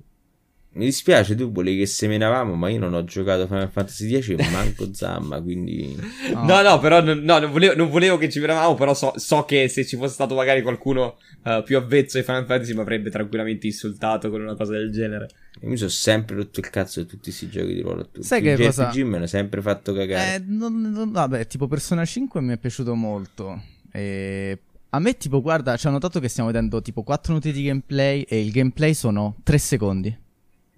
[0.72, 4.50] Mi dispiace, tu volevi che semenavamo, ma io non ho giocato Final Fantasy X e
[4.52, 5.98] manco Zamma, quindi...
[6.32, 9.46] No, no, no però no, non, volevo, non, volevo, che ci vedevamo, però so, so,
[9.46, 13.10] che se ci fosse stato magari qualcuno uh, più avvezzo ai Final Fantasy mi avrebbe
[13.10, 15.28] tranquillamente insultato con una cosa del genere.
[15.62, 18.04] Io mi sono sempre rotto il cazzo di tutti questi giochi di ruolo.
[18.06, 18.24] Tutti.
[18.24, 18.90] Sai che il cosa?
[18.90, 20.36] JRPG me l'ha sempre fatto cagare.
[20.36, 23.60] Eh, non, non, vabbè, tipo Persona 5 mi è piaciuto molto.
[23.91, 24.60] E...
[24.91, 28.22] A me, tipo, guarda, ci ho notato che stiamo vedendo tipo 4 minuti di gameplay
[28.22, 30.28] e il gameplay sono 3 secondi.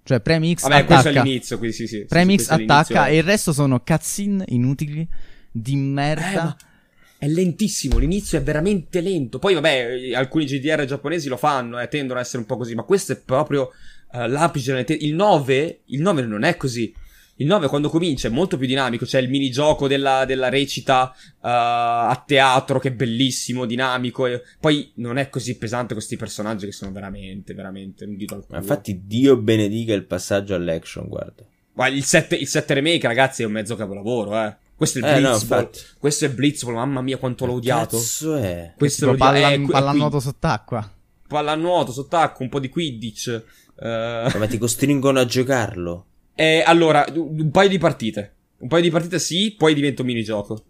[0.04, 0.86] Cioè, premi X Vabbè, attacca.
[0.86, 2.04] questo è all'inizio, quindi sì, sì.
[2.06, 5.06] Premi X attacca e il resto sono cutscene inutili
[5.50, 6.56] di merda.
[6.58, 9.38] Eh, è lentissimo, l'inizio è veramente lento.
[9.38, 12.74] Poi, vabbè, alcuni GDR giapponesi lo fanno e eh, tendono ad essere un po' così,
[12.74, 13.70] ma questo è proprio
[14.12, 16.92] uh, l'apice Il 9, il 9 non è così.
[17.36, 21.38] Il 9 quando comincia è molto più dinamico, c'è il minigioco della, della recita uh,
[21.40, 26.72] a teatro che è bellissimo, dinamico, e poi non è così pesante questi personaggi che
[26.72, 28.58] sono veramente, veramente un dito al culo.
[28.58, 31.42] Infatti Dio benedica il passaggio all'action, guarda.
[31.74, 34.56] Ma il 7, il 7 remake ragazzi è un mezzo capolavoro, eh.
[34.76, 35.58] Questo è Eh, no, Blitzball.
[35.60, 35.80] infatti.
[35.98, 37.96] Questo è Blitzball, mamma mia quanto l'ho odiato.
[37.96, 38.74] Cazzo è?
[38.76, 39.32] Questo l'ho odiato.
[39.32, 40.92] palla, Eh, que- palla qui- nuoto sott'acqua.
[41.28, 43.42] Pallanuoto, sott'acqua, un po' di Quidditch.
[43.80, 44.32] eh.
[44.36, 46.06] Ma ti costringono a giocarlo.
[46.34, 48.34] Eh, allora, un paio di partite.
[48.58, 50.64] Un paio di partite sì, poi diventa un minigioco.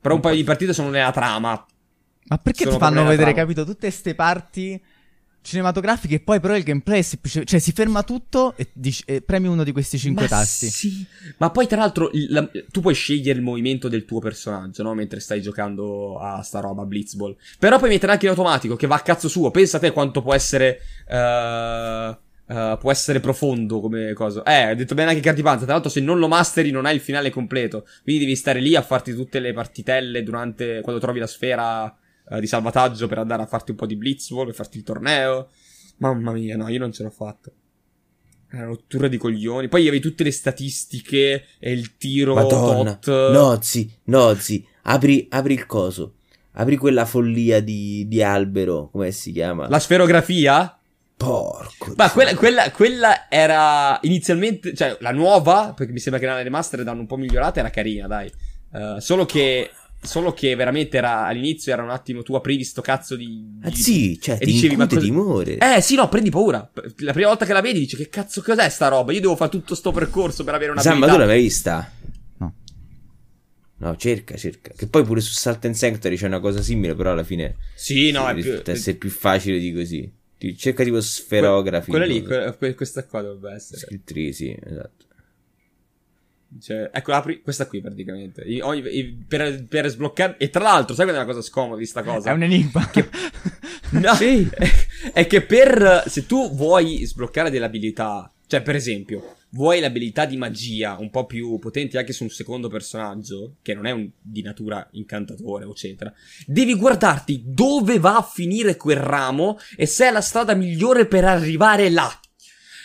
[0.00, 1.64] Però un paio di partite sono nella trama.
[2.26, 3.46] Ma perché Sono ti fanno vedere, trama.
[3.46, 4.82] capito, tutte ste parti
[5.46, 9.20] cinematografiche e poi però il gameplay è semplice, cioè si ferma tutto e, dici- e
[9.20, 10.68] premi uno di questi cinque Ma tasti.
[10.70, 11.04] Sì.
[11.36, 14.94] Ma poi, tra l'altro, il- la- tu puoi scegliere il movimento del tuo personaggio, no?
[14.94, 17.36] Mentre stai giocando a sta roba, Blitzball.
[17.58, 19.50] Però puoi mettere anche in automatico, che va a cazzo suo.
[19.50, 20.80] Pensa a te quanto può essere.
[21.06, 22.16] eh,
[22.46, 24.42] eh, può essere profondo come cosa.
[24.42, 25.64] Eh, ho detto bene anche Cardipanza.
[25.64, 27.86] Tra l'altro, se non lo masteri, non hai il finale completo.
[28.02, 30.80] Quindi devi stare lì a farti tutte le partitelle durante.
[30.82, 31.94] quando trovi la sfera
[32.28, 35.48] eh, di salvataggio per andare a farti un po' di Blitzball, per farti il torneo.
[35.98, 37.50] Mamma mia, no, io non ce l'ho fatta.
[38.48, 39.68] È una rottura di coglioni.
[39.68, 42.96] Poi avevi tutte le statistiche e il tiro Madonna.
[42.96, 43.32] tot.
[43.32, 44.64] No, zi, no, zi.
[44.82, 46.16] Apri, apri il coso.
[46.52, 48.90] Apri quella follia di, di albero.
[48.92, 49.68] Come si chiama?
[49.68, 50.78] La sferografia?
[51.24, 51.92] Porco.
[51.96, 56.82] Ma quella, quella, quella era inizialmente, cioè la nuova, perché mi sembra che nella remaster
[56.82, 58.30] danno un po' migliorata, era carina, dai.
[58.72, 59.70] Eh, solo che,
[60.02, 63.58] solo che veramente era, all'inizio era un attimo, tu aprivi sto cazzo di...
[63.62, 65.58] Ah, di- sì, cioè, e ti dicevi, ma cosa- timore.
[65.58, 66.70] Eh sì, no, prendi paura.
[66.98, 69.12] La prima volta che la vedi dici che cazzo cos'è sta roba?
[69.12, 71.90] Io devo fare tutto sto percorso per avere una Sam, ma tu l'hai vista?
[72.38, 72.54] No.
[73.76, 74.72] No, cerca, cerca.
[74.76, 78.10] Che poi pure su Salt and Sanctuary c'è una cosa simile, però alla fine Sì,
[78.10, 78.62] no, è più...
[78.64, 80.22] essere più facile di così.
[80.56, 81.90] Cerca tipo sferografi.
[81.90, 82.50] Quella lì, cosa.
[82.50, 83.86] que- que- questa qua dovrebbe essere.
[84.32, 85.04] Sì, esatto.
[86.60, 88.42] Cioè, ecco, apri questa qui praticamente.
[88.42, 90.36] I- ogni- i- per, per sbloccare.
[90.38, 92.30] E tra l'altro, sai qual è una cosa scomoda di sta cosa?
[92.30, 92.90] È un enigma.
[93.90, 96.04] No, è, è che per.
[96.08, 98.28] Se tu vuoi sbloccare delle abilità.
[98.46, 102.68] Cioè, per esempio, vuoi l'abilità di magia un po' più potenti anche su un secondo
[102.68, 106.12] personaggio, che non è un- di natura incantatore, eccetera.
[106.44, 111.24] Devi guardarti dove va a finire quel ramo e se è la strada migliore per
[111.24, 112.10] arrivare là.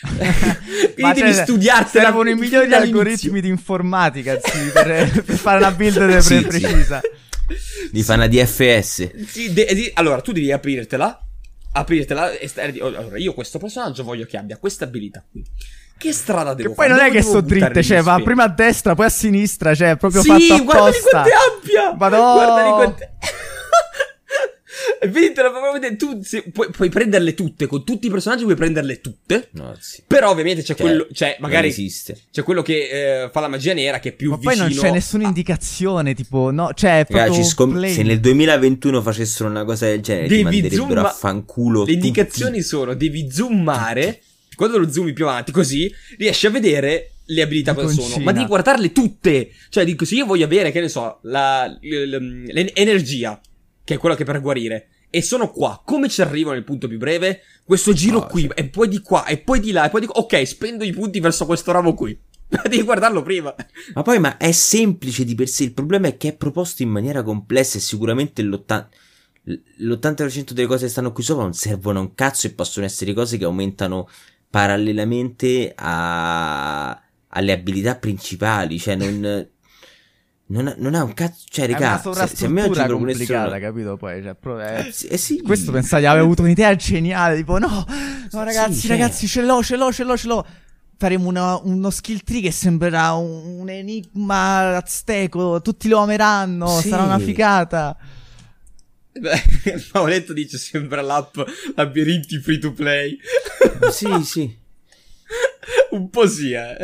[0.00, 5.58] Quindi Ma devi cioè, studiarti Servono i migliori algoritmi di informatica sì, per, per fare
[5.58, 6.46] una build pre- Sì, sì.
[6.46, 7.00] precisa.
[7.90, 9.24] Di fa una DFS.
[9.26, 11.20] Sì, de- di- allora, tu devi aprirtela.
[11.72, 15.44] Aprirtela e stare di- Allora, io questo personaggio voglio che abbia questa abilità qui.
[16.00, 16.98] Che strada devo Che poi fare?
[16.98, 19.96] non è che buttare dritte, cioè va prima a destra, poi a sinistra, cioè è
[19.98, 21.10] proprio Sì, fatto guardali apposta.
[21.10, 21.32] quanto è
[21.82, 21.94] ampia!
[21.98, 22.32] Madonna.
[22.32, 23.12] Guardali quante...
[25.02, 25.96] E vedi, te la fa proprio vedere.
[25.96, 29.48] Tu se- puoi, puoi prenderle tutte, con tutti i personaggi puoi prenderle tutte.
[29.52, 30.02] No, sì.
[30.06, 31.06] Però ovviamente c'è Cioè, quello...
[31.12, 31.68] Cioè, Non magari...
[31.68, 32.18] esiste.
[32.30, 34.68] C'è quello che eh, fa la magia nera, che è più Ma poi vicino...
[34.68, 39.02] non c'è nessuna a- indicazione, tipo, no, cioè è proprio Ragazzi, scom- se nel 2021
[39.02, 41.78] facessero una cosa del genere, ti Devi manderebbero zooma- a fanculo.
[41.80, 42.06] Le tutti.
[42.06, 44.20] indicazioni sono: devi zoomare.
[44.60, 48.22] Quando lo zoomi più avanti, così riesci a vedere le abilità cosa sono.
[48.22, 49.52] Ma devi guardarle tutte.
[49.70, 53.40] Cioè, dico, se io voglio avere, che ne so, la, l- l'energia,
[53.82, 54.88] che è quello che per guarire.
[55.08, 55.80] E sono qua.
[55.82, 57.40] Come ci arrivo nel punto più breve?
[57.64, 60.06] Questo giro Oh, qui, e poi di qua, e poi di là, e poi di
[60.06, 60.20] qua.
[60.20, 62.14] Ok, spendo i punti verso questo ramo qui.
[62.68, 63.54] devi guardarlo prima.
[63.94, 65.64] Ma poi, ma è semplice di per sé.
[65.64, 68.86] Il problema è che è proposto in maniera complessa e sicuramente l'80%,
[69.78, 73.14] l'80% delle cose che stanno qui sopra non servono a un cazzo e possono essere
[73.14, 74.06] cose che aumentano
[74.50, 78.78] parallelamente a- alle abilità principali.
[78.78, 79.48] Cioè, non.
[80.52, 81.44] Non ha, non ha un cazzo.
[81.48, 83.96] Cioè, è una raga, se, se a me oggi complicata, una- capito?
[83.96, 85.40] Poi, cioè, pro- è- Eh, sì, eh sì.
[85.42, 87.86] Questo pensate, aveva avuto un'idea geniale, tipo no,
[88.32, 90.44] no ragazzi, Sì, cioè- ragazzi, ce l'ho, ce l'ho, ce l'ho, ce l'ho.
[90.98, 96.88] Faremo una- uno skill tree che sembrerà un, un enigma azteco, tutti lo ameranno, Sì.
[96.88, 97.96] sarà una figata.
[99.20, 101.38] Beh, Paoletto dice sembra l'app
[101.76, 103.18] labirinti free to play.
[103.92, 104.58] sì, sì.
[105.90, 106.76] Un po' sì, eh.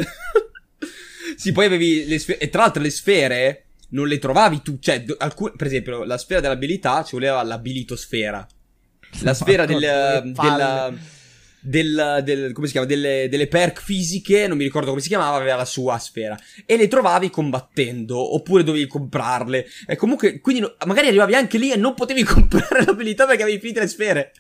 [1.37, 2.39] sì, poi avevi le sfere.
[2.39, 4.79] E tra l'altro le sfere non le trovavi tu.
[4.79, 5.57] Cioè, alcun...
[5.57, 8.47] per esempio, la sfera dell'abilità ci voleva l'abilitosfera.
[9.23, 10.93] La sfera del, della,
[11.67, 15.37] del, del, come si chiama, delle, delle, perk fisiche, non mi ricordo come si chiamava,
[15.37, 16.39] aveva la sua sfera.
[16.65, 19.67] E le trovavi combattendo, oppure dovevi comprarle.
[19.87, 23.81] E comunque, quindi magari arrivavi anche lì e non potevi comprare l'abilità perché avevi finito
[23.81, 24.33] le sfere.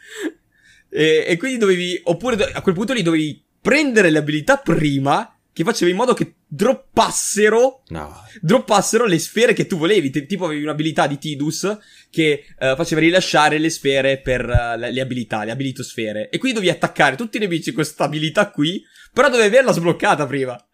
[0.89, 5.65] E, e quindi dovevi, oppure a quel punto lì dovevi prendere le abilità prima che
[5.65, 8.15] faceva in modo che droppassero, no.
[8.43, 10.11] droppassero le sfere che tu volevi.
[10.11, 11.78] T- tipo avevi un'abilità di Tidus
[12.11, 16.28] che uh, faceva rilasciare le sfere per uh, le, le, abilità, le abilitosfere.
[16.28, 18.85] E quindi dovevi attaccare tutti i nemici con questa abilità qui,
[19.15, 20.55] però dovevi averla sbloccata prima.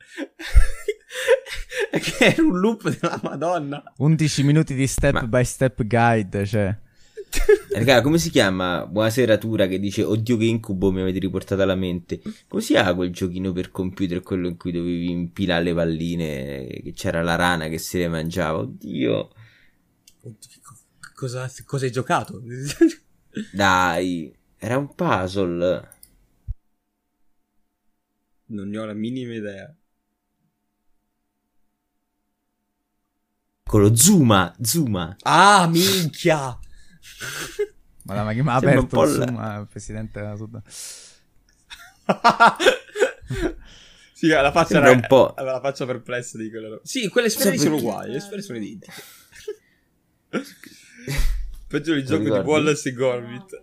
[2.01, 3.85] che era un loop della madonna.
[3.99, 5.27] 11 minuti di step Ma...
[5.29, 6.77] by step guide, cioè...
[7.73, 8.87] Raga, come si chiama?
[8.87, 12.21] Buonasera Tura che dice Oddio che incubo mi avete riportato alla mente.
[12.49, 16.93] Come si chiama quel giochino per computer, quello in cui dovevi impilare le palline, che
[16.95, 18.59] c'era la rana che se le mangiava?
[18.59, 19.31] Oddio.
[21.15, 22.43] Cosa, cosa hai giocato?
[23.53, 25.89] Dai, era un puzzle.
[28.47, 29.75] Non ne ho la minima idea.
[33.65, 35.17] Quello Zuma, Zuma.
[35.23, 36.59] Ah, minchia!
[38.05, 40.61] Madonna, ma chi mi ha aperto il presidente della Sud?
[44.13, 45.35] sì, la faccia era un po'.
[45.35, 46.81] Aveva la faccia perplessa di quello.
[46.83, 48.93] Sì, quelle sfere sono uguali, le sfere sono identiche.
[51.69, 53.63] Peggio il gioco di Wallace e Gorbit.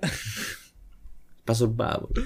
[1.43, 2.25] Puzzle Bubble.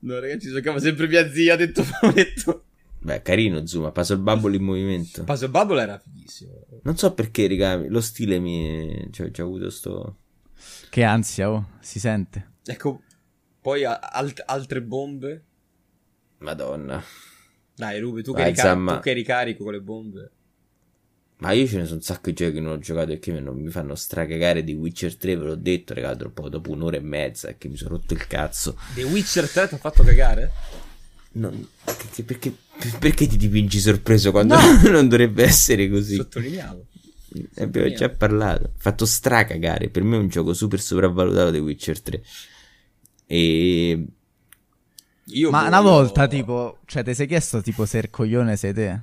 [0.00, 1.84] No, ragazzi, giocava sempre mia zia, ha detto
[2.14, 2.64] detto.
[3.08, 5.24] Beh, carino Zuma, Puzzle Bubble in movimento.
[5.24, 6.66] Puzzle Bubble era fighissimo.
[6.82, 9.08] Non so perché, raga, lo stile mi...
[9.10, 10.16] Cioè, ho avuto sto...
[10.90, 12.56] Che ansia, oh, si sente.
[12.66, 13.00] Ecco,
[13.62, 15.44] poi alt- altre bombe.
[16.38, 17.02] Madonna.
[17.74, 20.32] Dai, Rubi, tu, Vai, tu che ricarico con le bombe.
[21.38, 23.32] Ma io ce ne sono un sacco di giochi che non ho giocato e che
[23.40, 27.00] non mi fanno stracagare di Witcher 3, ve l'ho detto, raga, troppo dopo un'ora e
[27.00, 28.76] mezza che mi sono rotto il cazzo.
[28.94, 30.52] The Witcher 3 ti ha fatto cagare?
[31.30, 32.52] Non, perché, perché,
[32.98, 34.80] perché, ti dipingi sorpreso quando no.
[34.90, 36.16] non dovrebbe essere così?
[36.16, 36.86] Sottolineavo.
[37.30, 38.72] Ne abbiamo già parlato.
[38.76, 39.90] Fatto stracagare.
[39.90, 42.22] Per me è un gioco super sopravvalutato The Witcher 3.
[43.26, 44.06] E.
[45.24, 45.68] Io Ma voglio...
[45.68, 49.00] una volta, tipo, cioè, ti sei chiesto, tipo, se il coglione sei te?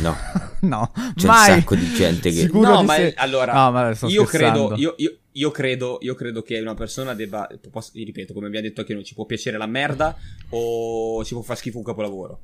[0.00, 0.16] No,
[0.62, 1.50] no, c'è mai.
[1.50, 2.42] un sacco di gente che.
[2.42, 3.12] Sicuro no, ma sei...
[3.16, 7.48] allora, no, ma io credo, io, io, io, credo, io credo che una persona debba.
[7.70, 10.16] Posso, ripeto, come abbiamo detto anche noi, ci può piacere la merda
[10.50, 12.40] o ci può far schifo un capolavoro.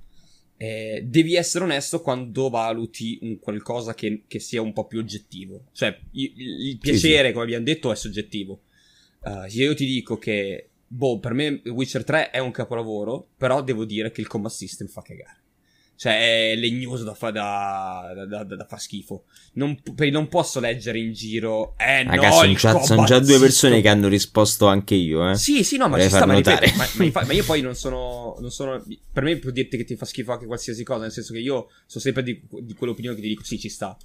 [0.57, 5.67] Eh, devi essere onesto quando valuti un qualcosa che, che, sia un po' più oggettivo.
[5.73, 7.33] Cioè, il, il piacere, sì, sì.
[7.33, 8.61] come abbiamo detto, è soggettivo.
[9.23, 13.85] Uh, io ti dico che, boh, per me Witcher 3 è un capolavoro, però devo
[13.85, 15.43] dire che il combat system fa cagare.
[16.05, 19.25] Cioè, è legnoso da, fa, da, da, da far schifo.
[19.55, 19.75] Non,
[20.11, 21.77] non, posso leggere in giro.
[21.79, 25.31] Eh, Ragazzi, no, sono, già, sono già due persone che hanno risposto anche io.
[25.31, 25.35] Eh.
[25.37, 26.27] Sì, sì, no, ma ci sta.
[26.27, 28.85] Ma, ripeto, ma, ma, ma, io poi non sono, non sono.
[29.15, 31.01] Per me può dirti che ti fa schifo anche qualsiasi cosa.
[31.01, 33.97] Nel senso che io sono sempre di, di quell'opinione che ti dico, sì, ci sta.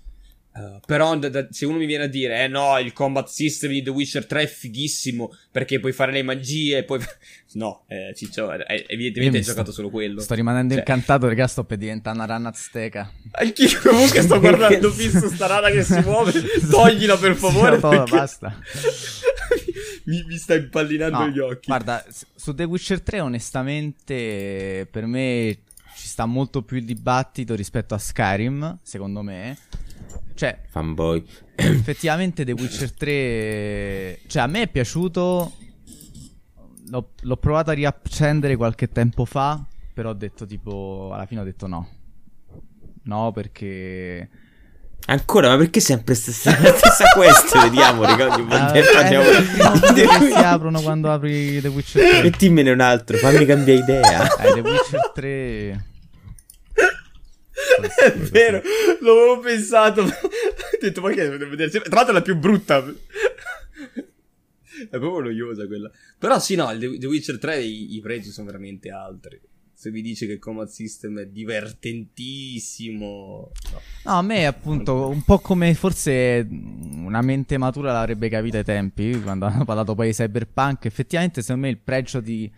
[0.52, 3.70] Uh, però da, da, se uno mi viene a dire, eh no, il combat system
[3.70, 7.00] di The Witcher 3 è fighissimo perché puoi fare le magie, poi...
[7.54, 10.20] no, eh, Ciccio, eh, evidentemente hai giocato solo quello.
[10.20, 10.80] Sto rimanendo cioè...
[10.80, 13.12] incantato perché sto per diventare una rana azteca.
[13.32, 16.34] Anch'io comunque sto guardando fisso sta rana che si muove,
[16.70, 17.76] toglila per favore.
[17.76, 18.12] Sì, perché...
[18.12, 18.60] basta.
[20.06, 21.68] mi, mi, sta impallinando no, gli occhi.
[21.68, 22.04] Guarda,
[22.36, 25.60] su The Witcher 3 onestamente per me
[25.96, 29.58] ci sta molto più il dibattito rispetto a Skyrim, secondo me
[30.40, 31.22] cioè, fanboy.
[31.56, 34.20] effettivamente The Witcher 3...
[34.26, 35.52] Cioè, a me è piaciuto...
[36.92, 39.62] L'ho, l'ho provato a riaccendere qualche tempo fa,
[39.94, 41.12] però ho detto tipo...
[41.14, 41.90] Alla fine ho detto no.
[43.04, 44.30] No, perché...
[45.08, 47.60] Ancora, ma perché sempre stessa, stessa quest?
[47.60, 52.22] Vediamo, ricordi un ah, eh, si aprono quando apri The Witcher 3.
[52.22, 54.38] Mettimene un altro, fammi cambiare idea.
[54.38, 55.88] Eh, The Witcher 3
[58.04, 58.62] è vero,
[59.02, 60.04] l'avevo pensato.
[60.86, 61.70] Ho detto, ma che devo vedere?
[61.70, 62.86] Tra l'altro è la più brutta.
[64.90, 65.92] È proprio noiosa quella.
[66.18, 69.40] Però sì, no, The Witcher 3 i, i pregi sono veramente altri.
[69.74, 73.52] Se vi dice che il combat system è divertentissimo.
[73.72, 73.82] No.
[74.06, 79.22] no, a me appunto un po' come forse una mente matura l'avrebbe capito ai tempi,
[79.22, 80.86] quando hanno parlato poi di cyberpunk.
[80.86, 82.52] Effettivamente secondo me il pregio di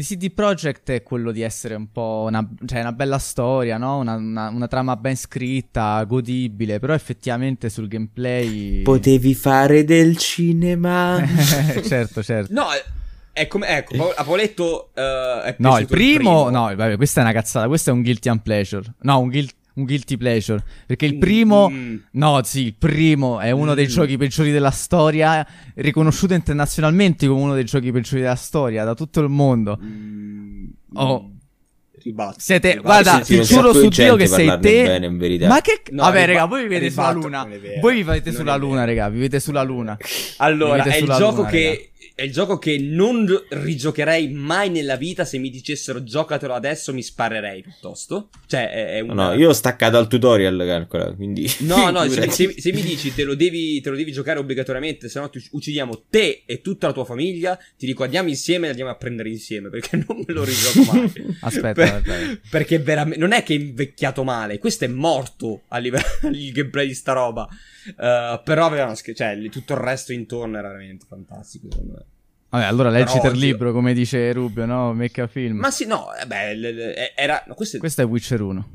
[0.00, 3.98] di CD Projekt è quello di essere un po' una, cioè una bella storia, no?
[3.98, 8.80] Una, una, una, trama ben scritta, godibile, però effettivamente sul gameplay...
[8.82, 11.22] Potevi fare del cinema.
[11.84, 12.52] certo, certo.
[12.52, 12.68] No,
[13.32, 17.22] è come, ecco, Apoletto uh, è No, il primo, il primo, no, vabbè, questa è
[17.22, 18.94] una cazzata, questo è un guilty unpleasure.
[19.02, 20.62] No, un guilty un guilty pleasure.
[20.86, 21.96] Perché il primo, mm.
[22.12, 23.74] no, sì, il primo è uno mm.
[23.74, 28.94] dei giochi peggiori della storia, riconosciuto internazionalmente come uno dei giochi peggiori della storia da
[28.94, 29.78] tutto il mondo.
[29.82, 30.66] Mm.
[30.94, 31.30] Oh.
[32.02, 32.86] Ribatto, Siete, ribatto.
[32.86, 34.98] guarda, ti giuro su Dio che sei te.
[34.98, 35.82] Bene, Ma che.
[35.90, 37.58] No, Vabbè, ribatto, raga, voi vivete ribatto, sulla Luna.
[37.80, 39.08] Voi vivete sulla Luna, raga.
[39.10, 39.98] Vivete sulla Luna.
[40.38, 41.89] Allora, vivete è il gioco luna, che.
[42.20, 45.24] È il gioco che non rigiocherei mai nella vita.
[45.24, 48.28] Se mi dicessero giocatelo adesso, mi sparerei piuttosto.
[48.46, 49.28] Cioè, è, è una...
[49.28, 51.14] No, io ho staccato al tutorial, calcola.
[51.14, 51.50] Quindi.
[51.60, 55.08] No, no, se, se, se, mi dici te lo, devi, te lo devi giocare obbligatoriamente,
[55.08, 57.58] se no ti uccidiamo te e tutta la tua famiglia.
[57.78, 59.70] Ti dico andiamo insieme e andiamo a prendere insieme.
[59.70, 61.10] Perché non me lo rigioco mai.
[61.40, 62.40] aspetta, per, aspetta.
[62.50, 63.18] Perché veramente.
[63.18, 64.58] Non è che è invecchiato male.
[64.58, 67.48] Questo è morto a livello il gameplay di sta roba.
[67.96, 72.09] Uh, però avevano cioè, tutto il resto intorno era veramente fantastico, secondo me.
[72.50, 74.92] Vabbè, allora leggi per libro, come dice Rubio, no?
[74.92, 75.58] Mecca film.
[75.58, 77.44] Ma sì, no, eh, beh, l- era...
[77.46, 77.78] No, questo, è...
[77.78, 78.68] questo è Witcher 1.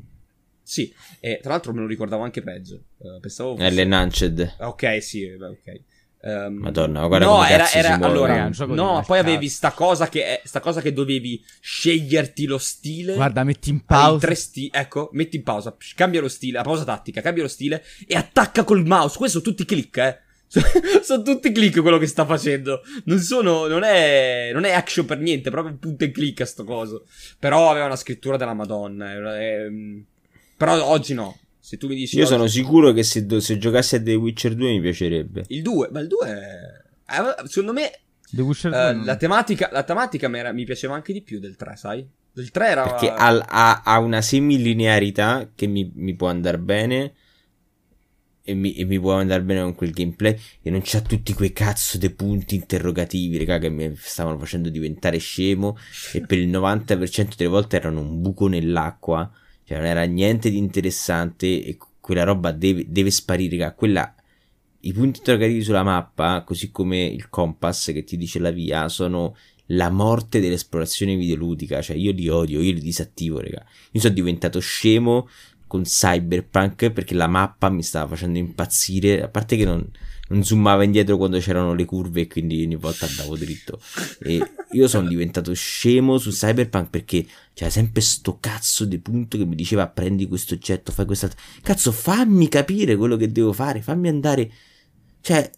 [0.62, 2.80] Sì, e tra l'altro me lo ricordavo anche peggio.
[2.96, 3.68] Uh, pensavo fosse...
[3.68, 4.56] È l'Enanced.
[4.60, 5.80] Ok, sì, beh, ok.
[6.18, 10.80] Um, Madonna, guarda no, era, era allora, no, poi avevi sta cosa, che, sta cosa
[10.80, 13.14] che dovevi sceglierti lo stile.
[13.14, 14.34] Guarda, metti in pausa.
[14.34, 18.16] Sti- ecco, metti in pausa, cambia lo stile, la pausa tattica, cambia lo stile e
[18.16, 19.18] attacca col mouse.
[19.18, 20.20] Questo tutti clic, eh.
[20.48, 22.82] Sono tutti click quello che sta facendo.
[23.04, 23.66] Non sono.
[23.66, 24.50] Non è.
[24.52, 27.06] Non è action per niente, proprio punto e click a sto coso.
[27.38, 29.12] Però aveva una scrittura della Madonna.
[29.12, 30.00] È, mm,
[30.56, 31.38] però oggi no.
[31.58, 32.16] Se tu mi dici.
[32.16, 32.32] Io oggi...
[32.32, 35.44] sono sicuro che se, se giocassi a The Witcher 2 mi piacerebbe.
[35.48, 37.12] Il 2, ma il 2 è.
[37.12, 37.90] Eh, secondo me.
[38.30, 39.00] The Witcher 2.
[39.00, 42.08] Uh, la tematica, la tematica mi, era, mi, piaceva anche di più del 3, sai?
[42.32, 42.82] Del 3 era.
[42.82, 47.14] Perché ha, ha, ha una semilinearità che mi, mi può andare bene
[48.46, 51.52] e mi, e mi può andare bene con quel gameplay e non c'ha tutti quei
[51.52, 55.76] cazzo dei punti interrogativi, raga, che mi stavano facendo diventare scemo
[56.12, 59.28] e per il 90% delle volte erano un buco nell'acqua,
[59.64, 64.14] cioè non era niente di interessante e quella roba deve, deve sparire, raga, quella
[64.80, 69.34] i punti interrogativi sulla mappa, così come il compass che ti dice la via, sono
[69.70, 71.82] la morte dell'esplorazione videoludica.
[71.82, 73.64] Cioè, io li odio, io li disattivo, raga.
[73.90, 75.28] Io sono diventato scemo
[75.66, 79.22] con Cyberpunk perché la mappa mi stava facendo impazzire.
[79.22, 79.88] A parte che non,
[80.28, 83.80] non zoomava indietro quando c'erano le curve e quindi ogni volta andavo dritto.
[84.20, 84.40] E
[84.72, 89.54] io sono diventato scemo su Cyberpunk perché c'era sempre sto cazzo di punto che mi
[89.54, 91.30] diceva prendi questo oggetto, fai questa...
[91.62, 94.50] Cazzo, fammi capire quello che devo fare, fammi andare...
[95.20, 95.50] Cioè...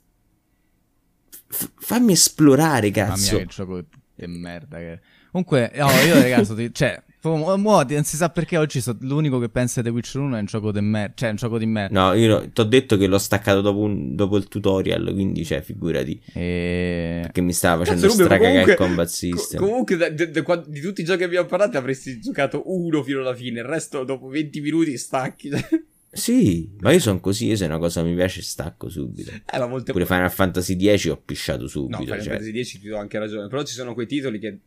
[1.50, 3.32] F- fammi esplorare, cazzo.
[3.32, 5.00] Mamma mia, che gioco di merda che...
[5.30, 9.82] Comunque, no, io ragazzi, cioè, Mo, non si sa perché oggi so, l'unico che pensa
[9.82, 11.14] The Witcher 1 è un gioco di merda.
[11.16, 12.00] Cioè, un gioco di merda.
[12.00, 15.10] No, io ti ho detto che l'ho staccato dopo, un, dopo, il tutorial.
[15.12, 16.20] Quindi, cioè, figurati.
[16.32, 17.20] E...
[17.22, 19.60] Perché mi stava facendo stracagare il combat system.
[19.60, 23.02] Co- comunque, da, da, da, di tutti i giochi che abbiamo parlato, avresti giocato uno
[23.02, 23.60] fino alla fine.
[23.60, 25.50] Il resto, dopo 20 minuti, stacchi.
[26.10, 29.30] Sì, ma io sono così, io se una cosa mi piace stacco subito.
[29.30, 29.92] Eh, ma molte...
[29.92, 31.98] Pure Final Fantasy X ho pisciato subito.
[31.98, 32.32] No, Final cioè...
[32.32, 34.58] Fantasy X ti do anche ragione, però ci sono quei titoli che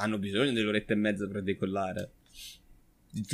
[0.00, 2.10] hanno bisogno dell'oretta e mezza per decollare.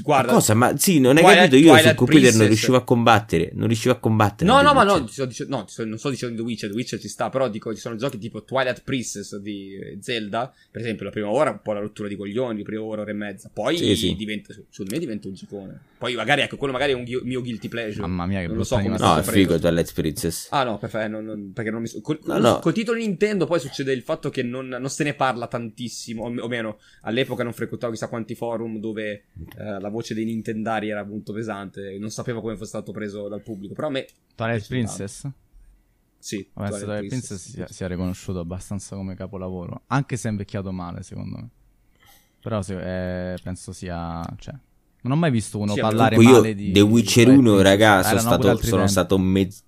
[0.02, 0.54] Guarda, ma cosa?
[0.54, 1.56] Ma sì, non hai Twilight, capito?
[1.56, 2.38] Io Twilight sul computer Princess.
[2.38, 3.50] non riuscivo a combattere.
[3.54, 4.50] Non riuscivo a combattere.
[4.50, 6.68] No, no, ma no, sto no, non sto dicendo The Witcher.
[6.70, 7.28] The Witcher ci sta.
[7.28, 10.52] Però dico, ci sono giochi tipo Twilight Princess di Zelda.
[10.70, 13.10] Per esempio, la prima ora un po' la rottura di coglioni, la prima ora, ora
[13.10, 13.50] e mezza.
[13.52, 14.14] Poi sì, sì.
[14.14, 15.80] diventa, secondo me diventa un giocone.
[15.98, 18.06] Poi magari, ecco, quello magari è un mio guilty pleasure.
[18.06, 20.48] Mamma mia, che non lo so come No, è figo Twilight Princess.
[20.50, 21.08] Ah, no, perfetto.
[21.08, 22.58] Non, non, perché non mi so- col, no, no.
[22.58, 26.24] col titolo Nintendo poi succede il fatto che non, non se ne parla tantissimo.
[26.24, 29.24] O, o, meno, all'epoca non frequentavo chissà quanti forum dove
[29.58, 31.96] eh, la voce dei Nintendari era molto pesante.
[31.98, 33.74] Non sapevo come fosse stato preso dal pubblico.
[33.74, 34.06] Però a me.
[34.34, 35.28] Twilight Princess?
[36.18, 36.48] Sì.
[36.52, 39.82] Vabbè, Twilight, Twilight Princess, Princess si, si, è riconosciuto abbastanza come capolavoro.
[39.88, 41.48] Anche se è invecchiato male, secondo me.
[42.40, 44.22] Però se, eh, penso sia.
[44.38, 44.54] Cioè,
[45.02, 46.72] non ho mai visto uno sì, parlare male io, di.
[46.72, 49.62] The Witcher 1, ragazzi, sono stato, sono stato mezzo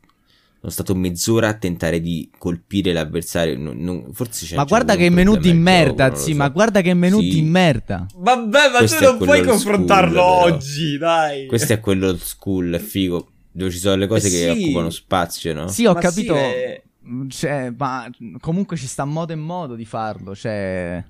[0.66, 3.56] sono stato mezz'ora a tentare di colpire l'avversario.
[3.56, 6.38] Non, non, forse c'è Ma guarda che menù di merda, sì, so.
[6.38, 7.28] ma guarda che menù sì.
[7.28, 8.06] di merda.
[8.16, 11.47] Vabbè, ma Questo tu non puoi confrontarlo school, oggi, dai.
[11.47, 14.64] Questo è quello old school, figo, dove ci sono le cose eh che sì.
[14.64, 15.68] occupano spazio, no?
[15.68, 16.34] Sì, ho ma capito.
[16.34, 16.82] Sì, è...
[17.28, 18.10] Cioè, ma
[18.40, 21.02] comunque ci sta modo e modo di farlo, cioè...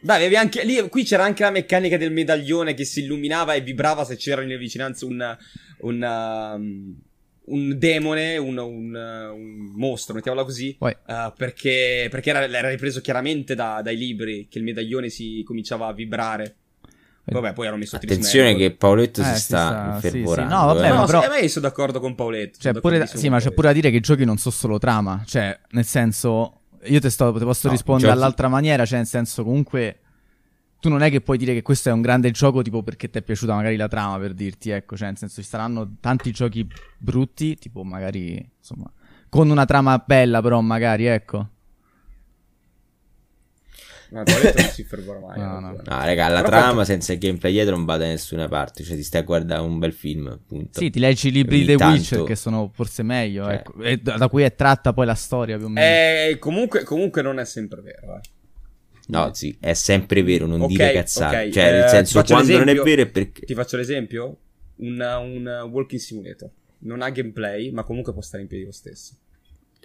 [0.00, 4.04] Dai, anche lì, qui c'era anche la meccanica del medaglione che si illuminava e vibrava
[4.04, 5.36] se c'era in vicinanza un,
[5.80, 6.96] un, um,
[7.44, 10.94] un demone, un, un, un mostro, mettiamola così, uh,
[11.36, 15.92] perché, perché era, era, ripreso chiaramente da, dai libri, che il medaglione si cominciava a
[15.92, 16.56] vibrare.
[17.24, 20.50] Vabbè, poi hanno messo Attenzione che Paoletto eh, si, sta si sta infervorando.
[20.50, 20.60] Sì, sì.
[20.60, 20.92] No, vabbè, eh.
[20.92, 21.28] no, però...
[21.28, 22.58] me sono d'accordo con Paoletto.
[22.58, 25.22] Cioè, pure, sì, ma c'è pure da dire che i giochi non sono solo trama.
[25.24, 28.20] Cioè, nel senso, io te, sto, te posso no, rispondere giochi...
[28.20, 30.00] all'altra maniera, cioè, nel senso, comunque
[30.82, 33.16] tu non è che puoi dire che questo è un grande gioco tipo perché ti
[33.16, 36.66] è piaciuta magari la trama per dirti, ecco, cioè nel senso ci saranno tanti giochi
[36.98, 38.90] brutti, tipo magari, insomma,
[39.28, 41.48] con una trama bella però magari, ecco.
[44.10, 45.38] Ma non si fermerà mai.
[45.38, 45.70] No, no.
[45.70, 46.84] no raga, la però trama quanto...
[46.84, 48.82] senza il gameplay dietro non va da nessuna parte.
[48.82, 50.80] Cioè, ti stai a guardare un bel film, appunto.
[50.80, 51.94] Sì, ti leggi i libri di The tanto...
[51.94, 53.54] Witcher che sono forse meglio, cioè...
[53.54, 53.80] ecco.
[53.80, 55.86] E da, da, cui è tratta poi la storia più o meno.
[55.86, 58.40] Eh, comunque, comunque non è sempre vero, eh.
[59.08, 61.36] No, sì, è sempre vero, non okay, dire cazzate.
[61.36, 61.52] Okay.
[61.52, 63.44] Cioè, nel eh, senso, quando non è vero è perché...
[63.44, 64.38] Ti faccio l'esempio?
[64.76, 66.50] Un, un walking simulator.
[66.78, 69.14] Non ha gameplay, ma comunque può stare in piedi lo stesso.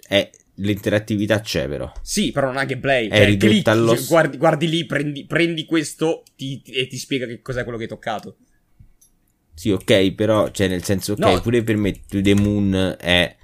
[0.08, 1.92] Eh, l'interattività c'è però.
[2.00, 3.08] Sì, però non ha gameplay.
[3.08, 3.96] È cioè, click, allo...
[3.96, 7.84] cioè, guardi, guardi, lì, prendi, prendi questo ti, e ti spiega che cos'è quello che
[7.84, 8.36] hai toccato.
[9.54, 11.40] Sì, ok, però, cioè, nel senso, ok, no.
[11.40, 13.36] pure per me To The Moon è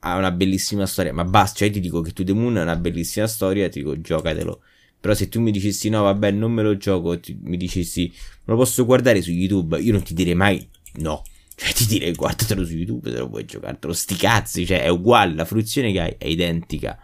[0.00, 2.76] ha una bellissima storia, ma basta, cioè ti dico che To The Moon è una
[2.76, 4.62] bellissima storia, ti dico giocatelo.
[5.00, 8.12] Però se tu mi dicessi no, vabbè, non me lo gioco, ti, mi dicessi
[8.44, 10.66] lo posso guardare su YouTube, io non ti direi mai
[10.96, 11.22] no.
[11.60, 15.34] Cioè ti direi guardatelo su YouTube se lo vuoi giocartelo, sti cazzi, cioè è uguale,
[15.34, 16.98] la fruizione che hai è identica.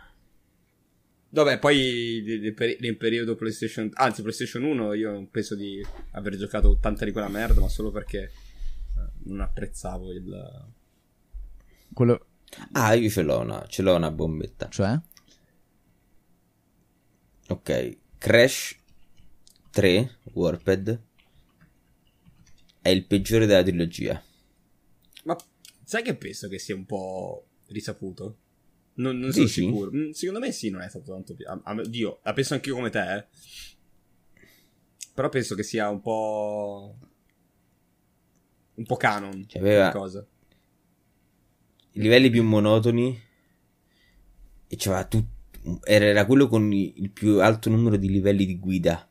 [1.28, 7.12] Vabbè, poi nel periodo PlayStation, anzi PlayStation 1 io penso di aver giocato tanta di
[7.12, 8.30] quella merda, ma solo perché eh,
[9.24, 10.64] non apprezzavo il...
[11.92, 12.26] Quello,
[12.72, 14.68] Ah, io ce l'ho una, ce l'ho una bombetta.
[14.68, 14.98] Cioè?
[17.48, 18.76] Ok, Crash
[19.70, 21.02] 3 Warped
[22.82, 24.22] è il peggiore della trilogia.
[25.24, 25.36] Ma
[25.84, 28.38] sai che penso che sia un po' risaputo?
[28.94, 29.90] Non, non sono sicuro.
[29.92, 31.36] Mm, secondo me sì, non è stato tanto...
[31.88, 33.26] Dio, la penso anch'io come te, eh.
[35.14, 36.98] Però penso che sia un po'...
[38.74, 39.46] Un po' canon.
[39.46, 39.90] Cioè, aveva...
[39.90, 40.26] Cosa
[41.96, 43.20] i livelli più monotoni
[44.68, 45.34] e c'era tutto
[45.82, 49.08] era quello con il più alto numero di livelli di guida.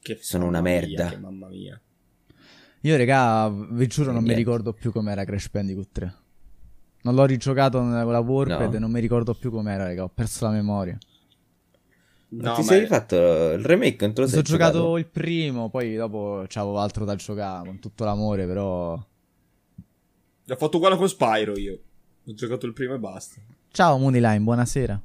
[0.00, 1.10] Che sono una merda.
[1.10, 1.80] mia, mamma mia.
[2.80, 6.16] Io regà vi giuro non mi ricordo più com'era Crash Bandicoot 3
[7.02, 8.76] non l'ho rigiocato con la Warped no.
[8.76, 10.98] e non mi ricordo più com'era regà ho perso la memoria.
[12.28, 14.06] No, ti sei rifatto il remake?
[14.06, 14.96] Non te lo sei Ho giocato?
[14.96, 18.98] il primo, poi dopo c'avevo altro da giocare con tutto l'amore, però
[20.48, 21.78] ho fatto uguale con Spyro io.
[22.26, 23.40] Ho giocato il primo e basta.
[23.70, 25.02] Ciao Moonline, buonasera.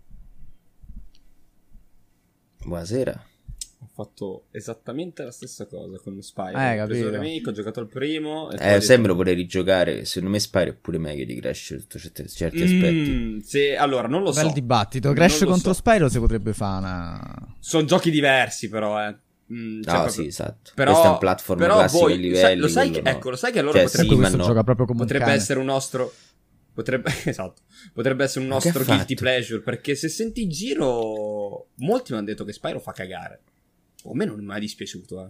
[2.64, 3.26] Buonasera.
[3.80, 6.58] Ho fatto esattamente la stessa cosa con Spyro.
[6.58, 8.52] Eh, ho preso remake, ho giocato il primo.
[8.52, 10.04] eh, sempre lo vorrei rigiocare.
[10.06, 13.42] Secondo me Spyro è pure meglio di Crash sotto certi, certi mm, aspetti.
[13.44, 14.54] Se, allora, non lo Bel so.
[14.54, 15.14] dibattito.
[15.14, 15.80] Crash contro so.
[15.80, 17.56] Spyro si potrebbe fare una...
[17.60, 19.16] Sono giochi diversi però, eh.
[19.54, 20.24] Mm, cioè no, proprio...
[20.24, 20.72] sì, esatto.
[20.76, 22.36] Però, Questo è un platform però classico voi, livelli.
[22.36, 23.10] Sai, lo sai che, no.
[23.10, 24.44] ecco, lo sai che allora cioè, potrebbe, sì, no.
[24.44, 26.14] gioca proprio come potrebbe essere un nostro
[26.74, 27.62] potrebbe, esatto,
[27.94, 32.44] potrebbe essere un nostro guilty pleasure perché se senti in giro molti mi hanno detto
[32.44, 33.42] che Spyro fa cagare.
[34.04, 35.30] A me non mi è mai dispiaciuto, eh.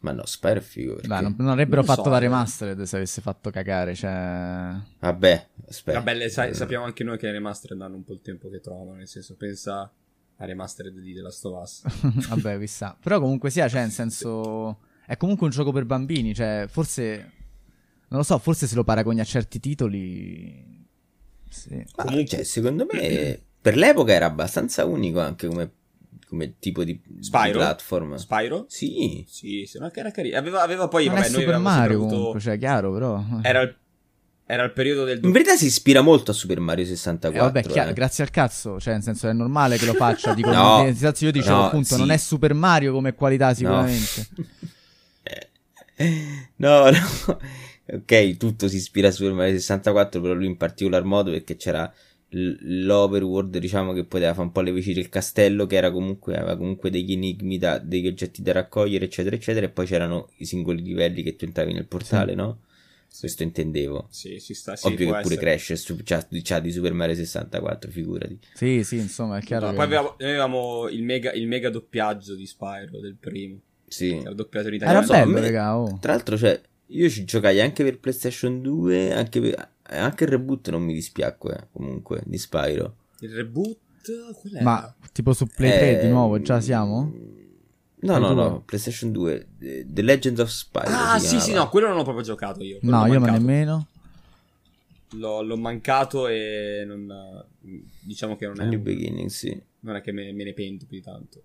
[0.00, 0.92] Ma no, Spyro è figo.
[0.94, 1.08] Perché...
[1.08, 2.20] Beh, non, non avrebbero non fatto so, la eh.
[2.20, 3.94] remastered se avesse fatto cagare.
[3.94, 4.74] Cioè...
[5.00, 5.98] Vabbè, aspetta.
[5.98, 8.60] Vabbè, le, sai, sappiamo anche noi che le remastered hanno un po' il tempo che
[8.60, 8.92] trovano.
[8.92, 9.90] Nel senso, pensa
[10.38, 11.82] a remastered di The Last of Us.
[12.28, 12.96] Vabbè, chissà.
[13.00, 14.78] Però comunque sia, cioè, nel senso...
[15.06, 17.32] È comunque un gioco per bambini, cioè, forse...
[18.08, 20.84] Non lo so, forse se lo paragoni a certi titoli...
[21.48, 21.84] Sì.
[21.94, 25.72] comunque, cioè, secondo me, per l'epoca era abbastanza unico anche come,
[26.28, 27.46] come tipo di, Spyro?
[27.46, 28.14] di platform.
[28.16, 28.66] Spyro?
[28.68, 29.24] Sì.
[29.26, 30.36] Sì, se no che era carino.
[30.36, 31.06] Aveva, aveva poi...
[31.06, 32.14] Non vabbè, è Super Mario avuto...
[32.14, 33.24] comunque, cioè, chiaro, però...
[33.42, 33.76] Era il
[34.48, 35.18] era il periodo del...
[35.24, 37.36] In verità si ispira molto a Super Mario 64.
[37.36, 37.94] Eh, vabbè, chiaro, eh.
[37.94, 38.78] grazie al cazzo.
[38.78, 40.34] Cioè, nel senso, è normale che lo faccia.
[40.34, 41.98] Dico, no, nel senso, io dicevo, no, appunto, sì.
[41.98, 44.26] non è Super Mario come qualità sicuramente.
[46.56, 46.84] No.
[46.84, 47.38] no, no.
[47.88, 51.92] Ok, tutto si ispira a Super Mario 64, però lui in particolar modo perché c'era
[52.28, 56.56] l'overworld, diciamo, che poteva fare un po' le veci del castello, che era comunque, aveva
[56.56, 60.82] comunque degli enigmi, da, degli oggetti da raccogliere, eccetera, eccetera, e poi c'erano i singoli
[60.82, 62.36] livelli che tu entravi nel portale, sì.
[62.36, 62.60] no?
[63.18, 64.08] Questo intendevo.
[64.10, 64.76] Sì, si sta.
[64.76, 65.56] Sì, Ovvio che pure essere.
[65.56, 68.38] Crash su, c'ha, c'ha, di Super Mario 64, figurati.
[68.54, 69.66] Sì, sì, insomma, è chiaro.
[69.66, 69.76] No, che...
[69.76, 73.58] Poi avevamo, noi avevamo il mega, il mega doppiaggio di Spyro del primo.
[73.88, 74.16] Sì.
[74.16, 75.06] Era doppiato in italiano.
[75.06, 75.78] Era bello, raga.
[75.78, 75.98] Oh.
[76.00, 80.68] Tra l'altro, cioè, io ci giocai anche per PlayStation 2, anche, per, anche il reboot
[80.70, 82.96] non mi dispiacque, comunque, di Spyro.
[83.20, 83.78] Il reboot?
[84.40, 87.12] Qual Ma tipo su Play 3 di nuovo, già siamo?
[87.98, 90.88] No, no, no, PlayStation 2, The Legend of Spyro.
[90.88, 92.78] Ah, sì, sì, no, quello non ho proprio giocato io.
[92.82, 93.86] No, io ma nemmeno.
[95.10, 97.44] l'ho, l'ho mancato e non,
[98.00, 99.60] diciamo che non A è, New un- Beginning, sì.
[99.80, 101.42] non è che me, me ne pento più di tanto.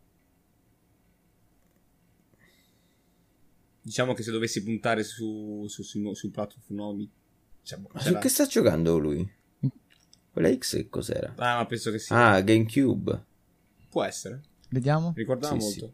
[3.83, 7.07] Diciamo che se dovessi puntare su, su, su, sul platform boh,
[7.93, 9.27] Ma su che sta giocando lui?
[10.31, 11.33] Quella X che cos'era?
[11.37, 12.13] Ah, ma penso che sì.
[12.13, 13.25] Ah, GameCube.
[13.89, 14.41] Può essere.
[14.69, 15.13] Vediamo.
[15.15, 15.93] Ricordava Sì, molto.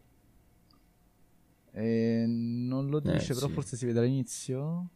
[1.72, 3.52] Eh, non lo Eh, dice, però sì.
[3.52, 4.88] forse si vede all'inizio.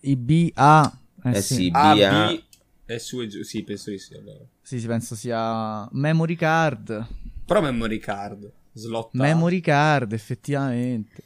[0.00, 1.00] IBA.
[1.24, 1.54] Eh, Eh sì.
[1.54, 1.94] sì, A.
[1.94, 2.42] B
[2.86, 3.42] e su e giù.
[3.42, 4.14] Sì, penso di sì.
[4.14, 4.44] Allora.
[4.62, 7.06] Sì, sì, penso sia memory card.
[7.44, 8.50] Però memory card.
[8.72, 9.10] Slot.
[9.12, 11.22] Memory card, effettivamente.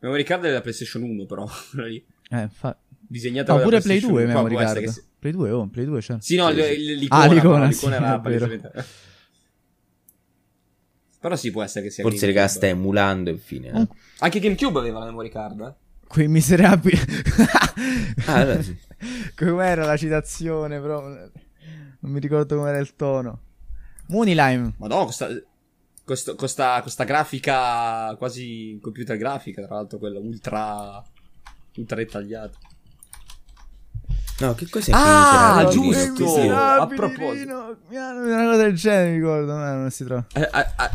[0.00, 1.46] Memory card è della PlayStation 1, però.
[2.32, 2.74] Eh, fa...
[2.98, 4.32] Disegnata No, pure la Play PlayStation 2 1.
[4.32, 4.84] Però memory card.
[4.88, 5.02] sì.
[5.18, 6.16] Play 2, oh, Play 2 c'è.
[6.18, 6.76] Sì, no, Sì, l- sì.
[6.78, 8.20] l- l'icona, Ah, l'icona, però, sì, l'icona era
[11.22, 12.40] Però sì, può essere che sia Forse, GameCube.
[12.42, 13.68] raga, sta emulando infine.
[13.70, 13.88] eh.
[14.18, 15.74] Anche GameCube aveva la memory card, eh?
[16.06, 16.98] Quei miserabili.
[18.26, 18.76] Ah, allora sì.
[19.34, 21.00] Com'era la citazione, però?
[21.08, 23.40] Non mi ricordo com'era il tono.
[24.08, 24.74] Moonilime.
[24.78, 25.28] Madonna, questa,
[26.04, 31.02] questo- questa, questa grafica quasi computer grafica, tra l'altro quella ultra
[31.76, 32.58] ultra dettagliata.
[34.42, 36.24] No, che cos'è Ah, giusto!
[36.52, 37.76] a proposito.
[37.88, 39.52] Mi hanno- Una cosa del genere, mi ricordo.
[39.54, 40.26] No, non si trova.
[40.34, 40.46] Eh, eh,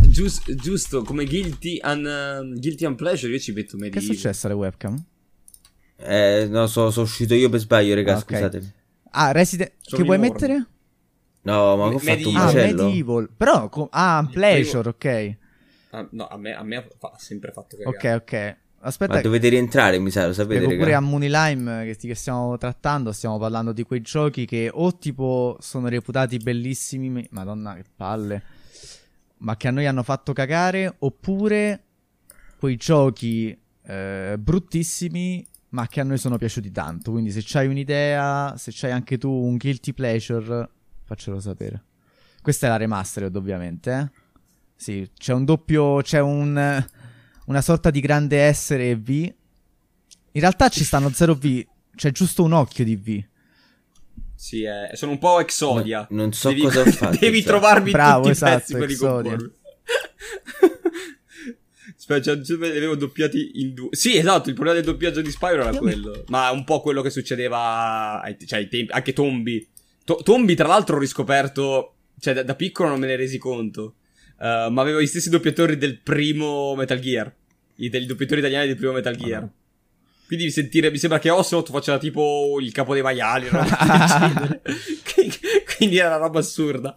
[0.04, 4.16] eh, gius- giusto, come Guilty and, guilty and Pleasure io ci metto Che è Medieval.
[4.16, 5.02] successo alle webcam?
[5.96, 8.22] Eh, no, so- sono uscito io per sbaglio, raga, Ah, ok.
[8.24, 8.74] scusate.
[9.12, 9.72] Ah, Resident.
[9.80, 10.66] Sono che vuoi mettere?
[11.44, 12.84] No, ma ho fatto un Ah, macello.
[12.84, 13.30] Medieval.
[13.38, 13.70] Però.
[13.70, 15.36] co- ah, Pleasure, ok.
[15.92, 18.18] Ah, no, a me, a me fa- ha sempre fatto cagare.
[18.18, 18.58] Ok, ok.
[18.88, 21.06] Aspetta, Ma dovete rientrare, mi sa, lo sapete, Spiego pure a raga.
[21.06, 26.38] Moonilime che, che stiamo trattando, stiamo parlando di quei giochi che o tipo sono reputati
[26.38, 28.44] bellissimi, madonna che palle,
[29.40, 31.84] ma che a noi hanno fatto cagare, oppure
[32.58, 37.12] quei giochi eh, bruttissimi ma che a noi sono piaciuti tanto.
[37.12, 40.70] Quindi se c'hai un'idea, se c'hai anche tu un guilty pleasure,
[41.04, 41.84] faccelo sapere.
[42.42, 44.26] Questa è la remastered ovviamente, eh?
[44.76, 46.86] Sì, c'è un doppio, c'è un
[47.48, 49.10] una sorta di grande S e V.
[49.10, 49.34] In
[50.42, 51.66] realtà ci stanno 0V,
[51.96, 53.24] c'è giusto un occhio di V.
[54.36, 56.06] Sì, eh, sono un po' Exodia.
[56.12, 57.48] No, non so devi, cosa ho fatto, Devi cioè.
[57.48, 59.32] trovarmi Bravo, tutti esatto, i pezzi per Exodia.
[59.32, 59.56] ricompormi.
[61.98, 63.90] Aspetta, cioè, li avevo doppiati in due.
[63.92, 66.24] Sì, esatto, il problema del doppiaggio di Spyro era Io mi- quello.
[66.28, 68.92] Ma è un po' quello che succedeva ai, cioè, ai tempi.
[68.92, 69.68] Anche Tombi.
[70.04, 71.94] To- Tombi, tra l'altro, ho riscoperto.
[72.20, 73.96] Cioè, da, da piccolo non me ne resi conto.
[74.40, 77.34] Uh, ma avevo gli stessi doppiatori del primo Metal Gear.
[77.78, 79.48] I, dei doppiatori italiani del primo Metal Gear.
[80.28, 84.62] Quindi mi sentire, mi sembra che Ocelot faceva tipo il capo dei maiali, genere.
[85.78, 86.94] Quindi- era una roba assurda.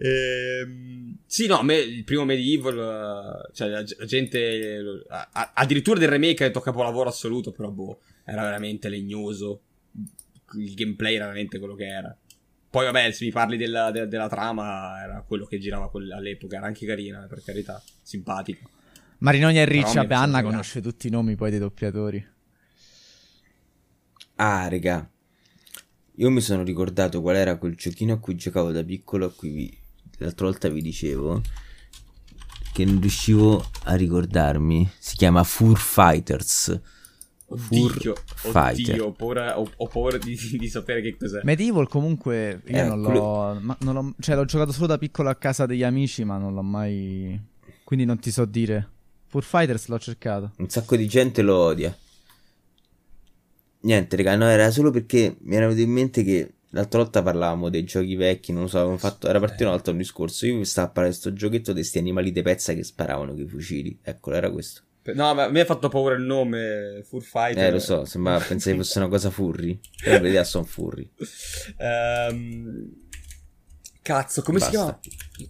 [0.00, 6.08] Ehm, sì, no, a me il primo Medieval, cioè la, la gente, a- addirittura del
[6.08, 9.62] remake ha detto capolavoro assoluto, però boh, era veramente legnoso.
[10.58, 12.16] Il gameplay era veramente quello che era.
[12.70, 16.66] Poi vabbè, se mi parli della, della- della trama, era quello che girava all'epoca, era
[16.66, 18.68] anche carina, per carità, simpatica.
[19.18, 22.24] Marinoni e Ricci, vabbè, Anna conosce tutti i nomi poi dei doppiatori.
[24.36, 25.08] Ah, raga.
[26.16, 29.50] Io mi sono ricordato qual era quel giochino a cui giocavo da piccolo, a cui
[29.50, 29.78] vi-
[30.18, 31.40] l'altra volta vi dicevo,
[32.72, 34.88] che non riuscivo a ricordarmi.
[34.98, 36.80] Si chiama Fur Fighters.
[37.48, 38.90] Fur Oddio, Fighter.
[38.94, 41.40] oddio, ho paura, ho, ho paura di, di sapere che cos'è.
[41.44, 45.30] Medieval comunque io Eh, non l'ho, ma- non l'ho- cioè l'ho giocato solo da piccolo
[45.30, 47.40] a casa degli amici, ma non l'ho mai
[47.84, 48.90] quindi non ti so dire.
[49.28, 50.52] Fur Fighters l'ho cercato.
[50.56, 51.96] Un sacco di gente lo odia.
[53.80, 57.68] Niente, raga, no, era solo perché mi era venuto in mente che l'altra volta parlavamo
[57.68, 60.88] dei giochi vecchi, non lo so, avevamo fatto, era partito un discorso, io mi stavo
[60.88, 63.98] a parlare di sto giochetto di sti animali di pezza che sparavano con i fucili,
[64.02, 64.82] eccolo, era questo.
[65.14, 67.64] No, ma a me ha fatto paura il nome, Fur Fighter.
[67.64, 71.10] Eh, lo so, sembrava, pensai fosse una cosa furry, però in verità sono furry.
[71.76, 72.90] Ehm,
[74.02, 74.98] Cazzo, come si Basta.
[74.98, 75.48] chiama?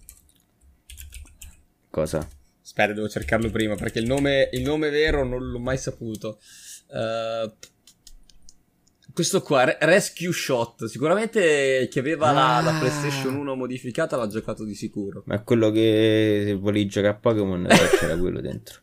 [1.90, 2.28] Cosa?
[2.78, 6.38] Aspetta, devo cercarlo prima perché il nome, il nome vero non l'ho mai saputo.
[6.94, 7.52] Eh,
[9.12, 10.84] questo qua, Re- Rescue Shot.
[10.84, 12.78] Sicuramente chi aveva la, la Ah.
[12.78, 15.24] PlayStation 1 modificata l'ha giocato di sicuro.
[15.26, 18.80] Ma quello che se volevi giocare a Pokémon eh, c'era quello dentro.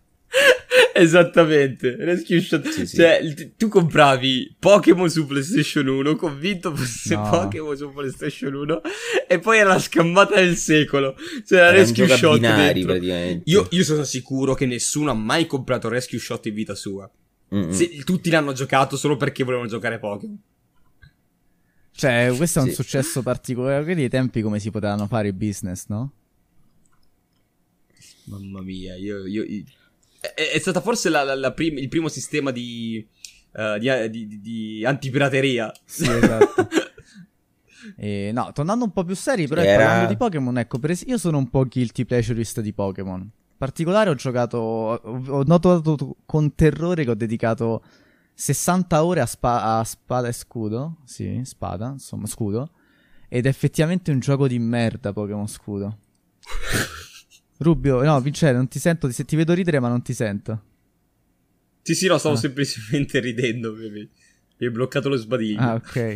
[0.98, 2.70] Esattamente, Rescue Shot.
[2.70, 2.96] Sì, sì.
[2.96, 7.30] Cioè, tu compravi Pokémon su PlayStation 1, convinto fosse No.
[7.30, 8.82] Pokémon su PlayStation 1,
[9.28, 11.16] e poi era la scammata del secolo.
[11.46, 13.42] Cioè, la Era Rescue Shot binari.
[13.44, 17.12] Io, io sono sicuro che nessuno ha mai comprato Rescue Shot in vita sua.
[17.72, 20.40] Se- tutti l'hanno giocato solo perché volevano giocare Pokémon.
[21.92, 22.74] Cioè, questo è un Sì.
[22.76, 23.84] successo particolare.
[23.84, 26.12] Vedi ai tempi come si potevano fare i business, no?
[28.26, 29.26] Mamma mia, io.
[29.26, 29.64] io- io-
[30.34, 33.06] È, è stata forse la- la- la prim- il primo sistema di.
[33.58, 35.72] eh, di, di- di- di antipirateria.
[35.86, 36.68] Sì, esatto.
[37.98, 41.04] E, no, tornando un po' più seri, però Era- parlando di Pokémon, ecco, per es-
[41.06, 43.22] io sono un po' guilty pleasurist di Pokémon.
[43.22, 44.96] In particolare ho giocato, ho,
[45.28, 47.84] ho notato con terrore che ho dedicato
[48.34, 52.72] 60 ore a, spa- a spada e scudo, sì, spada, insomma, scudo,
[53.30, 55.98] ed è effettivamente un gioco di merda Pokémon scudo.
[57.58, 60.62] Rubio, no, Vincenzo, non ti sento, se ti vedo ridere ma non ti sento.
[61.82, 62.40] Sì, sì, no, stavo Ah.
[62.40, 63.74] semplicemente ridendo.
[63.74, 63.90] Mi
[64.58, 65.60] mi hai bloccato lo sbadiglio.
[65.60, 66.16] Ah, ok.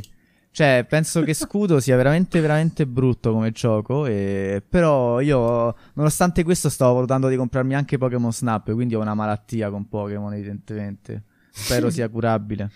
[0.51, 4.05] Cioè, penso che Scudo sia veramente, veramente brutto come gioco.
[4.05, 4.63] E...
[4.67, 8.71] Però io, nonostante questo, stavo valutando di comprarmi anche Pokémon Snap.
[8.73, 11.23] Quindi ho una malattia con Pokémon, evidentemente.
[11.51, 12.71] Spero sia curabile.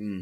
[0.00, 0.20] Mm.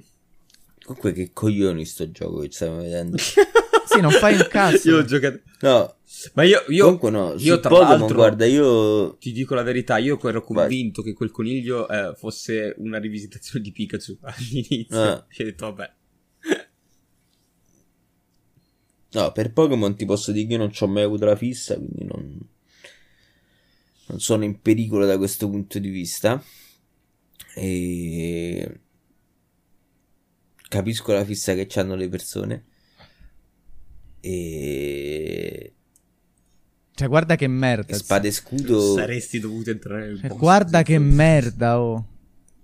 [0.83, 3.17] Comunque, che coglioni sto gioco che stiamo vedendo.
[3.87, 4.89] Sì, non fai un cazzo.
[4.91, 5.41] Io ho giocato.
[5.61, 5.97] No,
[6.35, 7.35] Ma io, io, comunque no.
[7.37, 9.17] io tra Pokémon, l'altro- guarda, io.
[9.19, 10.63] ti dico la verità, io ero Vai.
[10.67, 15.01] convinto che quel coniglio eh, fosse una rivisitazione di Pikachu all'inizio.
[15.01, 15.27] Ah.
[15.29, 15.93] E ho detto, vabbè.
[19.13, 21.75] No, per Pokémon ti posso dire che io non ci ho mai avuto la fissa,
[21.77, 22.39] quindi non.
[24.07, 26.43] Non sono in pericolo da questo punto di vista.
[27.55, 28.81] E.
[30.69, 32.67] Capisco la fissa che hanno le persone.
[34.21, 35.73] E.
[36.95, 37.95] Cioè, guarda che merda.
[37.97, 38.95] Spada e scudo.
[38.95, 42.07] Saresti dovuto entrare nel Cioè, guarda che merda, oh.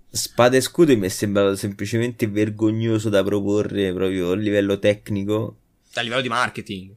[0.09, 5.57] Spada e scudo mi è sembrato semplicemente vergognoso da proporre proprio a livello tecnico
[5.95, 6.95] A livello di marketing.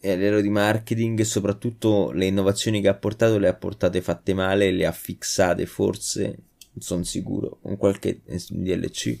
[0.00, 4.00] e a livello di marketing e soprattutto le innovazioni che ha portato le ha portate
[4.00, 9.18] fatte male, le ha fissate forse, non sono sicuro, con qualche DLC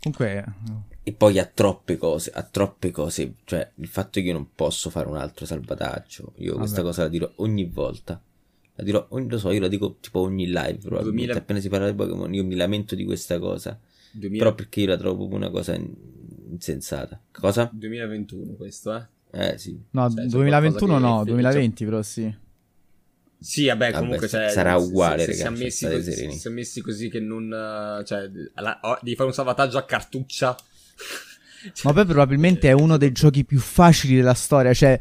[0.00, 0.44] Comunque,
[1.08, 4.90] e poi ha troppe cose, ha troppe cose, cioè il fatto che io non posso
[4.90, 6.88] fare un altro salvataggio, io questa Vabbè.
[6.88, 8.20] cosa la dirò ogni volta.
[8.74, 11.68] La dirò, ogni- lo so, io la dico tipo ogni live, probabilmente 2000 appena si
[11.70, 13.78] parla di Pokémon io mi lamento di questa cosa.
[14.12, 15.94] 2000 Però perché io la trovo proprio una cosa in-
[16.50, 17.18] insensata.
[17.32, 17.70] Cosa?
[17.72, 19.06] 2021 questo, eh?
[19.30, 19.80] Eh sì.
[19.92, 22.36] no, Cioè, c'è 2021 qualcosa che- no, che- 2020 però sì.
[23.40, 26.30] Sì, vabbè, Vabbè, comunque sa- cioè, sarà uguale, se, se ragazzi, siamo messi così, se
[26.38, 28.02] siamo messi così che non...
[28.04, 30.56] Cioè, alla- oh, devi fare un salvataggio a cartuccia.
[31.84, 34.72] Ma poi probabilmente è uno dei giochi più facili della storia.
[34.72, 34.98] Cioè,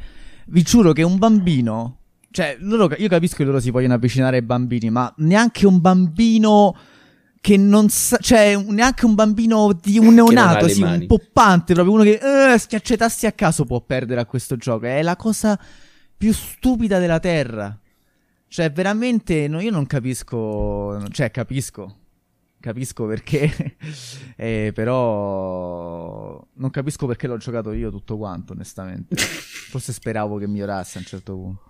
[0.48, 2.00] vi giuro che un bambino.
[2.30, 6.76] Cioè, loro- io capisco che loro si vogliono avvicinare ai bambini, ma neanche un bambino
[7.42, 8.18] che non sa.
[8.18, 12.20] Cioè, neanche un bambino di un neonato, sì, un poppante, proprio uno che
[12.54, 14.86] eh, schiaccia i tasti a caso può perdere a questo gioco.
[14.86, 15.60] È la cosa
[16.18, 17.78] più stupida della terra.
[18.50, 21.08] Cioè, veramente, no, io non capisco.
[21.12, 21.96] Cioè, capisco.
[22.60, 23.78] Capisco perché.
[24.36, 26.46] eh, però.
[26.54, 29.16] Non capisco perché l'ho giocato io tutto quanto, onestamente.
[29.70, 31.62] Forse speravo che migliorasse a un certo punto.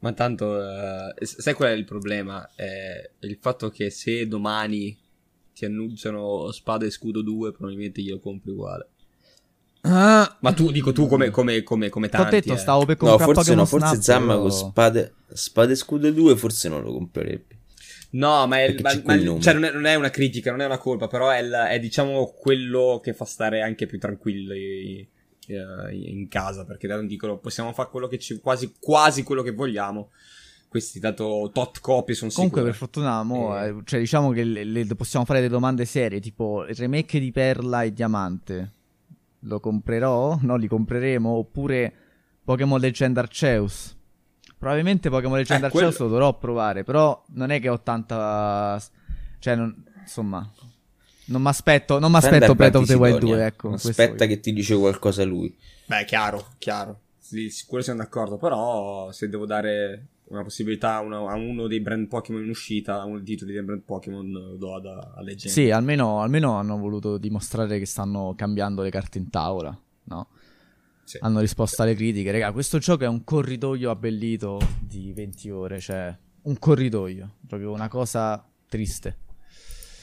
[0.00, 2.48] Ma tanto, eh, sai qual è il problema?
[2.54, 4.96] È il fatto che se domani
[5.54, 8.88] ti annunciano Spada e Scudo 2, probabilmente glielo compri uguale.
[9.80, 12.30] Ah, Ma tu, dico tu come, come, come, come tanti.
[12.36, 12.56] detto, eh.
[12.58, 16.10] stavo per No, comprare forse Pokémon no, forse Snap, Zamma con spade, spade e scudo
[16.10, 17.55] 2 forse non lo comprerebbe.
[18.16, 20.78] No, ma, è, ma- ma- cioè, non, è, non è una critica, non è una
[20.78, 25.06] colpa, però è, il- è, diciamo quello che fa stare anche più tranquilli
[25.48, 29.52] eh, in casa, perché da- dicono possiamo fare quello che ci, quasi, quasi quello che
[29.52, 30.10] vogliamo.
[30.68, 33.68] Questi dato tot copie sono Comunque, per fortuna, mo, Eh.
[33.68, 37.82] eh, cioè, diciamo che le- le- possiamo fare delle domande serie, tipo remake di Perla
[37.82, 38.72] e Diamante.
[39.40, 40.38] Lo comprerò?
[40.42, 41.30] No, li compreremo?
[41.30, 41.92] Oppure
[42.44, 43.95] Pokémon Legend Arceus?
[44.58, 48.80] Probabilmente Pokémon Legend Eh, quello- Arceus lo dovrò provare, però non è che ho tanta...
[49.38, 50.48] Cioè, non- insomma...
[51.28, 53.36] Non mi aspetto, non mi aspetto Breath of the Wild Sidonia.
[53.36, 53.72] 2, ecco.
[53.72, 55.52] Aspetta che ti dice qualcosa lui.
[55.86, 57.00] Beh, chiaro, chiaro.
[57.18, 61.80] Sì, sicuro siamo d'accordo, però se devo dare una possibilità a uno, a uno dei
[61.80, 65.20] brand Pokémon in uscita, a uno dei titoli dei brand Pokémon, lo do ad, a
[65.20, 65.52] Legend.
[65.52, 70.28] Sì, almeno, almeno hanno voluto dimostrare che stanno cambiando le carte in tavola, no?
[71.06, 71.18] Sì.
[71.20, 72.32] Hanno risposto alle critiche.
[72.32, 77.86] Raga, questo gioco è un corridoio abbellito di 20 ore, cioè un corridoio, proprio una
[77.86, 79.18] cosa triste.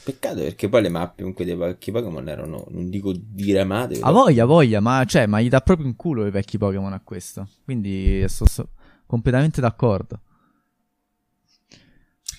[0.02, 4.12] Peccato perché poi le mappe comunque dei vecchi Pokémon erano, non dico diramate, A però
[4.12, 7.48] voglia, voglia, ma, cioè, ma gli dà proprio in culo i vecchi Pokémon a questo.
[7.64, 8.70] Quindi sto, sto
[9.04, 10.20] completamente d'accordo.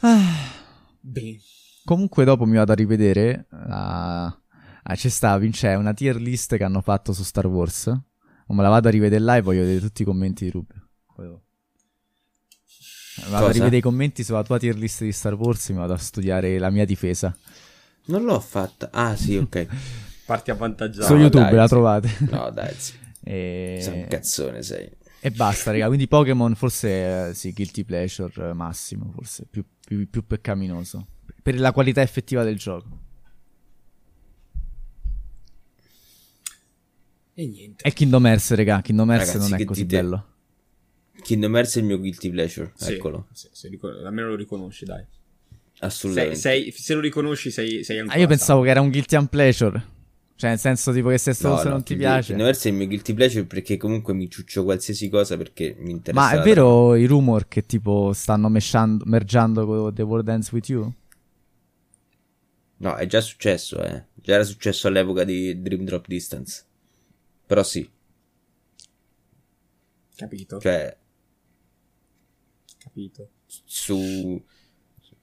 [0.02, 0.20] Ah,
[1.00, 1.38] Bene.
[1.84, 3.46] comunque dopo mi vado a rivedere.
[3.50, 7.96] ah, ah, c'è sta, Vince, è una tier list che hanno fatto su Star Wars.
[8.48, 10.88] Me la vado a rivedere là e voglio vedere tutti i commenti di Rubio.
[11.16, 11.42] Voglio-
[13.24, 13.52] Vado a Cosa?
[13.54, 16.58] rivedere i commenti sulla tua tier list di Star Wars e mi vado a studiare
[16.60, 17.36] la mia difesa.
[18.08, 18.90] non l'ho fatta.
[18.92, 19.68] Ah, sì, ok.
[20.26, 21.06] Parti avvantaggiato.
[21.08, 21.70] Su No, YouTube dai, la sì.
[21.70, 22.10] trovate.
[22.30, 22.94] No, dai, sì.
[23.28, 23.80] E...
[23.82, 24.88] sei un cazzone sei.
[25.20, 25.88] E basta, raga.
[25.88, 31.08] Quindi Pokémon forse eh, sì, guilty pleasure eh, massimo, forse più, più, più peccaminoso.
[31.42, 33.00] Per la qualità effettiva del gioco.
[37.38, 37.84] E niente.
[37.84, 38.82] È Kingdom Hearts, raga.
[38.82, 39.96] Kingdom Hearts Ragazzi, non è così dite?
[40.02, 40.26] bello.
[41.22, 44.86] Kingdom Hearts è il mio guilty pleasure, Sì, eccolo, sì, sì, ricon- almeno lo riconosci,
[44.86, 45.04] dai.
[45.74, 46.36] Sei, assolutamente.
[46.38, 48.18] sei- se lo riconosci, sei, sei ancora.
[48.18, 49.94] Ah, io pensavo che era un guilty and pleasure.
[50.38, 52.28] Cioè, nel senso, tipo, che se, No, se no, non ti piace.
[52.28, 55.92] Kingdom Hearts è il mio guilty pleasure perché comunque mi ciuccio qualsiasi cosa perché mi
[55.92, 56.36] interessa.
[56.36, 60.70] Ma è vero i rumor che tipo stanno mesciando, mergiando con The World Ends With
[60.70, 60.94] You?
[62.78, 64.04] No, è già successo, eh.
[64.14, 66.64] Già era successo all'epoca di Dream Drop Distance.
[67.46, 67.88] Però sì,
[70.16, 70.96] Capito, cioè,
[72.78, 73.30] capito.
[73.48, 74.42] su...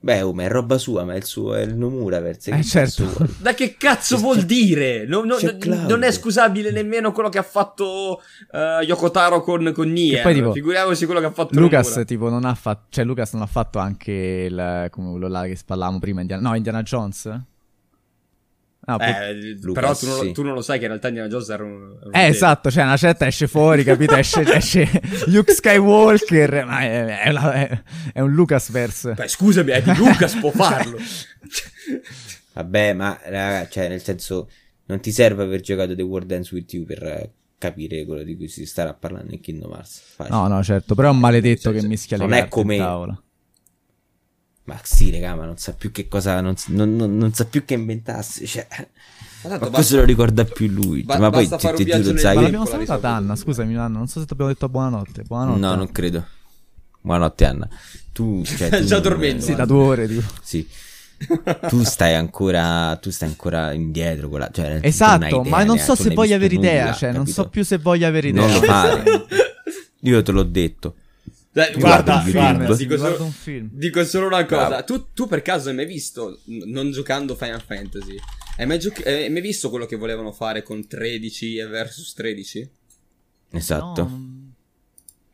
[0.05, 2.65] Beh, oh, ma è roba sua, ma è il suo, è il Nomura verso Eh,
[2.65, 3.05] certo.
[3.40, 5.07] Da che cazzo vuol dire?
[5.07, 5.89] Non, non- C'è Cloud.
[5.89, 8.20] non è scusabile nemmeno quello che ha fatto
[8.51, 10.23] eh, Yokotaro con, con Nier.
[10.23, 12.05] Poi, tipo, Figuriamoci quello che ha fatto Lucas, Nomura.
[12.05, 12.86] tipo, non ha fatto.
[12.89, 14.89] Cioè, Lucas non ha fatto anche il.
[14.90, 16.20] Come quello là che parlavamo prima.
[16.20, 17.40] Indiana, no, Indiana Jones?
[18.84, 20.32] No, po- Eh, Lucas, però tu non, lo, sì.
[20.32, 21.96] tu non lo sai che in realtà Indiana Jones era un...
[22.00, 24.16] era un Eh, esatto, cioè una certa esce fuori, capito?
[24.16, 24.88] Esce, esce
[25.26, 27.82] Luke Skywalker, ma è, è una- è-
[28.12, 29.12] è un Lucasverse.
[29.12, 30.98] Beh, scusami, eh, di Lucas può farlo.
[32.54, 34.48] Vabbè, ma raga, cioè, nel senso,
[34.86, 38.36] non ti serve aver giocato The World Ends With You per eh, capire quello di
[38.36, 40.02] cui si starà parlando in Kingdom Hearts.
[40.16, 40.36] Facile.
[40.36, 41.86] No, no, certo, però è un maledetto Sì, che sì.
[41.86, 43.22] mischia le Non è carte in come- tavola.
[44.64, 47.64] Ma sì, raga, ma non sa più che cosa, non, non- non- non sa più
[47.64, 48.66] che inventarsi, cioè...
[49.44, 51.02] Esatto, Ma basta- lo ricorda più lui?
[51.02, 53.09] ba- ma poi ti, ti giuro, sai, Ma l'abbiamo salutata.
[53.09, 55.22] Anna, scusami Anna, non so se ti abbiamo detto buonanotte.
[55.24, 55.59] Buonanotte.
[55.60, 56.24] No, non credo.
[57.01, 57.68] Buonanotte, Anna.
[58.12, 60.22] Tu, cioè, tu Già non- dormendo, Sì, da due ore, tipo.
[60.43, 60.68] Sì.
[61.68, 65.78] Tu stai ancora, tu stai ancora indietro con la, cioè, non Esatto, idea ma non
[65.78, 67.43] so se voglio avere idea, nulla, cioè, non capito?
[67.43, 68.43] so più se voglio avere idea.
[68.47, 69.02] Non lo fare.
[70.02, 70.94] Io te l'ho detto.
[71.52, 72.76] Guarda guarda, guarda, film.
[72.76, 73.68] dico, Guarda solo, un film.
[73.72, 74.82] dico solo una cosa.
[74.84, 78.16] Tu, tu per caso hai mai visto, non giocando Final Fantasy,
[78.56, 82.70] hai mai, gioc- hai mai visto quello che volevano fare con 13 e versus 13?
[83.50, 84.02] Esatto.
[84.02, 84.40] No,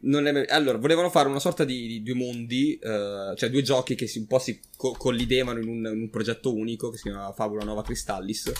[0.00, 3.62] Non è mai- Allora, volevano fare una sorta di, di due mondi, eh, cioè due
[3.62, 6.96] giochi che si, un po' si co- collidevano in un, in un progetto unico che
[6.96, 8.52] si chiamava Fabula Nova Cristallis.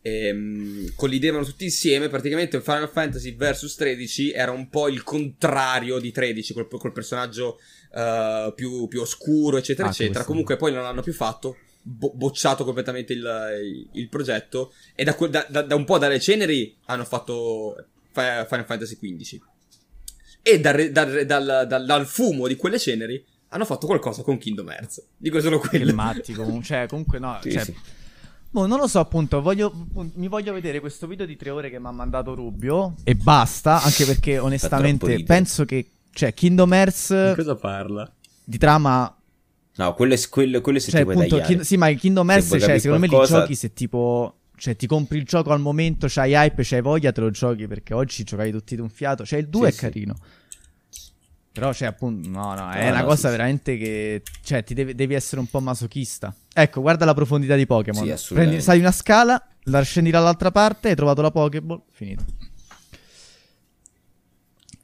[0.00, 2.08] E, mm, collidevano tutti insieme.
[2.08, 7.58] Praticamente Final Fantasy vs 13 era un po' il contrario di 13, col, col personaggio
[7.94, 10.24] eh, più, più oscuro, eccetera, Ah, eccetera.
[10.24, 11.56] Comunque poi non l'hanno più fatto.
[11.80, 14.72] bo- bocciato completamente il, il- progetto.
[14.94, 15.16] E da,
[15.48, 17.74] da- da- un po' dalle ceneri hanno fatto
[18.12, 19.40] Fi- Final Fantasy XV.
[20.42, 25.02] E dal, dal- dal- dal- fumo di quelle ceneri hanno fatto qualcosa con Kingdom Hearts.
[25.16, 25.94] Dico solo Che quello.
[25.94, 27.74] matti comunque, cioè comunque no, Sì, cioè, sì.
[28.50, 29.72] Boh, non lo so appunto, voglio,
[30.14, 33.82] mi voglio vedere questo video di tre ore che mi ha mandato Rubio e basta,
[33.82, 38.10] anche perché onestamente penso che, cioè Kingdom Hearts Cosa parla?
[38.44, 39.12] di trama,
[39.76, 41.44] No, quello è, quello, quello è se cioè ti vuoi appunto.
[41.44, 43.72] Kin- sì ma il Kingdom Se Hearts, vuoi cioè secondo me qualcosa- li giochi se
[43.72, 44.32] tipo...
[44.58, 47.94] Cioè, ti compri il gioco al momento, c'hai hype, c'hai voglia, te lo giochi perché
[47.94, 49.24] oggi giocavi tutti d'un fiato.
[49.24, 49.78] Cioè, il 2 Sì, è sì.
[49.82, 50.16] carino.
[51.58, 53.30] Però, cioè, appunto, no, no, è No, una no, cosa sì, sì.
[53.30, 54.22] veramente che.
[54.44, 56.32] Cioè, ti devi, devi essere un po' masochista.
[56.52, 58.16] Ecco, guarda la profondità di Pokémon.
[58.16, 58.34] Sì.
[58.34, 62.24] Prendi, sali una scala, la scendi dall'altra parte, hai trovato la Pokéball, finito.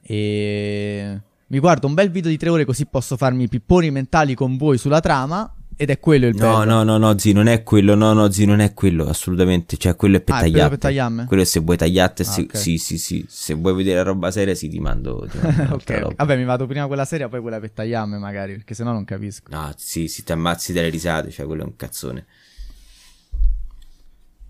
[0.03, 1.21] E.
[1.47, 4.57] Mi guardo un bel video di tre ore così posso farmi i pipponi mentali con
[4.57, 5.55] voi sulla trama.
[5.77, 6.65] Ed è quello il No, bello.
[6.65, 9.97] no, no, no, zi, non è quello, no, no, zi, non è quello, assolutamente, cioè
[9.97, 11.27] quello è per Ah, è quello tagliamme?
[11.27, 12.57] Quello è se vuoi tagliatte, Ah, se- ok.
[12.57, 15.69] sì, sì, sì, se vuoi vedere la roba seria, sì, ti mando, ti mando ok,
[15.69, 16.01] un'altra ok.
[16.01, 16.15] roba.
[16.17, 19.51] Vabbè, mi vado prima quella seria, poi quella per tagliarmi magari, perché sennò non capisco.
[19.51, 22.27] No, sì, si ti ammazzi dalle risate, cioè quello è un cazzone.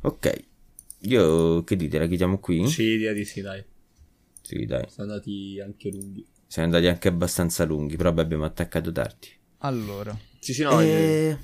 [0.03, 0.45] Ok,
[1.01, 2.67] io, che dite, la chiudiamo qui?
[2.69, 3.65] Sì, direi di sì, dai.
[4.43, 6.27] Sì, dai, Sono andati anche lunghi.
[6.47, 9.29] siamo andati anche abbastanza lunghi, però vabbè, abbiamo attaccato tardi.
[9.59, 10.79] Allora, Sì, sì, no.
[10.83, 11.39] eh, Eh,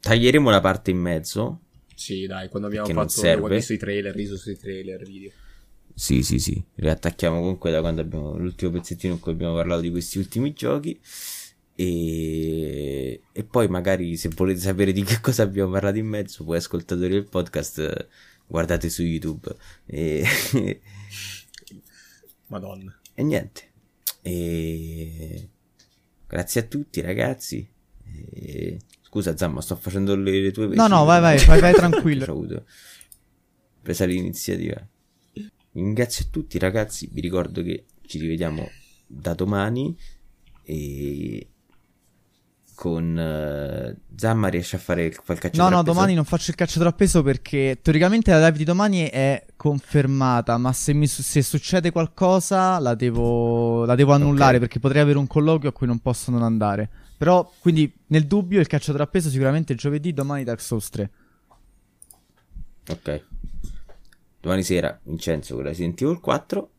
[0.00, 1.60] Taglieremo la parte in mezzo.
[1.94, 5.30] Sì, dai, quando abbiamo fatto i trailer, riso sui trailer, video.
[5.94, 6.62] Sì, sì, sì.
[6.74, 11.00] Riattacchiamo comunque da quando abbiamo l'ultimo pezzettino in cui abbiamo parlato di questi ultimi giochi.
[11.74, 16.58] E, e poi magari se volete sapere di che cosa abbiamo parlato in mezzo, voi
[16.58, 18.08] ascoltatori del podcast,
[18.46, 19.56] guardate su YouTube.
[19.86, 20.22] E,
[22.48, 22.94] Madonna.
[23.14, 23.62] e niente.
[24.20, 25.48] E
[26.26, 27.66] grazie a tutti ragazzi.
[28.32, 32.64] E, scusa Zamma, sto facendo le, le tue No, no, vai, vai, vai, vai tranquillo.
[33.82, 34.86] Presa l'iniziativa.
[35.72, 38.68] Ringrazio a tutti ragazzi, vi ricordo che ci rivediamo
[39.06, 39.96] da domani
[40.62, 41.48] e
[42.74, 47.22] con eh, Zamma riesce a fare qualche No, no, domani non faccio il cacciatore appeso
[47.22, 52.94] perché teoricamente la live di domani è confermata, ma se, mi se succede qualcosa la
[52.94, 54.60] devo, la devo annullare Ok.
[54.60, 56.90] perché potrei avere un colloquio a cui non posso non andare.
[57.16, 61.10] Però, quindi, nel dubbio, il cacciatore appeso sicuramente giovedì, domani Dark Souls 3.
[62.88, 63.24] Ok.
[64.40, 66.70] domani sera Vincenzo con Resident Evil 4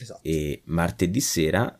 [0.00, 0.20] Esatto.
[0.22, 1.76] e martedì sera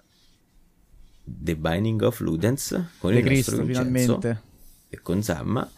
[1.24, 4.42] The Binding of Ludens con De il Cristo, nostro Vincenzo finalmente.
[4.90, 5.70] e con Zamma.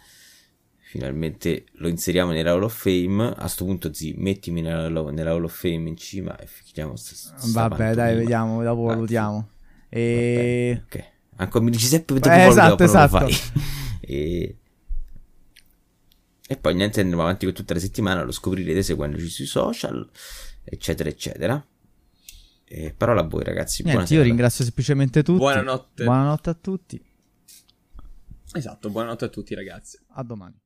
[0.81, 3.33] Finalmente lo inseriamo nella Hall of Fame.
[3.37, 7.69] A sto punto, zi, mettimi nella, nella Hall of Fame in cima e sta, sta
[7.69, 9.49] Vabbè, dai, vediamo, dopo valutiamo.
[9.89, 10.81] E...
[10.89, 11.13] Vabbè, ok.
[11.37, 13.25] Ancora mi dici sempre Eh, dopo valuti, esatto, non esatto.
[13.25, 13.37] lo fai.
[14.01, 14.59] e...
[16.47, 20.09] e poi niente, andiamo avanti con tutta la settimana, lo scoprirete seguendoci sui social,
[20.63, 21.67] eccetera, eccetera.
[22.67, 23.83] E parola a voi ragazzi.
[23.83, 24.21] Niente, buonasera.
[24.21, 25.39] io ringrazio semplicemente tutti.
[25.39, 26.05] Buonanotte.
[26.05, 27.05] Buonanotte a tutti.
[28.53, 29.99] Esatto, buonanotte a tutti ragazzi.
[30.15, 30.63] A domani.